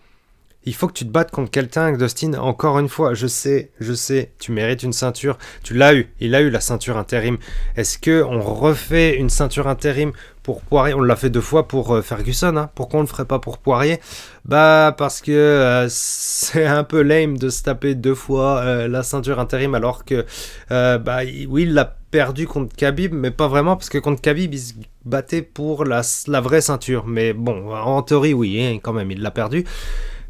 Il 0.67 0.75
faut 0.75 0.87
que 0.87 0.93
tu 0.93 1.05
te 1.05 1.09
battes 1.09 1.31
contre 1.31 1.49
quelqu'un, 1.49 1.93
Dustin. 1.93 2.33
Encore 2.33 2.77
une 2.77 2.89
fois, 2.89 3.13
je 3.13 3.25
sais, 3.25 3.71
je 3.79 3.93
sais, 3.93 4.33
tu 4.37 4.51
mérites 4.51 4.83
une 4.83 4.91
ceinture. 4.91 5.37
Tu 5.63 5.73
l'as 5.73 5.95
eu. 5.95 6.13
Il 6.19 6.35
a 6.35 6.41
eu 6.41 6.49
la 6.49 6.59
ceinture 6.59 6.97
intérim. 6.97 7.37
Est-ce 7.77 7.97
que 7.97 8.21
on 8.21 8.41
refait 8.41 9.15
une 9.15 9.29
ceinture 9.29 9.67
intérim 9.69 10.11
pour 10.43 10.61
Poirier? 10.61 10.93
On 10.93 10.99
l'a 10.99 11.15
fait 11.15 11.29
deux 11.29 11.39
fois 11.39 11.69
pour 11.69 11.95
euh, 11.95 12.01
Ferguson. 12.01 12.57
Hein. 12.57 12.69
Pourquoi 12.75 12.99
on 12.99 13.03
le 13.03 13.07
ferait 13.07 13.23
pas 13.23 13.39
pour 13.39 13.59
Poirier? 13.59 14.01
Bah 14.43 14.93
parce 14.97 15.21
que 15.21 15.31
euh, 15.31 15.87
c'est 15.89 16.65
un 16.65 16.83
peu 16.83 17.01
lame 17.01 17.37
de 17.37 17.47
se 17.47 17.63
taper 17.63 17.95
deux 17.95 18.15
fois 18.15 18.59
euh, 18.59 18.87
la 18.89 19.03
ceinture 19.03 19.39
intérim 19.39 19.73
alors 19.73 20.03
que 20.03 20.25
bah 20.69 21.19
oui, 21.47 21.63
il 21.63 21.73
l'a 21.75 21.95
perdu 22.17 22.47
contre 22.47 22.75
Khabib, 22.75 23.13
mais 23.13 23.29
pas 23.29 23.47
vraiment 23.47 23.75
parce 23.75 23.89
que 23.89 23.99
contre 23.99 24.23
Khabib 24.23 24.51
il 24.51 24.59
se 24.59 24.73
battait 25.05 25.43
pour 25.43 25.85
la, 25.85 26.01
vraie 26.41 26.61
ceinture. 26.61 27.05
Mais 27.05 27.31
bon, 27.31 27.71
en 27.71 28.01
théorie 28.01 28.33
oui, 28.33 28.59
hein, 28.59 28.79
quand 28.81 28.91
même, 28.91 29.11
il 29.11 29.21
l'a 29.21 29.29
perdu. 29.29 29.65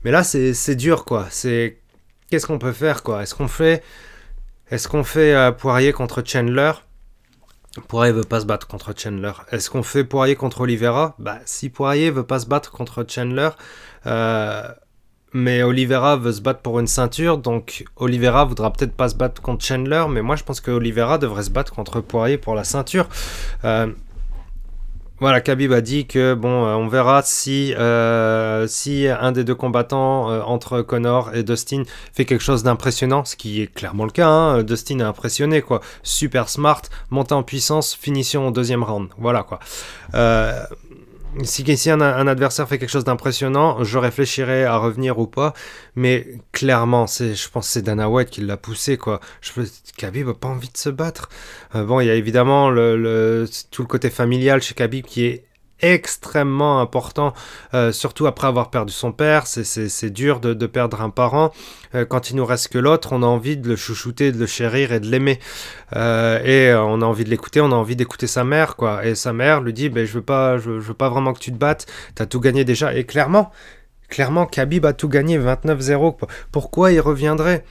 Mais 0.04 0.12
là, 0.12 0.26
c'est 0.26 0.76
dur, 0.76 1.06
quoi. 1.06 1.28
C'est 1.30 1.78
qu'est-ce 2.30 2.46
qu'on 2.46 2.60
peut 2.60 2.74
faire, 2.74 3.04
quoi? 3.04 3.24
Est-ce 3.24 3.36
qu'on 3.36 3.48
fait, 3.48 3.84
est-ce 4.70 4.90
qu'on 4.90 5.06
fait 5.06 5.34
euh, 5.34 5.54
Poirier 5.54 5.94
contre 5.94 6.22
Chandler? 6.26 6.74
Poirier 7.88 8.12
veut 8.12 8.26
pas 8.26 8.42
se 8.42 8.46
battre 8.46 8.68
contre 8.68 8.94
Chandler. 8.94 9.32
Est-ce 9.54 9.70
qu'on 9.70 9.84
fait 9.84 10.04
Poirier 10.04 10.36
contre 10.36 10.60
Oliveira? 10.60 11.16
Bah, 11.20 11.40
si 11.46 11.70
Poirier 11.70 12.12
veut 12.12 12.26
pas 12.26 12.40
se 12.40 12.48
battre 12.48 12.74
contre 12.74 13.06
Chandler, 13.08 13.52
euh, 14.08 14.64
mais 15.34 15.62
Oliveira 15.62 16.16
veut 16.16 16.32
se 16.32 16.42
battre 16.42 16.62
pour 16.62 16.80
une 16.80 16.88
ceinture, 16.88 17.38
donc 17.38 17.86
Oliveira 17.98 18.46
voudra 18.46 18.72
peut-être 18.72 18.94
pas 18.94 19.10
se 19.10 19.16
battre 19.16 19.42
contre 19.42 19.64
Chandler, 19.66 20.06
mais 20.10 20.22
moi 20.22 20.36
je 20.36 20.44
pense 20.44 20.62
que 20.62 20.72
Oliveira 20.72 21.18
devrait 21.18 21.44
se 21.44 21.50
battre 21.50 21.74
contre 21.74 22.02
Poirier 22.02 22.38
pour 22.38 22.56
la 22.56 22.64
ceinture. 22.64 23.08
Euh, 23.66 23.88
Voilà, 25.20 25.42
Khabib 25.42 25.74
a 25.74 25.82
dit 25.82 26.06
que 26.06 26.36
bon, 26.36 26.66
euh, 26.66 26.76
on 26.76 26.88
verra 26.88 27.24
si, 27.24 27.74
euh, 27.74 28.68
si 28.68 29.08
un 29.08 29.32
des 29.32 29.44
deux 29.44 29.56
combattants 29.56 30.28
entre 30.48 30.84
Connor 30.84 31.34
et 31.34 31.42
Dustin 31.42 31.84
fait 32.14 32.24
quelque 32.24 32.44
chose 32.44 32.62
d'impressionnant, 32.62 33.26
ce 33.26 33.36
qui 33.36 33.64
est 33.64 33.68
clairement 33.68 34.06
le 34.06 34.12
cas. 34.12 34.28
Hein. 34.28 34.62
Dustin 34.62 35.00
a 35.00 35.08
impressionné, 35.08 35.64
quoi. 35.64 35.82
Super 36.04 36.50
smart, 36.50 36.84
montée 37.10 37.34
en 37.34 37.42
puissance, 37.42 37.96
finition 37.96 38.48
au 38.48 38.52
deuxième 38.52 38.84
round. 38.84 39.10
Voilà, 39.18 39.42
quoi. 39.42 39.60
Euh, 41.40 41.44
si, 41.44 41.90
un, 41.90 42.28
adversaire 42.28 42.68
fait 42.68 42.78
quelque 42.78 42.90
chose 42.90 43.04
d'impressionnant, 43.04 43.84
je 43.84 43.98
réfléchirais 43.98 44.64
à 44.64 44.78
revenir 44.78 45.20
ou 45.20 45.28
pas. 45.28 45.54
Mais 45.96 46.28
clairement, 46.52 47.08
c'est, 47.08 47.36
je 47.36 47.50
pense 47.50 47.68
que 47.68 47.74
c'est 47.74 47.82
Dana 47.82 48.10
White 48.10 48.30
qui 48.30 48.42
l'a 48.42 48.58
poussé. 48.58 48.98
Quoi. 48.98 49.20
Je, 49.42 49.52
Khabib 49.98 50.28
n'a 50.28 50.34
pas 50.34 50.48
envie 50.48 50.70
de 50.70 50.78
se 50.78 50.90
battre. 50.90 51.30
Euh, 51.76 51.84
bon, 51.84 52.00
il 52.00 52.08
y 52.08 52.10
a 52.10 52.16
évidemment 52.16 52.70
tout 52.70 53.82
le 53.82 53.88
côté 53.88 54.10
familial 54.10 54.62
chez 54.62 54.74
Khabib 54.74 55.06
qui 55.06 55.26
est 55.26 55.47
extrêmement 55.82 56.82
important, 56.82 57.34
euh, 57.74 57.92
surtout 57.92 58.28
après 58.28 58.48
avoir 58.48 58.70
perdu 58.70 58.94
son 58.94 59.12
père. 59.12 59.48
C'est 59.48 60.10
dur 60.10 60.40
de, 60.40 60.68
perdre 60.68 61.02
un 61.02 61.10
parent. 61.10 61.52
Euh, 61.96 62.06
quand 62.06 62.30
il 62.30 62.36
nous 62.36 62.46
reste 62.46 62.70
que 62.70 62.78
l'autre, 62.78 63.10
on 63.14 63.24
a 63.24 63.26
envie 63.26 63.58
de 63.58 63.68
le 63.68 63.76
chouchouter, 63.76 64.32
de 64.32 64.40
le 64.40 64.46
chérir 64.46 64.92
et 64.92 65.00
de 65.00 65.08
l'aimer. 65.08 65.40
Euh, 65.96 66.40
et 66.44 66.76
on 66.76 67.02
a 67.02 67.06
envie 67.06 67.24
de 67.24 67.30
l'écouter, 67.30 67.62
on 67.62 67.72
a 67.72 67.76
envie 67.76 67.96
d'écouter 67.96 68.28
sa 68.28 68.44
mère, 68.44 68.76
quoi. 68.76 69.06
Et 69.06 69.16
sa 69.16 69.34
mère 69.34 69.62
lui 69.62 69.74
dit, 69.74 69.90
ben, 69.90 70.06
je 70.06 70.14
veux 70.14 70.24
pas, 70.24 70.58
je, 70.58 70.72
veux 70.72 70.94
pas 70.94 71.10
vraiment 71.10 71.34
que 71.34 71.40
tu 71.40 71.52
te 71.52 71.58
battes. 71.58 71.86
T'as 72.16 72.26
tout 72.26 72.40
gagné 72.40 72.66
déjà. 72.66 72.94
Et 72.94 73.06
clairement, 73.06 73.52
clairement, 74.10 74.46
Khabib 74.46 74.86
a 74.86 74.94
tout 74.94 75.10
gagné, 75.10 75.38
29-0. 75.38 76.18
Pourquoi 76.52 76.92
il 76.92 77.00
reviendrait? 77.00 77.64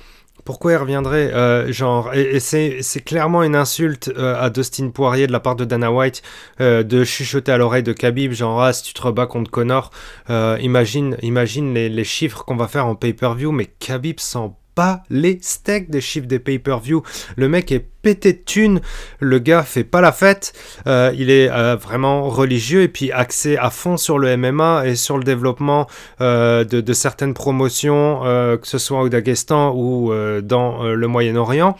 Pourquoi 0.47 0.73
il 0.73 0.77
reviendrait 0.77 1.35
euh, 1.35 1.71
genre 1.73 2.15
et, 2.15 2.41
c'est 2.41 3.05
clairement 3.05 3.43
une 3.43 3.57
insulte 3.57 4.11
euh, 4.17 4.41
à 4.41 4.49
Dustin 4.49 4.89
Poirier 4.89 5.27
de 5.27 5.33
la 5.33 5.41
part 5.41 5.57
de 5.57 5.67
Dana 5.67 5.93
White 5.93 6.23
euh, 6.61 6.83
de 6.83 7.05
chuchoter 7.05 7.53
à 7.53 7.59
l'oreille 7.59 7.83
de 7.83 7.93
Khabib 7.93 8.33
genre 8.33 8.63
ah 8.63 8.73
si 8.73 8.85
tu 8.85 8.95
te 8.95 9.03
rebats 9.03 9.27
contre 9.27 9.51
Connor 9.51 9.91
imagine 10.29 11.19
imagine 11.21 11.75
les, 11.75 11.89
les 11.91 12.05
chiffres 12.05 12.45
qu'on 12.45 12.57
va 12.57 12.69
faire 12.69 12.87
en 12.87 12.95
pay-per-view 12.95 13.53
mais 13.53 13.67
Khabib 13.67 14.21
s'en 14.21 14.57
pas 14.77 15.03
les 15.11 15.39
steaks 15.41 15.91
des 15.91 16.03
chiffres 16.03 16.27
des 16.29 16.39
pay-per-view. 16.39 17.03
Le 17.37 17.49
mec 17.49 17.72
est 17.72 17.85
pété 18.03 18.35
de 18.35 18.39
thunes, 18.39 18.81
le 19.18 19.41
gars 19.41 19.64
fait 19.64 19.83
pas 19.83 20.01
la 20.01 20.12
fête, 20.12 20.53
euh, 20.87 21.12
il 21.16 21.31
est 21.31 21.51
euh, 21.51 21.74
vraiment 21.74 22.29
religieux 22.29 22.83
et 22.83 22.89
puis 22.89 23.11
axé 23.11 23.57
à 23.57 23.70
fond 23.70 23.97
sur 23.97 24.18
le 24.20 24.37
MMA 24.37 24.87
et 24.87 24.95
sur 24.95 25.18
le 25.18 25.24
développement 25.24 25.89
euh, 26.20 26.62
de, 26.62 26.93
certaines 26.93 27.35
promotions, 27.35 28.20
que 28.20 28.68
ce 28.68 28.79
soit 28.79 29.01
au 29.01 29.09
Daghestan 29.09 29.72
ou 29.74 30.12
dans 30.43 30.85
le 30.85 31.07
Moyen-Orient. 31.09 31.77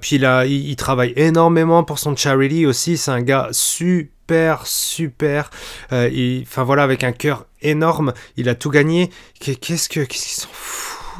puis 0.00 0.18
là, 0.18 0.44
il, 0.46 0.76
travaille 0.76 1.12
énormément 1.16 1.82
pour 1.82 1.98
son 1.98 2.14
charity 2.16 2.64
aussi. 2.64 2.96
C'est 2.96 3.10
un 3.10 3.22
gars 3.22 3.48
super, 3.50 4.66
super. 4.66 5.50
Enfin 5.90 6.62
voilà, 6.62 6.84
avec 6.84 7.04
un 7.04 7.12
cœur 7.12 7.46
énorme. 7.60 8.12
Il 8.36 8.48
a 8.48 8.54
tout 8.54 8.70
gagné. 8.70 9.10
Qu'est-ce 9.40 9.88
que, 9.88 10.00
qu'est-ce 10.00 10.46
qu'ils 10.46 10.48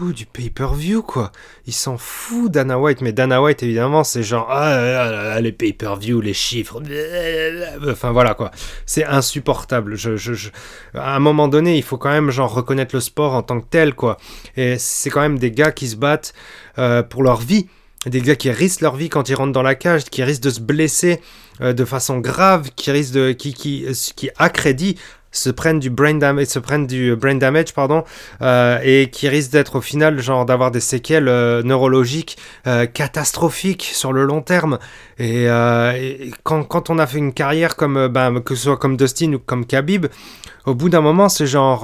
du 0.06 0.26
pay-per-view, 0.26 1.02
quoi. 1.02 1.32
Il 1.66 1.72
s'en 1.72 1.98
fout, 1.98 2.50
Dana 2.50 2.78
White. 2.78 3.00
Mais 3.00 3.12
Dana 3.12 3.42
White, 3.42 3.62
évidemment, 3.62 4.04
c'est 4.04 4.22
genre, 4.22 4.46
ah, 4.50 4.72
ah, 4.72 5.32
ah 5.34 5.40
les 5.40 5.52
pay-per-view, 5.52 6.20
les 6.20 6.34
chiffres. 6.34 6.80
Enfin, 7.88 8.12
voilà, 8.12 8.34
quoi. 8.34 8.50
C'est 8.86 9.04
insupportable. 9.04 9.96
À 10.94 11.16
un 11.16 11.18
moment 11.18 11.48
donné, 11.48 11.76
il 11.76 11.82
faut 11.82 11.98
quand 11.98 12.10
même, 12.10 12.30
genre, 12.30 12.52
reconnaître 12.52 12.94
le 12.94 13.00
sport 13.00 13.34
en 13.34 13.42
tant 13.42 13.60
que 13.60 13.66
tel, 13.68 13.94
quoi. 13.94 14.16
Et 14.56 14.78
c'est 14.78 15.10
quand 15.10 15.20
même 15.20 15.38
des 15.38 15.50
gars 15.50 15.72
qui 15.72 15.88
se 15.88 15.96
battent 15.96 16.34
euh, 16.78 17.02
pour 17.02 17.22
leur 17.22 17.40
vie. 17.40 17.66
Des 18.06 18.20
gars 18.20 18.36
qui 18.36 18.50
risquent 18.50 18.82
leur 18.82 18.94
vie 18.94 19.08
quand 19.08 19.28
ils 19.28 19.34
rentrent 19.34 19.52
dans 19.52 19.62
la 19.62 19.74
cage, 19.74 20.04
qui 20.04 20.22
risquent 20.22 20.44
de 20.44 20.50
se 20.50 20.60
blesser 20.60 21.20
euh, 21.60 21.72
de 21.72 21.84
façon 21.84 22.18
grave, 22.18 22.70
qui 22.76 22.90
risquent 22.92 23.14
de. 23.14 23.32
qui, 23.32 23.52
qui, 23.52 23.86
qui 24.14 24.30
accrédit 24.36 24.96
se 25.38 25.50
prennent 25.50 25.78
du 25.78 25.90
brain 25.90 26.14
damage, 26.14 26.46
se 26.46 26.58
prennent 26.58 26.86
du 26.86 27.14
brain 27.16 27.36
damage 27.36 27.72
pardon, 27.72 28.04
euh, 28.42 28.78
et 28.82 29.10
qui 29.10 29.28
risquent 29.28 29.52
d'être 29.52 29.76
au 29.76 29.80
final 29.80 30.20
genre 30.20 30.44
d'avoir 30.44 30.70
des 30.70 30.80
séquelles 30.80 31.28
euh, 31.28 31.62
neurologiques 31.62 32.36
euh, 32.66 32.86
catastrophiques 32.86 33.90
sur 33.92 34.12
le 34.12 34.24
long 34.24 34.42
terme. 34.42 34.78
Et, 35.18 35.48
quand, 36.44 36.62
quand, 36.64 36.90
on 36.90 36.98
a 36.98 37.06
fait 37.06 37.18
une 37.18 37.32
carrière 37.32 37.74
comme 37.74 38.06
ben, 38.08 38.40
que 38.40 38.54
soit 38.54 38.76
comme 38.76 38.96
Dustin 38.96 39.32
ou 39.32 39.38
comme 39.38 39.66
Khabib, 39.66 40.06
au 40.64 40.74
bout 40.74 40.88
d'un 40.88 41.00
moment 41.00 41.28
c'est 41.28 41.46
genre 41.46 41.80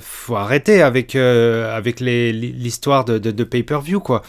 faut 0.00 0.36
arrêter 0.36 0.82
avec 0.82 1.16
avec 1.16 1.98
l'histoire 1.98 3.04
de, 3.04 3.18
de, 3.18 3.32
de 3.32 3.44
pay-per-view 3.44 3.98
quoi 4.00 4.22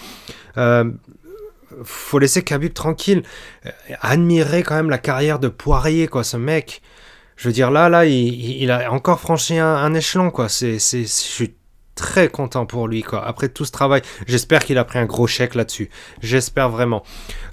faut 1.83 2.19
laisser 2.19 2.43
Khabib 2.43 2.73
tranquille. 2.73 3.23
Admirer 4.01 4.63
quand 4.63 4.75
même 4.75 4.89
la 4.89 4.97
carrière 4.97 5.39
de 5.39 5.47
Poirier, 5.47 6.07
quoi, 6.07 6.23
ce 6.23 6.37
mec 6.37 6.81
je 7.41 7.47
veux 7.47 7.53
dire, 7.53 7.71
là, 7.71 7.89
là, 7.89 8.05
il, 8.05 8.69
a 8.69 8.93
encore 8.93 9.19
franchi 9.19 9.57
un, 9.57 9.93
échelon, 9.95 10.29
quoi. 10.29 10.47
C'est, 10.47 10.77
je 10.77 11.05
suis 11.07 11.55
très 11.95 12.29
content 12.29 12.67
pour 12.67 12.87
lui, 12.87 13.01
quoi. 13.01 13.25
Après 13.25 13.49
tout 13.49 13.65
ce 13.65 13.71
travail, 13.71 14.03
j'espère 14.27 14.63
qu'il 14.63 14.77
a 14.77 14.83
pris 14.83 14.99
un 14.99 15.07
gros 15.07 15.25
chèque 15.25 15.55
là-dessus. 15.55 15.89
J'espère 16.21 16.69
vraiment. 16.69 17.01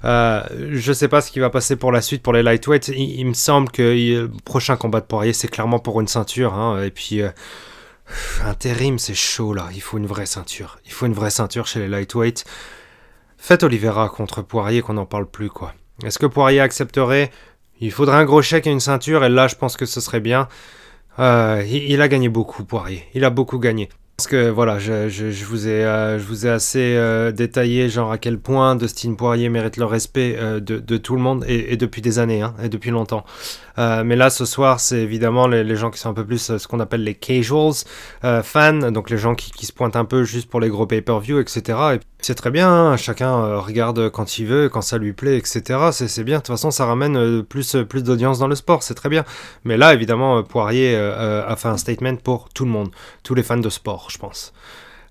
Euh, 0.05 0.43
je 0.73 0.93
sais 0.93 1.07
pas 1.07 1.21
ce 1.21 1.31
qui 1.31 1.39
va 1.39 1.49
passer 1.49 1.75
pour 1.75 1.91
la 1.91 2.03
suite 2.03 2.21
pour 2.21 2.33
les 2.33 2.43
lightweights. 2.43 2.89
Il, 2.89 3.25
me 3.25 3.33
semble 3.33 3.71
que 3.71 3.81
le 3.81 4.29
prochain 4.45 4.75
combat 4.75 5.01
de 5.01 5.07
Poirier, 5.07 5.33
c'est 5.33 5.47
clairement 5.47 5.79
pour 5.79 5.99
une 6.01 6.07
ceinture. 6.07 6.53
Hein. 6.53 6.83
Et 6.83 6.91
puis, 6.91 7.23
euh, 7.23 7.31
intérim, 8.45 8.99
c'est 8.99 9.15
chaud 9.15 9.55
là. 9.55 9.69
Il 9.73 9.81
faut 9.81 9.97
une 9.97 10.05
vraie 10.05 10.27
ceinture. 10.27 10.77
Il 10.85 10.91
faut 10.91 11.07
une 11.07 11.13
vraie 11.13 11.31
ceinture 11.31 11.65
chez 11.65 11.79
les 11.79 11.87
lightweights. 11.87 12.45
Faites 13.39 13.63
Oliveira 13.63 14.07
contre 14.09 14.43
Poirier 14.43 14.83
qu'on 14.83 14.93
n'en 14.93 15.07
parle 15.07 15.25
plus, 15.25 15.49
quoi. 15.49 15.73
Est-ce 16.03 16.19
que 16.19 16.27
Poirier 16.27 16.59
accepterait 16.59 17.31
il 17.81 17.91
faudrait 17.91 18.17
un 18.17 18.25
gros 18.25 18.41
chèque 18.41 18.67
et 18.67 18.71
une 18.71 18.79
ceinture, 18.79 19.23
et 19.23 19.29
là, 19.29 19.47
je 19.47 19.55
pense 19.55 19.77
que 19.77 19.85
ce 19.85 20.01
serait 20.01 20.19
bien. 20.19 20.47
Euh, 21.19 21.63
il, 21.69 22.01
a 22.01 22.07
gagné 22.07 22.29
beaucoup, 22.29 22.63
Poirier. 22.63 23.03
Il 23.13 23.25
a 23.25 23.29
beaucoup 23.29 23.59
gagné. 23.59 23.89
Parce 24.17 24.27
que 24.27 24.49
voilà, 24.49 24.79
je, 24.79 25.45
vous, 25.45 25.67
ai, 25.67 25.85
euh, 25.85 26.19
je 26.19 26.25
vous 26.25 26.45
ai 26.45 26.49
assez 26.49 26.95
euh, 26.97 27.31
détaillé 27.31 27.87
genre 27.87 28.11
à 28.11 28.17
quel 28.17 28.37
point 28.37 28.75
Dustin 28.75 29.13
Poirier 29.13 29.47
mérite 29.47 29.77
le 29.77 29.85
respect 29.85 30.37
de, 30.59 30.97
tout 30.97 31.15
le 31.15 31.21
monde 31.21 31.45
et, 31.47 31.77
depuis 31.77 32.01
des 32.01 32.19
années 32.19 32.41
hein, 32.41 32.53
et 32.61 32.67
depuis 32.67 32.91
longtemps. 32.91 33.23
Mais 33.77 34.17
là, 34.17 34.29
ce 34.29 34.43
soir, 34.43 34.81
c'est 34.81 34.99
évidemment 34.99 35.47
les, 35.47 35.75
gens 35.77 35.89
qui 35.89 35.99
sont 35.99 36.09
un 36.09 36.13
peu 36.13 36.25
plus 36.25 36.57
ce 36.57 36.67
qu'on 36.67 36.81
appelle 36.81 37.03
les 37.03 37.15
casuals 37.15 37.73
fans, 38.43 38.91
donc 38.91 39.09
les 39.09 39.17
gens 39.17 39.35
qui, 39.35 39.65
se 39.65 39.71
pointent 39.71 39.95
un 39.95 40.03
peu 40.03 40.25
juste 40.25 40.49
pour 40.49 40.59
les 40.59 40.67
gros 40.67 40.85
pay-per-view, 40.85 41.39
etc. 41.39 41.77
Et 41.95 41.99
c'est 42.21 42.35
très 42.35 42.51
bien, 42.51 42.69
hein, 42.69 42.97
chacun 42.97 43.57
regarde 43.59 44.09
quand 44.09 44.37
il 44.39 44.45
veut, 44.45 44.69
quand 44.69 44.81
ça 44.81 44.97
lui 44.97 45.13
plaît, 45.13 45.37
etc. 45.37 45.89
C'est 45.91 46.23
bien, 46.23 46.37
de 46.37 46.41
toute 46.41 46.53
façon, 46.53 46.71
ça 46.71 46.85
ramène 46.85 47.43
plus, 47.43 47.77
plus 47.87 48.03
d'audience 48.03 48.39
dans 48.39 48.47
le 48.47 48.55
sport, 48.55 48.83
c'est 48.83 48.95
très 48.95 49.09
bien. 49.09 49.23
Mais 49.63 49.77
là, 49.77 49.93
évidemment, 49.93 50.43
Poirier 50.43 50.95
a 50.95 51.55
fait 51.55 51.69
un 51.69 51.77
statement 51.77 52.17
pour 52.17 52.49
tout 52.49 52.65
le 52.65 52.71
monde, 52.71 52.89
tous 53.23 53.35
les 53.35 53.43
fans 53.43 53.57
de 53.57 53.69
sport, 53.69 54.09
je 54.09 54.17
pense. 54.17 54.53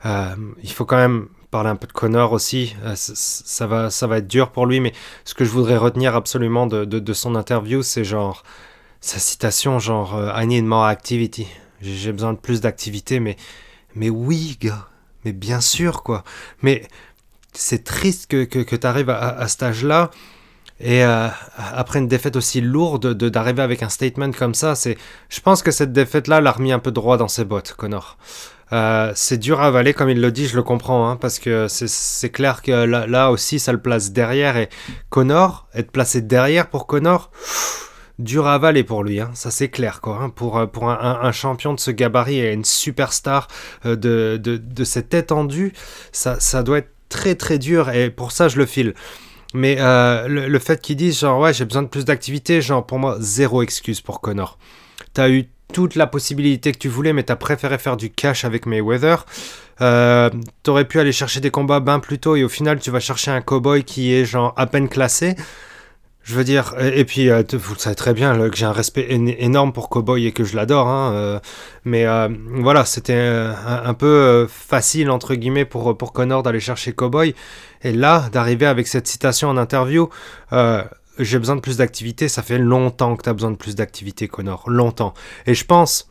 il 0.04 0.70
faut 0.70 0.84
quand 0.84 0.98
même 0.98 1.28
parler 1.50 1.70
un 1.70 1.76
peu 1.76 1.86
de 1.86 1.92
Connor 1.92 2.32
aussi. 2.32 2.74
Euh, 2.84 2.94
ça, 2.94 3.66
va, 3.66 4.18
être 4.18 4.26
dur 4.26 4.50
pour 4.50 4.66
lui, 4.66 4.80
mais 4.80 4.92
ce 5.24 5.34
que 5.34 5.44
je 5.44 5.50
voudrais 5.50 5.76
retenir 5.76 6.14
absolument 6.14 6.66
de, 6.66 7.12
son 7.12 7.34
interview, 7.34 7.82
c'est 7.82 8.04
genre 8.04 8.42
sa 9.00 9.18
citation, 9.18 9.78
genre 9.78 10.16
euh, 10.16 10.32
I 10.34 10.46
need 10.46 10.64
more 10.64 10.84
activity. 10.84 11.46
J'ai 11.80 12.12
besoin 12.12 12.32
de 12.32 12.38
plus 12.38 12.60
d'activité, 12.60 13.20
mais, 13.20 13.36
mais 13.94 14.10
oui, 14.10 14.58
gars, 14.60 14.87
mais 15.24 15.32
bien 15.32 15.60
sûr, 15.60 16.02
quoi. 16.02 16.24
Mais 16.62 16.86
c'est 17.52 17.84
triste 17.84 18.30
que, 18.30 18.44
que, 18.44 18.76
tu 18.76 18.86
arrives 18.86 19.10
à, 19.10 19.38
à, 19.38 19.48
cet 19.48 19.62
âge-là. 19.62 20.10
Et 20.80 21.04
euh, 21.04 21.28
après 21.56 21.98
une 21.98 22.06
défaite 22.06 22.36
aussi 22.36 22.60
lourde, 22.60 23.14
d'arriver 23.14 23.62
avec 23.62 23.82
un 23.82 23.88
statement 23.88 24.30
comme 24.30 24.54
ça, 24.54 24.74
c'est, 24.76 24.96
je 25.28 25.40
pense 25.40 25.62
que 25.62 25.72
cette 25.72 25.92
défaite-là 25.92 26.40
l'a 26.40 26.52
remis 26.52 26.72
un 26.72 26.78
peu 26.78 26.92
droit 26.92 27.16
dans 27.16 27.26
ses 27.26 27.44
bottes, 27.44 27.74
Connor. 27.76 28.16
Euh, 28.72 29.12
c'est 29.14 29.38
dur 29.38 29.60
à 29.60 29.66
avaler, 29.66 29.94
comme 29.94 30.10
il 30.10 30.20
le 30.20 30.30
dit, 30.30 30.46
je 30.46 30.54
le 30.54 30.62
comprends, 30.62 31.08
hein, 31.08 31.16
parce 31.16 31.38
que 31.38 31.66
c'est 31.68 32.30
clair 32.30 32.62
que 32.62 32.70
là, 32.70 33.30
aussi, 33.30 33.58
ça 33.58 33.72
le 33.72 33.80
place 33.80 34.12
derrière. 34.12 34.56
Et 34.56 34.68
Connor, 35.08 35.66
être 35.74 35.90
placé 35.90 36.20
derrière 36.20 36.68
pour 36.68 36.86
Connor, 36.86 37.30
dur 38.18 38.46
à 38.46 38.54
avaler 38.54 38.84
pour 38.84 39.04
lui, 39.04 39.20
hein, 39.20 39.30
ça 39.34 39.50
c'est 39.50 39.68
clair, 39.68 40.00
quoi. 40.00 40.18
Hein, 40.20 40.30
pour 40.30 40.68
pour 40.70 40.90
un, 40.90 41.32
champion 41.32 41.74
de 41.74 41.80
ce 41.80 41.90
gabarit 41.90 42.40
et 42.40 42.52
une 42.52 42.64
superstar 42.64 43.48
euh, 43.86 43.96
de, 43.96 44.38
de, 44.38 44.84
cette 44.84 45.14
étendue, 45.14 45.72
ça, 46.12 46.40
ça 46.40 46.62
doit 46.62 46.78
être 46.78 46.92
très 47.08 47.34
très 47.34 47.58
dur, 47.58 47.90
et 47.90 48.10
pour 48.10 48.32
ça, 48.32 48.48
je 48.48 48.58
le 48.58 48.66
file. 48.66 48.94
Mais 49.54 49.76
euh, 49.78 50.28
le, 50.28 50.48
le, 50.48 50.58
fait 50.58 50.80
qu'il 50.80 50.96
dise, 50.96 51.20
genre, 51.20 51.40
ouais, 51.40 51.54
j'ai 51.54 51.64
besoin 51.64 51.82
de 51.82 51.88
plus 51.88 52.04
d'activité, 52.04 52.60
genre, 52.60 52.86
pour 52.86 52.98
moi, 52.98 53.16
zéro 53.20 53.62
excuse 53.62 54.00
pour 54.00 54.20
Connor. 54.20 54.58
T'as 55.14 55.30
eu 55.30 55.48
toute 55.72 55.94
la 55.94 56.06
possibilité 56.06 56.72
que 56.72 56.78
tu 56.78 56.88
voulais, 56.88 57.12
mais 57.12 57.22
t'as 57.22 57.36
préféré 57.36 57.78
faire 57.78 57.96
du 57.96 58.10
cash 58.10 58.44
avec 58.44 58.66
Mayweather. 58.66 59.26
Euh, 59.80 60.30
T'aurais 60.62 60.86
pu 60.86 60.98
aller 60.98 61.12
chercher 61.12 61.40
des 61.40 61.50
combats 61.50 61.80
bien 61.80 62.00
plus 62.00 62.18
tôt 62.18 62.36
et 62.36 62.42
au 62.42 62.48
final 62.48 62.80
tu 62.80 62.90
vas 62.90 63.00
chercher 63.00 63.30
un 63.30 63.40
cowboy 63.40 63.84
qui 63.84 64.12
est 64.12 64.24
genre 64.24 64.52
à 64.56 64.66
peine 64.66 64.88
classé. 64.88 65.36
Je 66.28 66.34
veux 66.34 66.44
dire, 66.44 66.74
et, 66.78 67.06
puis 67.06 67.30
euh, 67.30 67.42
vous 67.54 67.72
le 67.72 67.78
savez 67.78 67.96
très 67.96 68.12
bien 68.12 68.50
que 68.50 68.54
j'ai 68.54 68.66
un 68.66 68.72
respect 68.72 69.06
énorme 69.08 69.72
pour 69.72 69.88
Cowboy 69.88 70.26
et 70.26 70.32
que 70.32 70.44
je 70.44 70.56
l'adore, 70.56 70.86
hein, 70.86 71.14
euh, 71.14 71.40
mais 71.86 72.04
euh, 72.04 72.28
voilà, 72.52 72.84
c'était 72.84 73.14
un, 73.16 73.94
peu 73.94 74.46
facile 74.46 75.10
entre 75.10 75.34
guillemets 75.34 75.64
pour, 75.64 75.96
pour 75.96 76.12
Connor 76.12 76.42
d'aller 76.42 76.60
chercher 76.60 76.92
Cowboy, 76.92 77.34
et 77.80 77.92
là 77.92 78.28
d'arriver 78.30 78.66
avec 78.66 78.88
cette 78.88 79.06
citation 79.06 79.48
en 79.48 79.56
interview, 79.56 80.10
j'ai 81.18 81.38
besoin 81.38 81.56
de 81.56 81.62
plus 81.62 81.78
d'activité. 81.78 82.28
Ça 82.28 82.42
fait 82.42 82.58
longtemps 82.58 83.16
que 83.16 83.22
tu 83.22 83.30
as 83.30 83.32
besoin 83.32 83.50
de 83.50 83.56
plus 83.56 83.74
d'activité, 83.74 84.28
Connor. 84.28 84.68
Longtemps. 84.68 85.14
Et 85.46 85.54
je 85.54 85.64
pense, 85.64 86.07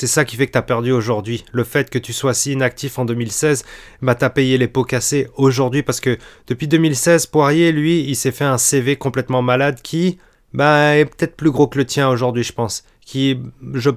c'est 0.00 0.06
ça 0.06 0.24
qui 0.24 0.36
fait 0.36 0.46
que 0.46 0.52
tu 0.52 0.58
as 0.58 0.62
perdu 0.62 0.92
aujourd'hui. 0.92 1.44
Le 1.52 1.62
fait 1.62 1.90
que 1.90 1.98
tu 1.98 2.14
sois 2.14 2.32
si 2.32 2.52
inactif 2.52 2.98
en 2.98 3.04
2016, 3.04 3.66
bah 4.00 4.14
t'as 4.14 4.30
payé 4.30 4.56
les 4.56 4.66
pots 4.66 4.82
cassés 4.82 5.28
aujourd'hui 5.36 5.82
parce 5.82 6.00
que 6.00 6.16
depuis 6.46 6.68
2016, 6.68 7.26
Poirier, 7.26 7.70
lui, 7.70 8.00
il 8.08 8.16
s'est 8.16 8.32
fait 8.32 8.46
un 8.46 8.56
CV 8.56 8.96
complètement 8.96 9.42
malade 9.42 9.80
qui 9.82 10.18
bah, 10.54 10.96
est 10.96 11.04
peut-être 11.04 11.36
plus 11.36 11.50
gros 11.50 11.66
que 11.66 11.76
le 11.76 11.84
tien 11.84 12.08
aujourd'hui, 12.08 12.44
je 12.44 12.54
pense. 12.54 12.84
Qui, 13.04 13.42
je, 13.74 13.90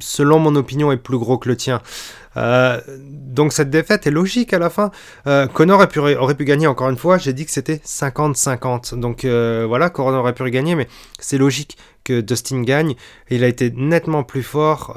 selon 0.00 0.38
mon 0.38 0.56
opinion, 0.56 0.90
est 0.90 0.96
plus 0.96 1.18
gros 1.18 1.36
que 1.36 1.50
le 1.50 1.56
tien. 1.56 1.82
Euh, 2.36 2.80
donc 2.88 3.52
cette 3.52 3.70
défaite 3.70 4.06
est 4.06 4.10
logique 4.10 4.52
à 4.52 4.58
la 4.58 4.70
fin. 4.70 4.90
Euh, 5.26 5.46
Connor 5.46 5.80
aurait 5.80 6.34
pu, 6.34 6.44
gagner 6.44 6.66
encore 6.66 6.90
une 6.90 6.96
fois. 6.96 7.18
J'ai 7.18 7.32
dit 7.32 7.44
que 7.44 7.50
c'était 7.50 7.76
50-50. 7.84 8.98
Donc 8.98 9.24
euh, 9.24 9.64
voilà, 9.66 9.90
Connor 9.90 10.20
aurait 10.20 10.34
pu 10.34 10.48
gagner, 10.50 10.74
mais 10.74 10.88
c'est 11.18 11.38
logique 11.38 11.76
que 12.04 12.20
Dustin 12.20 12.62
gagne. 12.62 12.94
Il 13.30 13.44
a 13.44 13.48
été 13.48 13.70
nettement 13.70 14.24
plus 14.24 14.42
fort. 14.42 14.96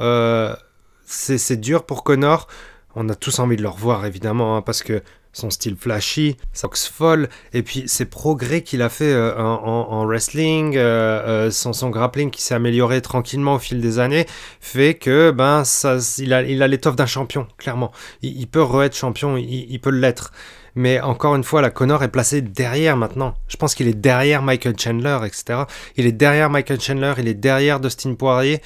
C'est 1.06 1.60
dur 1.60 1.86
pour 1.86 2.04
Connor. 2.04 2.48
On 2.96 3.10
a 3.10 3.16
tous 3.16 3.40
envie 3.40 3.58
de 3.58 3.62
le 3.62 3.70
revoir 3.70 4.06
évidemment, 4.06 4.56
hein, 4.56 4.62
parce 4.62 4.82
que 4.82 5.04
son 5.36 5.50
style 5.50 5.76
flashy, 5.76 6.38
sa 6.54 6.68
boxe 6.68 6.88
folle, 6.88 7.28
et 7.54 7.62
puis 7.62 7.84
ses 7.88 8.06
progrès 8.06 8.62
qu'il 8.62 8.82
a 8.82 8.88
fait 8.88 9.12
euh, 9.12 9.38
en, 9.38 10.06
wrestling, 10.06 10.78
euh, 10.78 11.48
euh, 11.48 11.52
son, 11.52 11.90
grappling 11.90 12.32
qui 12.32 12.42
s'est 12.42 12.56
amélioré 12.56 13.02
tranquillement 13.02 13.56
au 13.56 13.60
fil 13.60 13.82
des 13.82 14.00
années, 14.00 14.26
fait 14.62 14.94
que 14.94 15.32
ben 15.32 15.66
ça, 15.66 15.98
il 16.20 16.34
a 16.34 16.42
il 16.42 16.60
l'étoffe 16.60 16.96
d'un 16.96 17.06
champion, 17.06 17.48
clairement. 17.58 17.92
Il, 18.22 18.48
peut 18.48 18.62
re-être 18.62 18.96
champion, 18.96 19.36
il, 19.36 19.78
peut 19.80 19.90
l'être. 19.90 20.32
Mais 20.74 21.02
encore 21.02 21.36
une 21.36 21.44
fois, 21.44 21.62
la 21.62 21.70
Connor 21.70 22.02
est 22.04 22.10
placé 22.10 22.42
derrière 22.42 22.96
maintenant. 22.96 23.36
Je 23.48 23.58
pense 23.58 23.76
qu'il 23.76 23.88
est 23.88 23.94
derrière 23.94 24.42
Michael 24.42 24.80
Chandler, 24.80 25.20
etc. 25.26 25.64
Il 25.98 26.06
est 26.06 26.12
derrière 26.14 26.50
Michael 26.50 26.80
Chandler, 26.80 27.14
il 27.18 27.28
est 27.28 27.34
derrière 27.34 27.80
Dustin 27.80 28.14
Poirier. 28.16 28.62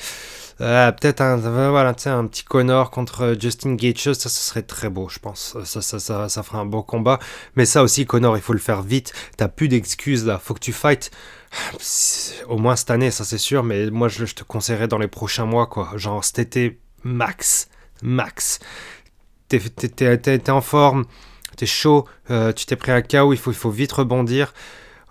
Euh, 0.62 0.92
peut-être 0.92 1.22
un, 1.22 1.42
un 1.44 2.28
petit 2.28 2.44
Connor 2.44 2.92
contre 2.92 3.36
Justin 3.40 3.76
Gaethje, 3.76 4.14
ça, 4.14 4.30
serait 4.30 4.62
très 4.62 4.90
beau, 4.90 5.08
je 5.08 5.20
pense. 5.20 5.58
Ça, 5.64 5.82
ça, 5.82 6.00
ça, 6.00 6.30
ça 6.30 6.44
fera 6.44 6.60
un 6.60 6.66
beau 6.66 6.84
combat. 6.84 7.20
Mais 7.56 7.66
ça 7.66 7.82
aussi, 7.82 8.06
Connor, 8.06 8.36
il 8.38 8.42
faut 8.42 8.54
le 8.54 8.60
faire 8.60 8.82
vite. 8.82 9.14
T'as 9.38 9.48
plus 9.48 9.70
d'excuses 9.70 10.26
là, 10.26 10.38
faut 10.38 10.54
que 10.54 10.60
tu 10.60 10.74
fights. 10.74 11.12
Au 12.48 12.58
moins 12.58 12.76
cette 12.76 12.92
année, 12.92 13.12
ça 13.12 13.24
c'est 13.24 13.38
sûr, 13.38 13.64
mais 13.64 13.90
moi 13.90 14.08
je, 14.08 14.26
te 14.26 14.44
conseillerais 14.44 14.88
dans 14.88 15.00
les 15.00 15.08
prochains 15.08 15.46
mois, 15.46 15.68
quoi. 15.68 15.92
Genre 15.96 16.24
cet 16.24 16.40
été, 16.40 16.80
max. 17.04 17.70
Max. 18.02 18.60
T'es 19.48 20.50
en 20.50 20.62
forme, 20.62 21.06
t'es 21.58 21.66
chaud, 21.66 22.06
euh, 22.30 22.54
tu 22.54 22.66
t'es 22.66 22.76
pris 22.76 22.92
un 22.92 23.02
KO, 23.02 23.34
il 23.34 23.38
faut, 23.38 23.52
il 23.52 23.58
faut 23.58 23.72
vite 23.72 23.92
rebondir 23.92 24.54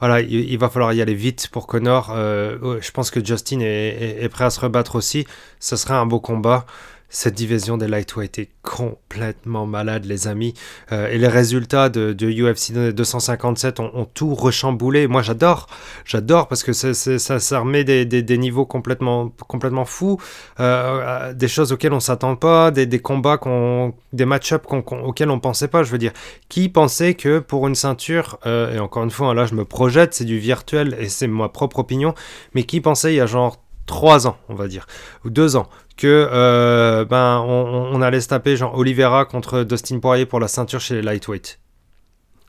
voilà, 0.00 0.20
il, 0.20 0.56
va 0.58 0.68
falloir 0.68 0.92
y 0.92 1.02
aller 1.02 1.14
vite 1.14 1.48
pour 1.50 1.66
Connor. 1.66 2.12
Euh, 2.14 2.78
je 2.80 2.90
pense 2.92 3.10
que 3.10 3.24
Justin 3.24 3.60
est, 3.60 4.28
prêt 4.28 4.44
à 4.44 4.50
se 4.50 4.60
rebattre 4.60 4.94
aussi. 4.94 5.26
Ce 5.58 5.76
sera 5.76 5.98
un 5.98 6.06
beau 6.06 6.20
combat. 6.20 6.66
Cette 7.10 7.34
division 7.34 7.78
des 7.78 7.88
lightweight 7.88 8.38
est 8.38 8.50
complètement 8.62 9.66
malade, 9.66 10.04
les 10.04 10.28
amis. 10.28 10.52
Euh, 10.92 11.08
et 11.08 11.16
les 11.16 11.28
résultats 11.28 11.88
de, 11.88 12.12
de 12.12 12.30
UFC 12.30 12.72
257 12.92 13.80
ont, 13.80 14.06
tout 14.12 14.34
rechamboulé. 14.34 15.06
Moi, 15.06 15.22
j'adore. 15.22 15.68
J'adore 16.04 16.48
parce 16.48 16.62
que 16.62 16.74
ça, 16.74 16.92
ça 16.92 17.58
remet 17.58 17.84
des, 17.84 18.38
niveaux 18.38 18.66
complètement, 18.66 19.30
complètement 19.46 19.86
fous, 19.86 20.20
euh, 20.60 21.32
des 21.32 21.48
choses 21.48 21.72
auxquelles 21.72 21.94
on 21.94 22.00
s'attend 22.00 22.36
pas, 22.36 22.70
des, 22.70 22.98
combats, 22.98 23.38
qu'on, 23.38 23.94
des 24.12 24.26
match-ups 24.26 24.66
auxquels 24.70 25.30
on 25.30 25.40
pensait 25.40 25.68
pas. 25.68 25.82
Je 25.82 25.90
veux 25.90 25.98
dire, 25.98 26.12
qui 26.50 26.68
pensait 26.68 27.14
que 27.14 27.38
pour 27.38 27.66
une 27.66 27.74
ceinture, 27.74 28.38
euh, 28.44 28.74
et 28.74 28.78
encore 28.78 29.04
une 29.04 29.10
fois, 29.10 29.32
là, 29.32 29.46
je 29.46 29.54
me 29.54 29.64
projette, 29.64 30.12
c'est 30.12 30.26
du 30.26 30.38
virtuel 30.38 30.94
et 31.00 31.08
c'est 31.08 31.26
ma 31.26 31.48
propre 31.48 31.78
opinion, 31.78 32.14
mais 32.54 32.64
qui 32.64 32.82
pensait 32.82 33.14
il 33.14 33.16
y 33.16 33.20
a 33.20 33.26
genre 33.26 33.62
3 33.86 34.26
ans, 34.26 34.36
on 34.48 34.54
va 34.54 34.68
dire, 34.68 34.86
ou 35.24 35.30
2 35.30 35.56
ans, 35.56 35.68
que 35.98 36.28
euh, 36.32 37.04
ben 37.04 37.44
on, 37.46 38.00
allait 38.00 38.20
se 38.22 38.28
taper 38.28 38.56
genre 38.56 38.78
Oliveira 38.78 39.26
contre 39.26 39.64
Dustin 39.64 39.98
Poirier 39.98 40.24
pour 40.24 40.40
la 40.40 40.48
ceinture 40.48 40.80
chez 40.80 40.94
les 40.94 41.02
lightweight. 41.02 41.58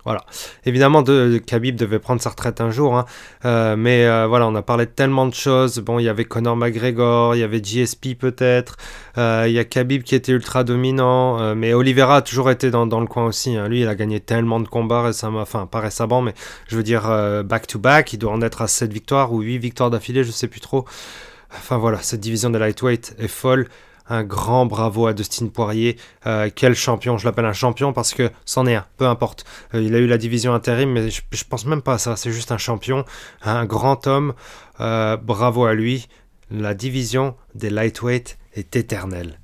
Voilà. 0.06 0.24
Évidemment, 0.66 1.02
de, 1.02 1.42
Khabib 1.46 1.76
devait 1.76 2.00
prendre 2.00 2.22
sa 2.22 2.30
retraite 2.30 2.62
un 2.62 2.72
jour, 2.72 2.96
hein. 2.96 3.06
euh, 3.44 3.76
mais 3.76 4.06
euh, 4.06 4.28
voilà, 4.28 4.48
on 4.48 4.56
a 4.56 4.62
parlé 4.62 4.86
de 4.86 4.92
tellement 4.92 5.26
de 5.26 5.34
choses. 5.34 5.80
Bon, 5.80 6.00
il 6.00 6.04
y 6.04 6.10
avait 6.10 6.24
Conor 6.24 6.56
McGregor, 6.56 7.36
il 7.36 7.40
y 7.40 7.44
avait 7.44 7.62
GSP 7.62 8.18
peut-être, 8.18 8.78
il 9.18 9.52
y 9.52 9.60
a 9.60 9.66
Khabib 9.66 10.04
qui 10.04 10.16
était 10.16 10.32
ultra 10.32 10.64
dominant, 10.64 11.54
mais 11.54 11.74
Oliveira 11.74 12.18
a 12.18 12.22
toujours 12.22 12.50
été 12.50 12.72
dans, 12.72 12.86
le 12.86 13.08
coin 13.08 13.26
aussi. 13.26 13.58
Hein. 13.58 13.68
Lui, 13.68 13.82
il 13.82 13.88
a 13.88 13.96
gagné 13.96 14.22
tellement 14.22 14.62
de 14.62 14.70
combats 14.70 15.02
récemment, 15.02 15.42
enfin 15.42 15.66
pas 15.66 15.82
récemment, 15.82 16.22
mais 16.22 16.34
je 16.68 16.78
veux 16.78 16.84
dire 16.84 17.04
back 17.44 17.68
to 17.68 17.78
back, 17.78 18.14
il 18.14 18.20
doit 18.20 18.32
en 18.32 18.42
être 18.42 18.62
à 18.62 18.68
7 18.68 18.94
victoires 18.94 19.34
ou 19.34 19.42
8 19.42 19.58
victoires 19.58 19.90
d'affilée, 19.90 20.24
je 20.24 20.32
sais 20.32 20.48
plus 20.48 20.62
trop. 20.62 20.86
Enfin 21.52 21.78
voilà, 21.78 22.02
cette 22.02 22.20
division 22.20 22.50
de 22.50 22.58
lightweight 22.58 23.16
est 23.18 23.28
folle. 23.28 23.68
Un 24.12 24.24
grand 24.24 24.66
bravo 24.66 25.06
à 25.06 25.14
Dustin 25.14 25.48
Poirier. 25.48 25.98
Euh, 26.26 26.50
quel 26.54 26.74
champion, 26.74 27.18
je 27.18 27.26
l'appelle 27.26 27.46
un 27.46 27.54
champion 27.54 27.94
parce 27.94 28.16
que 28.16 28.32
c'en 28.44 28.66
est 28.66 28.74
un, 28.74 28.86
peu 28.98 29.06
importe. 29.06 29.46
Euh, 29.76 29.82
il 29.84 29.94
a 29.94 30.00
eu 30.00 30.08
la 30.08 30.18
division 30.18 30.54
intérim, 30.54 30.92
mais 30.92 31.12
je, 31.12 31.22
pense 31.48 31.66
même 31.66 31.84
pas 31.84 31.94
à 31.94 31.98
ça. 32.00 32.16
C'est 32.16 32.32
juste 32.32 32.52
un 32.52 32.58
champion, 32.58 33.06
un 33.44 33.66
grand 33.66 34.08
homme. 34.08 34.34
Euh, 34.80 35.16
bravo 35.16 35.66
à 35.66 35.76
lui. 35.76 36.08
La 36.50 36.74
division 36.74 37.36
des 37.54 37.70
lightweight 37.70 38.40
est 38.56 38.76
éternelle. 38.76 39.40